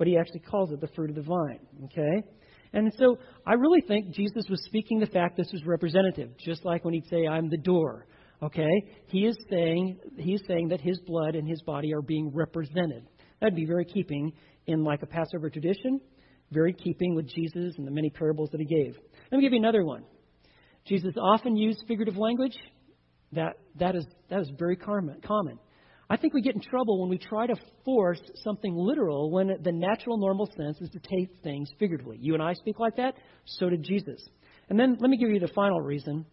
but 0.00 0.06
he 0.06 0.16
actually 0.16 0.40
calls 0.40 0.72
it 0.72 0.80
the 0.80 0.88
fruit 0.96 1.10
of 1.10 1.16
the 1.16 1.22
vine. 1.22 1.60
Okay? 1.84 2.26
And 2.72 2.90
so 2.98 3.18
I 3.46 3.52
really 3.52 3.82
think 3.82 4.14
Jesus 4.14 4.44
was 4.48 4.64
speaking 4.64 4.98
the 4.98 5.06
fact 5.06 5.36
this 5.36 5.52
was 5.52 5.62
representative, 5.66 6.30
just 6.38 6.64
like 6.64 6.86
when 6.86 6.94
he'd 6.94 7.06
say, 7.10 7.26
I'm 7.26 7.50
the 7.50 7.58
door. 7.58 8.06
Okay? 8.42 8.70
He 9.08 9.26
is 9.26 9.36
saying 9.50 9.98
he's 10.16 10.40
saying 10.48 10.68
that 10.68 10.80
his 10.80 10.98
blood 11.00 11.34
and 11.34 11.46
his 11.46 11.60
body 11.60 11.92
are 11.92 12.00
being 12.00 12.32
represented. 12.34 13.06
That'd 13.42 13.54
be 13.54 13.66
very 13.66 13.84
keeping 13.84 14.32
in 14.66 14.84
like 14.84 15.02
a 15.02 15.06
Passover 15.06 15.50
tradition, 15.50 16.00
very 16.50 16.72
keeping 16.72 17.14
with 17.14 17.28
Jesus 17.28 17.74
and 17.76 17.86
the 17.86 17.90
many 17.90 18.10
parables 18.10 18.50
that 18.50 18.60
he 18.60 18.66
gave. 18.66 18.96
Let 19.30 19.38
me 19.38 19.44
give 19.44 19.52
you 19.52 19.58
another 19.58 19.84
one. 19.84 20.04
Jesus 20.86 21.14
often 21.20 21.56
used 21.56 21.84
figurative 21.86 22.16
language. 22.16 22.56
That 23.32 23.58
that 23.78 23.94
is 23.94 24.04
that 24.28 24.40
is 24.40 24.50
very 24.58 24.76
common. 24.76 25.20
I 26.08 26.16
think 26.16 26.34
we 26.34 26.42
get 26.42 26.56
in 26.56 26.60
trouble 26.60 27.00
when 27.00 27.08
we 27.08 27.18
try 27.18 27.46
to 27.46 27.54
force 27.84 28.20
something 28.42 28.74
literal 28.74 29.30
when 29.30 29.52
the 29.62 29.70
natural, 29.70 30.18
normal 30.18 30.50
sense 30.56 30.80
is 30.80 30.90
to 30.90 30.98
take 30.98 31.40
things 31.44 31.70
figuratively. 31.78 32.18
You 32.20 32.34
and 32.34 32.42
I 32.42 32.54
speak 32.54 32.80
like 32.80 32.96
that, 32.96 33.14
so 33.44 33.70
did 33.70 33.84
Jesus. 33.84 34.20
And 34.68 34.78
then 34.78 34.96
let 34.98 35.08
me 35.08 35.16
give 35.16 35.30
you 35.30 35.38
the 35.38 35.52
final 35.54 35.80
reason. 35.80 36.26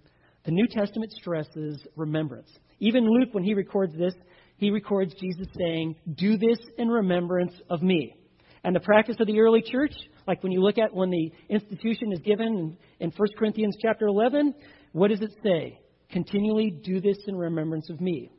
The 0.46 0.52
New 0.52 0.68
Testament 0.68 1.12
stresses 1.12 1.80
remembrance. 1.96 2.50
Even 2.80 3.08
Luke, 3.08 3.30
when 3.34 3.44
he 3.44 3.54
records 3.54 3.96
this, 3.96 4.16
he 4.58 4.72
records 4.72 5.14
Jesus 5.14 5.48
saying, 5.56 5.96
Do 6.16 6.38
this 6.38 6.58
in 6.80 6.88
remembrance 6.88 7.54
of 7.70 7.84
me. 7.84 8.16
And 8.68 8.76
the 8.76 8.82
practice 8.82 9.16
of 9.22 9.28
the 9.28 9.40
early 9.40 9.62
church, 9.62 9.94
like 10.28 10.44
when 10.44 10.52
you 10.52 10.62
look 10.62 10.78
at 10.78 10.94
when 10.94 11.10
the 11.10 11.32
institution 11.50 12.12
is 12.12 12.20
given 12.20 12.48
in, 12.48 12.78
in 13.00 13.14
1 13.16 13.28
Corinthians 13.40 13.78
chapter 13.82 14.08
11, 14.08 14.54
what 14.92 15.08
does 15.08 15.22
it 15.22 15.32
say? 15.42 15.80
Continually 16.12 16.72
do 16.84 17.00
this 17.00 17.16
in 17.28 17.38
remembrance 17.38 17.90
of 17.90 18.02
me. 18.02 18.30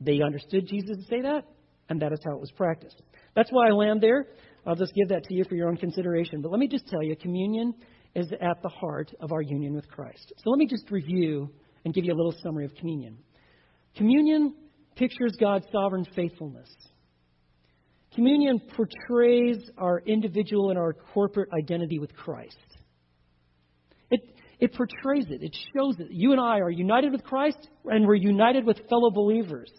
They 0.00 0.22
understood 0.24 0.68
Jesus 0.68 0.98
to 0.98 1.02
say 1.10 1.22
that, 1.22 1.42
and 1.88 2.00
that 2.00 2.12
is 2.12 2.20
how 2.24 2.36
it 2.36 2.40
was 2.40 2.52
practiced. 2.52 3.02
That's 3.34 3.50
why 3.50 3.66
I 3.66 3.72
land 3.72 4.00
there. 4.00 4.28
I'll 4.64 4.76
just 4.76 4.94
give 4.94 5.08
that 5.08 5.24
to 5.24 5.34
you 5.34 5.42
for 5.42 5.56
your 5.56 5.68
own 5.68 5.76
consideration. 5.76 6.40
But 6.40 6.52
let 6.52 6.60
me 6.60 6.68
just 6.68 6.86
tell 6.86 7.02
you, 7.02 7.16
communion 7.16 7.74
is 8.14 8.30
at 8.40 8.62
the 8.62 8.68
heart 8.68 9.12
of 9.18 9.32
our 9.32 9.42
union 9.42 9.74
with 9.74 9.88
Christ. 9.88 10.32
So 10.36 10.50
let 10.50 10.58
me 10.58 10.68
just 10.68 10.88
review 10.88 11.50
and 11.84 11.92
give 11.92 12.04
you 12.04 12.12
a 12.12 12.14
little 12.14 12.36
summary 12.44 12.64
of 12.64 12.76
communion. 12.76 13.18
Communion 13.96 14.54
pictures 14.94 15.36
God's 15.40 15.66
sovereign 15.72 16.06
faithfulness. 16.14 16.68
Communion 18.18 18.60
portrays 18.74 19.70
our 19.78 20.02
individual 20.04 20.70
and 20.70 20.78
our 20.78 20.92
corporate 20.92 21.48
identity 21.52 22.00
with 22.00 22.12
Christ. 22.16 22.56
It, 24.10 24.20
it 24.58 24.74
portrays 24.74 25.26
it, 25.30 25.44
it 25.44 25.56
shows 25.72 25.94
it. 26.00 26.08
You 26.10 26.32
and 26.32 26.40
I 26.40 26.58
are 26.58 26.68
united 26.68 27.12
with 27.12 27.22
Christ, 27.22 27.68
and 27.84 28.04
we're 28.04 28.16
united 28.16 28.66
with 28.66 28.76
fellow 28.88 29.12
believers. 29.12 29.70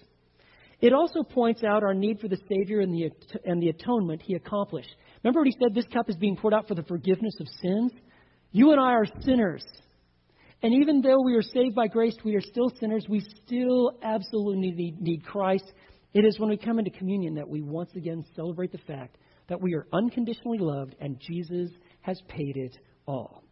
It 0.79 0.93
also 0.93 1.21
points 1.21 1.65
out 1.65 1.83
our 1.83 1.93
need 1.93 2.21
for 2.21 2.29
the 2.29 2.39
Savior 2.47 2.79
and 2.79 2.93
the, 2.93 3.11
and 3.43 3.61
the 3.61 3.67
atonement 3.67 4.21
he 4.21 4.35
accomplished. 4.35 4.95
Remember 5.21 5.41
what 5.41 5.47
he 5.47 5.55
said 5.61 5.75
this 5.75 5.91
cup 5.91 6.09
is 6.09 6.15
being 6.15 6.37
poured 6.37 6.53
out 6.53 6.65
for 6.65 6.75
the 6.75 6.83
forgiveness 6.83 7.33
of 7.41 7.47
sins? 7.61 7.91
You 8.53 8.71
and 8.71 8.79
I 8.79 8.93
are 8.93 9.05
sinners. 9.25 9.65
And 10.63 10.73
even 10.75 11.01
though 11.01 11.21
we 11.25 11.35
are 11.35 11.41
saved 11.41 11.75
by 11.75 11.87
grace, 11.87 12.15
we 12.23 12.35
are 12.35 12.41
still 12.41 12.71
sinners. 12.79 13.05
We 13.09 13.19
still 13.45 13.97
absolutely 14.01 14.71
need, 14.71 15.01
need 15.01 15.25
Christ. 15.25 15.73
It 16.13 16.25
is 16.25 16.39
when 16.39 16.49
we 16.49 16.57
come 16.57 16.79
into 16.79 16.91
communion 16.91 17.35
that 17.35 17.47
we 17.47 17.61
once 17.61 17.91
again 17.95 18.25
celebrate 18.35 18.71
the 18.71 18.79
fact 18.79 19.17
that 19.47 19.61
we 19.61 19.75
are 19.75 19.85
unconditionally 19.93 20.57
loved 20.57 20.95
and 20.99 21.19
Jesus 21.19 21.69
has 22.01 22.19
paid 22.27 22.57
it 22.57 22.77
all. 23.05 23.43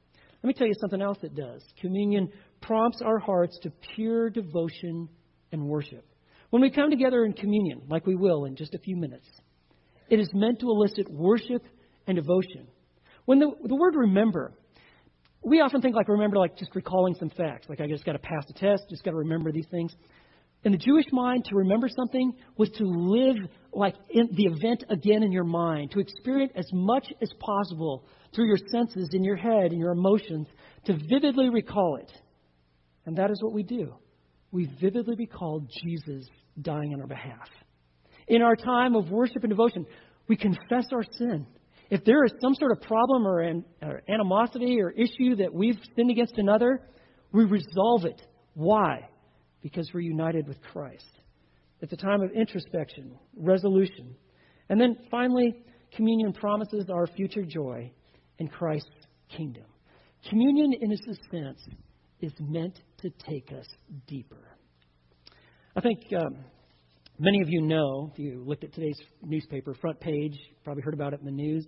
Let 0.44 0.48
me 0.48 0.54
tell 0.54 0.68
you 0.68 0.74
something 0.80 1.02
else 1.02 1.18
it 1.24 1.36
does. 1.36 1.64
Communion 1.82 2.32
prompts 2.62 3.02
our 3.02 3.20
hearts 3.20 3.58
to 3.64 3.72
pure 3.96 4.30
devotion 4.30 5.10
and 5.52 5.64
worship. 5.64 6.06
When 6.50 6.62
we 6.62 6.72
come 6.72 6.90
together 6.90 7.26
in 7.26 7.34
communion, 7.34 7.82
like 7.90 8.06
we 8.06 8.16
will 8.16 8.46
in 8.46 8.56
just 8.56 8.74
a 8.74 8.80
few 8.80 8.96
minutes, 8.96 9.28
it 10.10 10.20
is 10.20 10.30
meant 10.34 10.60
to 10.60 10.68
elicit 10.68 11.12
worship 11.12 11.64
and 12.08 12.16
devotion. 12.16 12.68
When 13.26 13.40
the, 13.40 13.52
the 13.64 13.76
word 13.76 13.96
remember, 13.96 14.54
we 15.44 15.60
often 15.60 15.82
think 15.82 15.96
like 15.96 16.08
remember 16.08 16.38
like 16.38 16.58
just 16.58 16.74
recalling 16.76 17.16
some 17.16 17.30
facts, 17.30 17.68
like 17.70 17.82
I 17.82 17.88
just 17.88 18.06
got 18.06 18.14
to 18.14 18.20
pass 18.20 18.46
the 18.48 18.54
test, 18.54 18.84
just 18.90 19.04
got 19.04 19.12
to 19.12 19.18
remember 19.18 19.52
these 19.52 19.68
things. 19.70 19.94
In 20.64 20.72
the 20.72 20.78
Jewish 20.78 21.06
mind, 21.12 21.46
to 21.46 21.56
remember 21.56 21.88
something 21.88 22.34
was 22.58 22.70
to 22.72 22.84
live 22.84 23.38
like 23.72 23.96
in 24.10 24.28
the 24.34 24.46
event 24.46 24.84
again 24.90 25.24
in 25.24 25.32
your 25.32 25.44
mind, 25.44 25.92
to 25.92 26.00
experience 26.00 26.52
as 26.56 26.68
much 26.74 27.08
as 27.22 27.30
possible 27.40 28.06
through 28.36 28.48
your 28.48 28.58
senses, 28.72 29.10
in 29.14 29.24
your 29.24 29.36
head, 29.36 29.72
and 29.72 29.80
your 29.80 29.92
emotions, 29.92 30.48
to 30.86 30.98
vividly 31.10 31.50
recall 31.50 31.98
it. 31.98 32.12
And 33.06 33.18
that 33.18 33.32
is 33.32 33.42
what 33.42 33.54
we 33.54 33.64
do 33.64 33.94
we 34.52 34.70
vividly 34.80 35.16
recall 35.18 35.68
Jesus 35.84 36.26
dying 36.62 36.94
on 36.94 37.02
our 37.02 37.08
behalf. 37.08 37.48
In 38.28 38.42
our 38.42 38.56
time 38.56 38.96
of 38.96 39.10
worship 39.10 39.44
and 39.44 39.50
devotion, 39.50 39.86
we 40.28 40.36
confess 40.36 40.86
our 40.92 41.04
sin. 41.18 41.46
If 41.90 42.04
there 42.04 42.24
is 42.26 42.32
some 42.42 42.56
sort 42.56 42.72
of 42.72 42.82
problem 42.82 43.28
or, 43.28 43.40
an, 43.40 43.64
or 43.82 44.02
animosity 44.10 44.82
or 44.82 44.92
issue 44.92 45.36
that 45.38 45.54
we've 45.54 45.80
sinned 45.96 46.12
against 46.12 46.38
another, 46.38 46.82
we 47.32 47.46
resolve 47.46 48.06
it. 48.06 48.22
Why? 48.54 49.10
Because 49.70 49.92
we're 49.94 50.00
united 50.00 50.48
with 50.48 50.62
Christ. 50.62 51.20
At 51.84 51.90
the 51.90 51.98
time 51.98 52.22
of 52.22 52.32
introspection, 52.32 53.20
resolution, 53.36 54.16
And 54.70 54.80
then 54.80 54.96
finally, 55.12 55.54
communion 55.94 56.32
promises 56.32 56.86
our 56.90 57.06
future 57.06 57.44
joy 57.44 57.92
in 58.40 58.48
Christ's 58.48 58.90
kingdom. 59.36 59.66
Communion, 60.30 60.72
in 60.80 60.90
its 60.94 61.04
sense, 61.30 61.60
is 62.22 62.32
meant 62.40 62.80
to 63.00 63.10
take 63.30 63.52
us 63.52 63.66
deeper. 64.08 64.58
I 65.76 65.82
think 65.82 66.00
um, 66.18 66.38
many 67.20 67.42
of 67.42 67.50
you 67.50 67.62
know, 67.62 68.10
if 68.14 68.18
you 68.18 68.46
looked 68.48 68.64
at 68.64 68.74
today's 68.74 69.00
newspaper 69.22 69.74
front 69.74 70.00
page, 70.00 70.34
probably 70.64 70.84
heard 70.84 70.94
about 70.94 71.14
it 71.14 71.20
in 71.20 71.26
the 71.26 71.32
news, 71.32 71.68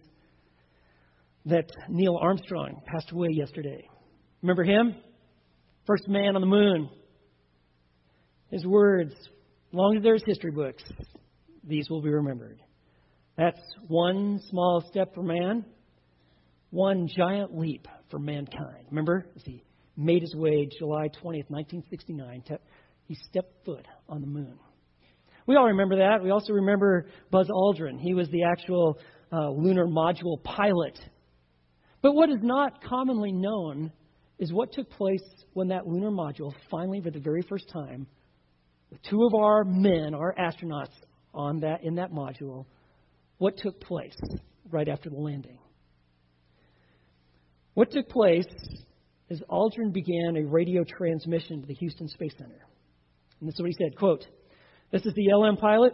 that 1.48 1.70
Neil 1.90 2.18
Armstrong 2.22 2.82
passed 2.86 3.12
away 3.12 3.28
yesterday. 3.34 3.86
Remember 4.42 4.64
him? 4.64 4.96
First 5.86 6.08
man 6.08 6.36
on 6.36 6.42
the 6.42 6.48
moon. 6.48 6.90
His 8.52 8.66
words, 8.66 9.14
long 9.72 9.98
as 9.98 10.04
there's 10.04 10.24
history 10.26 10.52
books, 10.52 10.84
these 11.64 11.90
will 11.90 12.02
be 12.02 12.10
remembered. 12.10 12.60
That's 13.38 13.62
one 13.88 14.40
small 14.50 14.84
step 14.90 15.14
for 15.14 15.24
man, 15.24 15.66
one 16.72 17.08
giant 17.08 17.58
leap 17.58 17.88
for 18.10 18.20
mankind. 18.20 18.86
Remember, 18.90 19.26
as 19.36 19.44
he 19.46 19.64
made 19.96 20.22
his 20.22 20.36
way 20.36 20.68
July 20.78 21.10
20th, 21.24 21.50
1969, 21.50 22.44
he 23.06 23.16
stepped 23.30 23.66
foot 23.66 23.86
on 24.08 24.22
the 24.22 24.28
moon. 24.28 24.58
We 25.46 25.56
all 25.56 25.68
remember 25.68 25.98
that. 25.98 26.24
We 26.24 26.32
also 26.32 26.54
remember 26.54 27.08
Buzz 27.32 27.48
Aldrin. 27.50 28.00
He 28.00 28.14
was 28.14 28.30
the 28.30 28.44
actual 28.44 29.00
uh, 29.32 29.50
lunar 29.50 29.88
module 29.88 30.44
pilot. 30.44 31.00
But 32.02 32.14
what 32.14 32.30
is 32.30 32.38
not 32.42 32.84
commonly 32.84 33.32
known 33.32 33.92
is 34.38 34.54
what 34.54 34.72
took 34.72 34.90
place 34.92 35.24
when 35.54 35.70
that 35.70 35.88
lunar 35.88 36.12
module 36.12 36.54
finally, 36.70 37.02
for 37.02 37.12
the 37.12 37.20
very 37.20 37.42
first 37.42 37.68
time, 37.70 38.08
two 39.10 39.24
of 39.26 39.34
our 39.36 39.64
men, 39.64 40.14
our 40.14 40.34
astronauts, 40.36 40.94
on 41.34 41.60
that 41.60 41.84
in 41.84 41.96
that 41.96 42.12
module, 42.12 42.66
what 43.38 43.58
took 43.58 43.80
place 43.80 44.18
right 44.72 44.88
after 44.88 45.10
the 45.10 45.18
landing. 45.18 45.60
What 47.74 47.92
took 47.92 48.10
place 48.10 48.46
is 49.30 49.42
Aldrin 49.50 49.94
began 49.94 50.36
a 50.36 50.46
radio 50.46 50.84
transmission 50.84 51.62
to 51.62 51.68
the 51.68 51.76
Houston 51.76 52.08
Space 52.08 52.34
Center. 52.38 52.66
And 53.40 53.48
this 53.48 53.56
is 53.56 53.62
what 53.62 53.70
he 53.70 53.76
said, 53.82 53.96
quote, 53.96 54.26
This 54.92 55.06
is 55.06 55.14
the 55.14 55.34
LM 55.34 55.58
pilot. 55.58 55.94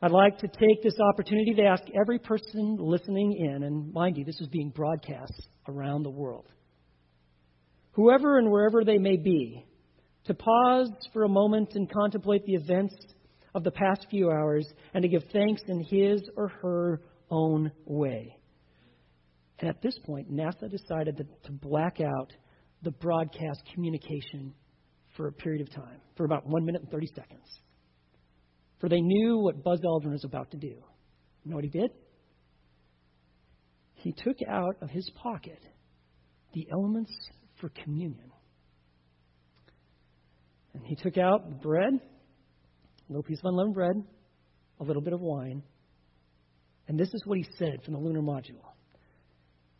I'd 0.00 0.10
like 0.10 0.38
to 0.38 0.48
take 0.48 0.82
this 0.82 0.98
opportunity 1.00 1.54
to 1.54 1.64
ask 1.64 1.82
every 1.98 2.18
person 2.18 2.76
listening 2.78 3.32
in, 3.32 3.64
and 3.64 3.92
mind 3.92 4.16
you, 4.16 4.24
this 4.24 4.40
is 4.40 4.46
being 4.48 4.70
broadcast 4.70 5.48
around 5.66 6.04
the 6.04 6.10
world. 6.10 6.46
Whoever 7.92 8.38
and 8.38 8.50
wherever 8.50 8.84
they 8.84 8.98
may 8.98 9.16
be, 9.16 9.64
to 10.28 10.34
pause 10.34 10.90
for 11.12 11.24
a 11.24 11.28
moment 11.28 11.70
and 11.74 11.90
contemplate 11.90 12.44
the 12.44 12.54
events 12.54 12.94
of 13.54 13.64
the 13.64 13.70
past 13.70 14.06
few 14.10 14.30
hours 14.30 14.66
and 14.94 15.02
to 15.02 15.08
give 15.08 15.22
thanks 15.32 15.62
in 15.66 15.82
his 15.84 16.22
or 16.36 16.48
her 16.48 17.00
own 17.30 17.72
way. 17.86 18.36
And 19.58 19.68
at 19.68 19.82
this 19.82 19.98
point, 20.04 20.32
NASA 20.32 20.70
decided 20.70 21.16
to, 21.16 21.52
black 21.52 22.00
out 22.00 22.32
the 22.82 22.92
broadcast 22.92 23.62
communication 23.74 24.54
for 25.16 25.26
a 25.26 25.32
period 25.32 25.66
of 25.66 25.74
time, 25.74 26.00
for 26.16 26.24
about 26.24 26.46
one 26.46 26.64
minute 26.64 26.82
and 26.82 26.90
30 26.90 27.08
seconds. 27.08 27.60
For 28.80 28.88
they 28.88 29.00
knew 29.00 29.38
what 29.38 29.64
Buzz 29.64 29.80
Aldrin 29.80 30.12
was 30.12 30.24
about 30.24 30.52
to 30.52 30.56
do. 30.56 30.68
You 30.68 31.50
know 31.50 31.56
what 31.56 31.64
he 31.64 31.70
did? 31.70 31.90
He 33.94 34.12
took 34.12 34.36
out 34.48 34.76
of 34.80 34.90
his 34.90 35.10
pocket 35.20 35.58
the 36.54 36.68
elements 36.70 37.10
for 37.60 37.70
communion. 37.70 38.27
And 40.74 40.84
he 40.84 40.94
took 40.94 41.18
out 41.18 41.48
the 41.48 41.54
bread, 41.54 41.92
a 41.94 43.12
little 43.12 43.22
piece 43.22 43.38
of 43.38 43.46
unleavened 43.46 43.74
bread, 43.74 44.04
a 44.80 44.84
little 44.84 45.02
bit 45.02 45.12
of 45.12 45.20
wine. 45.20 45.62
And 46.86 46.98
this 46.98 47.12
is 47.12 47.22
what 47.24 47.38
he 47.38 47.46
said 47.58 47.82
from 47.84 47.94
the 47.94 48.00
lunar 48.00 48.22
module. 48.22 48.64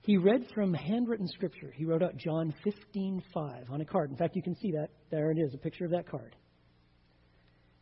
He 0.03 0.16
read 0.16 0.47
from 0.55 0.72
handwritten 0.72 1.28
scripture. 1.28 1.72
He 1.74 1.84
wrote 1.84 2.03
out 2.03 2.16
John 2.16 2.55
15:5 2.64 3.70
on 3.70 3.80
a 3.80 3.84
card. 3.84 4.11
In 4.11 4.16
fact, 4.16 4.36
you 4.36 4.43
can 4.43 4.57
see 4.57 4.72
that. 4.72 4.89
There 5.11 5.30
it 5.30 5.39
is, 5.39 5.53
a 5.55 5.59
picture 5.59 5.84
of 5.84 5.91
that 5.91 6.09
card. 6.09 6.34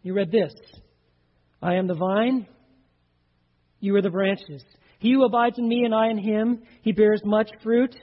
He 0.02 0.10
read 0.10 0.30
this 0.30 0.52
I 1.62 1.74
am 1.74 1.86
the 1.86 1.94
vine, 1.94 2.46
you 3.80 3.94
are 3.96 4.02
the 4.02 4.10
branches. 4.10 4.64
He 4.98 5.12
who 5.12 5.24
abides 5.24 5.58
in 5.58 5.68
me 5.68 5.84
and 5.84 5.94
I 5.94 6.08
in 6.08 6.18
him, 6.18 6.62
he 6.82 6.92
bears 6.92 7.20
much 7.24 7.50
fruit. 7.62 7.94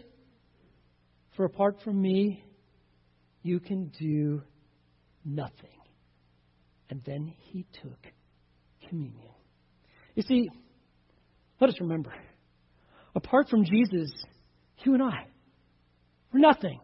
For 1.35 1.45
apart 1.45 1.77
from 1.83 2.01
me, 2.01 2.43
you 3.41 3.59
can 3.59 3.91
do 3.99 4.41
nothing. 5.25 5.69
And 6.89 7.01
then 7.05 7.33
he 7.37 7.65
took 7.81 7.99
communion. 8.87 9.31
You 10.15 10.23
see, 10.23 10.49
let 11.59 11.69
us 11.69 11.79
remember 11.79 12.13
apart 13.15 13.49
from 13.49 13.63
Jesus, 13.63 14.11
you 14.83 14.93
and 14.93 15.03
I, 15.03 15.27
we're 16.31 16.39
nothing. 16.39 16.79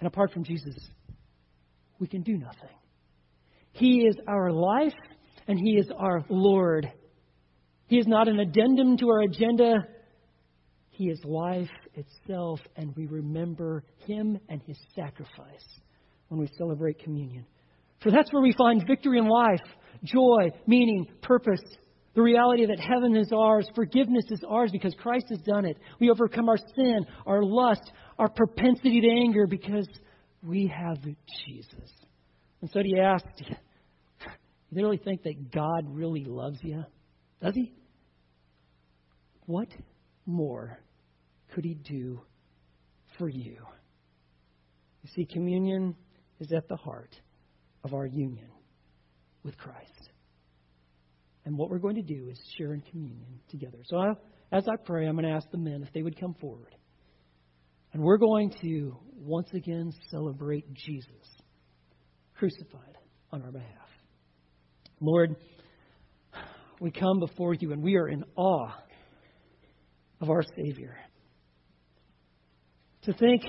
And 0.00 0.06
apart 0.06 0.32
from 0.32 0.44
Jesus, 0.44 0.74
we 1.98 2.06
can 2.06 2.22
do 2.22 2.36
nothing. 2.36 2.76
He 3.72 4.00
is 4.00 4.16
our 4.26 4.50
life 4.50 4.92
and 5.46 5.58
He 5.58 5.76
is 5.76 5.88
our 5.96 6.24
Lord. 6.28 6.90
He 7.86 7.98
is 7.98 8.06
not 8.06 8.28
an 8.28 8.38
addendum 8.38 8.96
to 8.98 9.08
our 9.10 9.22
agenda. 9.22 9.86
He 10.90 11.04
is 11.08 11.20
life 11.24 11.70
itself, 11.94 12.60
and 12.76 12.94
we 12.96 13.06
remember 13.06 13.82
Him 14.06 14.38
and 14.48 14.62
His 14.62 14.78
sacrifice 14.94 15.80
when 16.32 16.40
we 16.40 16.48
celebrate 16.56 16.98
communion. 16.98 17.44
For 18.02 18.10
that's 18.10 18.32
where 18.32 18.40
we 18.42 18.54
find 18.56 18.82
victory 18.86 19.18
in 19.18 19.28
life, 19.28 19.60
joy, 20.02 20.50
meaning, 20.66 21.06
purpose. 21.20 21.60
The 22.14 22.22
reality 22.22 22.64
that 22.64 22.80
heaven 22.80 23.14
is 23.14 23.30
ours, 23.36 23.68
forgiveness 23.74 24.24
is 24.30 24.42
ours 24.48 24.70
because 24.72 24.94
Christ 24.94 25.26
has 25.28 25.40
done 25.40 25.66
it. 25.66 25.76
We 26.00 26.10
overcome 26.10 26.48
our 26.48 26.56
sin, 26.56 27.06
our 27.26 27.42
lust, 27.42 27.92
our 28.18 28.30
propensity 28.30 29.02
to 29.02 29.08
anger 29.08 29.46
because 29.46 29.86
we 30.42 30.72
have 30.74 31.02
Jesus. 31.46 31.90
And 32.62 32.70
so 32.70 32.82
do 32.82 32.88
you 32.88 33.00
ask, 33.02 33.24
do 33.36 33.44
you, 33.48 33.56
do 34.24 34.80
you 34.80 34.86
really 34.86 34.96
think 34.96 35.22
that 35.24 35.52
God 35.52 35.84
really 35.86 36.24
loves 36.24 36.58
you? 36.62 36.82
Does 37.42 37.54
he? 37.54 37.74
What 39.44 39.68
more 40.24 40.78
could 41.54 41.64
he 41.64 41.74
do 41.74 42.22
for 43.18 43.28
you? 43.28 43.58
You 45.02 45.10
see, 45.14 45.26
communion 45.26 45.94
is 46.42 46.52
at 46.52 46.68
the 46.68 46.76
heart 46.76 47.14
of 47.84 47.94
our 47.94 48.04
union 48.04 48.50
with 49.44 49.56
Christ. 49.56 50.10
And 51.44 51.56
what 51.56 51.70
we're 51.70 51.78
going 51.78 51.96
to 51.96 52.02
do 52.02 52.28
is 52.30 52.38
share 52.58 52.74
in 52.74 52.80
communion 52.82 53.40
together. 53.48 53.78
So 53.84 53.96
I, 53.96 54.12
as 54.50 54.66
I 54.68 54.76
pray, 54.84 55.06
I'm 55.06 55.16
going 55.16 55.28
to 55.28 55.34
ask 55.34 55.48
the 55.50 55.58
men 55.58 55.82
if 55.86 55.92
they 55.92 56.02
would 56.02 56.18
come 56.18 56.34
forward. 56.34 56.74
And 57.92 58.02
we're 58.02 58.18
going 58.18 58.52
to 58.62 58.96
once 59.16 59.48
again 59.54 59.92
celebrate 60.10 60.72
Jesus 60.74 61.28
crucified 62.34 62.96
on 63.30 63.42
our 63.42 63.52
behalf. 63.52 63.68
Lord, 65.00 65.36
we 66.80 66.90
come 66.90 67.20
before 67.20 67.54
you 67.54 67.72
and 67.72 67.82
we 67.82 67.96
are 67.96 68.08
in 68.08 68.24
awe 68.36 68.72
of 70.20 70.30
our 70.30 70.42
Savior. 70.56 70.96
To 73.02 73.12
think 73.12 73.42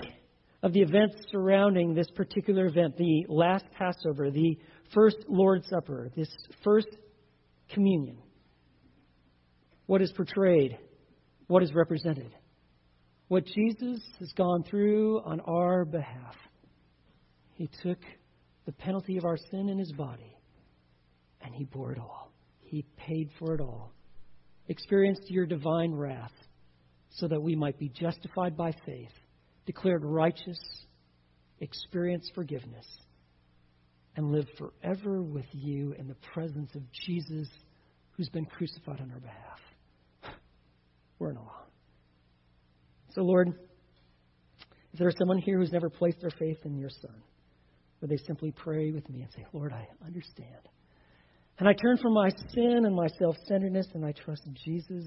of 0.64 0.72
the 0.72 0.80
events 0.80 1.18
surrounding 1.30 1.94
this 1.94 2.10
particular 2.16 2.68
event, 2.68 2.96
the 2.98 3.26
last 3.28 3.66
Passover, 3.78 4.32
the 4.32 4.58
first 4.94 5.18
Lord's 5.28 5.68
Supper, 5.68 6.10
this 6.16 6.30
first 6.64 6.88
communion. 7.70 8.18
What 9.88 10.02
is 10.02 10.14
portrayed, 10.14 10.78
what 11.48 11.64
is 11.64 11.74
represented, 11.74 12.34
what 13.28 13.46
Jesus 13.46 14.02
has 14.20 14.32
gone 14.38 14.64
through 14.64 15.22
on 15.26 15.42
our 15.42 15.84
behalf. 15.84 16.36
He 17.56 17.70
took 17.84 18.00
the 18.66 18.72
penalty 18.72 19.18
of 19.18 19.26
our 19.26 19.38
sin 19.52 19.68
in 19.68 19.78
his 19.78 19.92
body, 19.92 20.38
and 21.42 21.54
he 21.54 21.66
bore 21.66 21.92
it 21.92 22.00
all. 22.00 22.32
He 22.62 22.86
paid 22.96 23.30
for 23.38 23.54
it 23.54 23.60
all. 23.60 23.92
Experienced 24.70 25.30
your 25.30 25.46
divine 25.46 25.94
wrath 25.94 26.32
so 27.10 27.28
that 27.28 27.42
we 27.42 27.54
might 27.54 27.78
be 27.78 27.90
justified 27.90 28.56
by 28.56 28.72
faith 28.86 29.12
declared 29.66 30.04
righteous, 30.04 30.60
experience 31.60 32.30
forgiveness, 32.36 32.86
and 34.16 34.32
live 34.32 34.48
forever 34.58 35.22
with 35.22 35.46
you 35.52 35.94
in 35.98 36.08
the 36.08 36.16
presence 36.34 36.70
of 36.76 36.82
Jesus 37.06 37.48
who's 38.12 38.30
been 38.30 38.46
crucified 38.46 39.00
on 39.02 39.12
our 39.12 39.20
behalf. 39.20 39.60
We're 41.20 41.32
in 41.32 41.38
awe. 41.38 41.64
So, 43.16 43.22
Lord, 43.22 43.54
if 44.92 45.00
there 45.00 45.08
is 45.08 45.16
someone 45.18 45.40
here 45.40 45.60
who's 45.60 45.72
never 45.72 45.90
placed 45.90 46.22
their 46.22 46.32
faith 46.32 46.60
in 46.66 46.78
your 46.78 46.90
Son, 46.90 47.16
would 48.02 48.10
they 48.10 48.18
simply 48.18 48.52
pray 48.52 48.92
with 48.92 49.10
me 49.10 49.22
and 49.22 49.32
say, 49.32 49.46
Lord, 49.54 49.72
I 49.72 49.88
understand. 50.06 50.68
And 51.58 51.68
I 51.68 51.74
turn 51.74 51.98
from 51.98 52.14
my 52.14 52.30
sin 52.54 52.82
and 52.86 52.96
my 52.96 53.08
self 53.20 53.36
centeredness 53.48 53.88
and 53.94 54.06
I 54.06 54.12
trust 54.12 54.44
Jesus, 54.66 55.06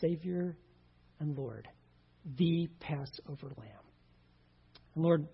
Savior 0.00 0.56
and 1.18 1.36
Lord 1.36 1.68
the 2.36 2.68
Passover 2.80 3.52
lamb. 3.56 3.84
And 4.94 5.04
Lord, 5.04 5.26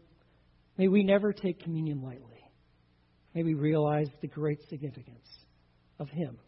may 0.78 0.88
we 0.88 1.02
never 1.02 1.32
take 1.32 1.62
communion 1.62 2.02
lightly. 2.02 2.42
May 3.34 3.42
we 3.42 3.54
realize 3.54 4.08
the 4.20 4.28
great 4.28 4.58
significance 4.68 5.26
of 5.98 6.08
Him 6.08 6.38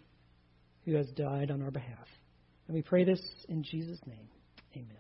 who 0.84 0.95
has 0.95 1.07
died 1.09 1.51
on 1.51 1.62
our 1.62 1.70
behalf. 1.70 2.07
And 2.66 2.74
we 2.74 2.82
pray 2.82 3.05
this 3.05 3.20
in 3.49 3.62
Jesus' 3.62 4.01
name. 4.07 4.28
Amen. 4.74 4.97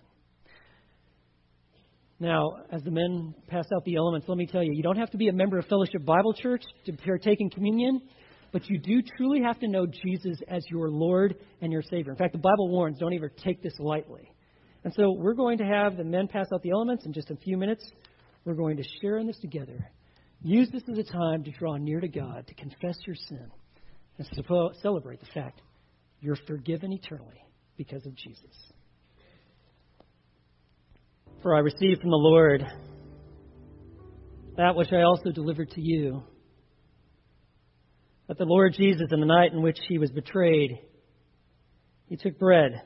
Now, 2.20 2.56
as 2.72 2.82
the 2.82 2.90
men 2.90 3.34
pass 3.46 3.66
out 3.74 3.84
the 3.84 3.96
elements, 3.96 4.28
let 4.28 4.36
me 4.36 4.46
tell 4.46 4.62
you, 4.62 4.72
you 4.74 4.82
don't 4.82 4.98
have 4.98 5.10
to 5.10 5.16
be 5.16 5.28
a 5.28 5.32
member 5.32 5.58
of 5.58 5.66
Fellowship 5.66 6.04
Bible 6.04 6.32
Church 6.32 6.64
to 6.86 6.92
partake 6.92 7.40
in 7.40 7.48
communion, 7.48 8.00
but 8.52 8.68
you 8.68 8.78
do 8.78 9.02
truly 9.16 9.40
have 9.42 9.58
to 9.60 9.68
know 9.68 9.86
Jesus 9.86 10.38
as 10.48 10.64
your 10.68 10.90
Lord 10.90 11.36
and 11.60 11.70
your 11.70 11.82
Savior. 11.82 12.10
In 12.10 12.18
fact, 12.18 12.32
the 12.32 12.38
Bible 12.38 12.68
warns 12.70 12.98
don't 12.98 13.14
ever 13.14 13.28
take 13.28 13.62
this 13.62 13.74
lightly. 13.78 14.28
And 14.84 14.94
so 14.94 15.12
we're 15.12 15.34
going 15.34 15.58
to 15.58 15.64
have 15.64 15.96
the 15.96 16.04
men 16.04 16.28
pass 16.28 16.46
out 16.52 16.62
the 16.62 16.70
elements 16.70 17.04
in 17.04 17.12
just 17.12 17.30
a 17.30 17.36
few 17.36 17.56
minutes. 17.56 17.84
We're 18.44 18.54
going 18.54 18.76
to 18.76 18.84
share 19.00 19.18
in 19.18 19.26
this 19.26 19.38
together. 19.38 19.90
Use 20.42 20.70
this 20.70 20.84
as 20.90 20.98
a 20.98 21.02
time 21.02 21.42
to 21.44 21.50
draw 21.50 21.76
near 21.76 22.00
to 22.00 22.08
God, 22.08 22.46
to 22.46 22.54
confess 22.54 22.96
your 23.06 23.16
sin, 23.16 23.50
and 24.18 24.28
to 24.32 24.70
celebrate 24.80 25.20
the 25.20 25.26
fact 25.34 25.60
you're 26.20 26.38
forgiven 26.46 26.92
eternally 26.92 27.42
because 27.76 28.06
of 28.06 28.14
Jesus. 28.14 28.72
For 31.42 31.54
I 31.54 31.60
received 31.60 32.00
from 32.00 32.10
the 32.10 32.16
Lord 32.16 32.64
that 34.56 34.74
which 34.74 34.92
I 34.92 35.02
also 35.02 35.30
delivered 35.30 35.70
to 35.70 35.80
you. 35.80 36.22
That 38.26 38.38
the 38.38 38.44
Lord 38.44 38.74
Jesus, 38.76 39.06
in 39.10 39.20
the 39.20 39.26
night 39.26 39.52
in 39.52 39.62
which 39.62 39.78
he 39.88 39.98
was 39.98 40.10
betrayed, 40.10 40.80
he 42.06 42.16
took 42.16 42.38
bread. 42.38 42.82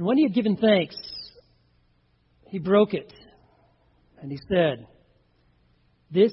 And 0.00 0.06
when 0.06 0.16
he 0.16 0.22
had 0.22 0.32
given 0.32 0.56
thanks, 0.56 0.96
he 2.48 2.58
broke 2.58 2.94
it. 2.94 3.12
And 4.22 4.32
he 4.32 4.38
said, 4.48 4.86
This 6.10 6.32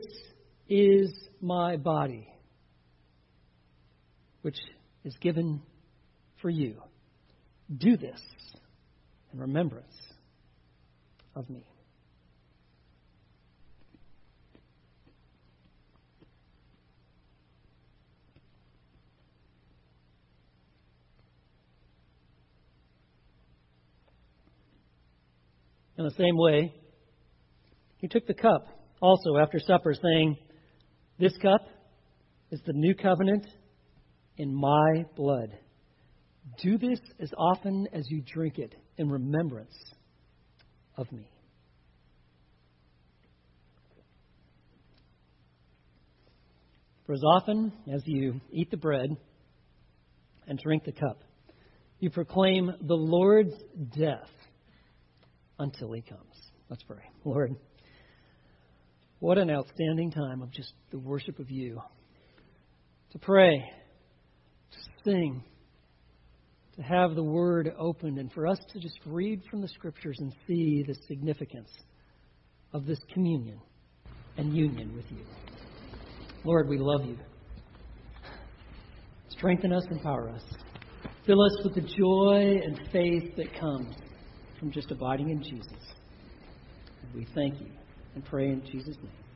is 0.69 1.11
my 1.41 1.75
body, 1.75 2.29
which 4.41 4.55
is 5.03 5.13
given 5.19 5.61
for 6.41 6.49
you. 6.49 6.77
Do 7.77 7.97
this 7.97 8.21
in 9.33 9.39
remembrance 9.39 9.97
of 11.35 11.49
me. 11.49 11.65
In 25.97 26.03
the 26.03 26.11
same 26.11 26.37
way, 26.37 26.73
he 27.97 28.07
took 28.07 28.27
the 28.27 28.33
cup 28.33 28.67
also 29.01 29.37
after 29.37 29.59
supper, 29.59 29.93
saying, 29.93 30.37
This 31.19 31.35
cup 31.37 31.67
is 32.51 32.61
the 32.65 32.73
new 32.73 32.93
covenant 32.93 33.47
in 34.37 34.53
my 34.53 35.05
blood. 35.15 35.57
Do 36.61 36.77
this 36.77 36.99
as 37.19 37.31
often 37.37 37.87
as 37.93 38.05
you 38.09 38.21
drink 38.21 38.59
it 38.59 38.75
in 38.97 39.09
remembrance 39.09 39.75
of 40.95 41.11
me. 41.11 41.27
For 47.05 47.13
as 47.13 47.23
often 47.23 47.71
as 47.91 48.01
you 48.05 48.39
eat 48.51 48.69
the 48.69 48.77
bread 48.77 49.09
and 50.47 50.59
drink 50.59 50.83
the 50.83 50.91
cup, 50.91 51.23
you 51.99 52.09
proclaim 52.11 52.71
the 52.81 52.95
Lord's 52.95 53.53
death 53.97 54.29
until 55.59 55.91
he 55.93 56.01
comes. 56.01 56.51
Let's 56.69 56.83
pray. 56.83 57.03
Lord, 57.23 57.55
what 59.19 59.37
an 59.37 59.49
outstanding 59.49 60.11
time 60.11 60.41
of 60.41 60.51
just 60.51 60.73
the 60.91 60.99
worship 60.99 61.39
of 61.39 61.49
you. 61.49 61.81
To 63.11 63.19
pray, 63.19 63.63
to 64.71 64.77
sing, 65.03 65.43
to 66.75 66.81
have 66.83 67.15
the 67.15 67.23
Word 67.23 67.73
opened 67.77 68.19
and 68.19 68.31
for 68.31 68.45
us 68.45 68.59
to 68.73 68.79
just 68.79 68.99
read 69.05 69.41
from 69.49 69.61
the 69.61 69.67
Scriptures 69.69 70.17
and 70.19 70.33
see 70.45 70.83
the 70.87 70.95
significance 71.07 71.69
of 72.73 72.85
this 72.85 72.99
communion 73.13 73.59
and 74.37 74.55
union 74.55 74.95
with 74.95 75.05
you. 75.09 75.25
Lord, 76.43 76.69
we 76.69 76.77
love 76.77 77.05
you. 77.05 77.17
Strengthen 79.29 79.73
us, 79.73 79.83
empower 79.89 80.29
us. 80.29 80.43
Fill 81.25 81.41
us 81.41 81.57
with 81.63 81.75
the 81.75 81.81
joy 81.81 82.59
and 82.63 82.79
faith 82.91 83.35
that 83.35 83.59
comes 83.59 83.95
from 84.59 84.71
just 84.71 84.91
abiding 84.91 85.29
in 85.29 85.41
Jesus. 85.41 85.67
We 87.15 87.27
thank 87.33 87.59
you 87.59 87.67
and 88.15 88.25
pray 88.25 88.47
in 88.47 88.63
Jesus' 88.65 88.97
name. 88.97 89.26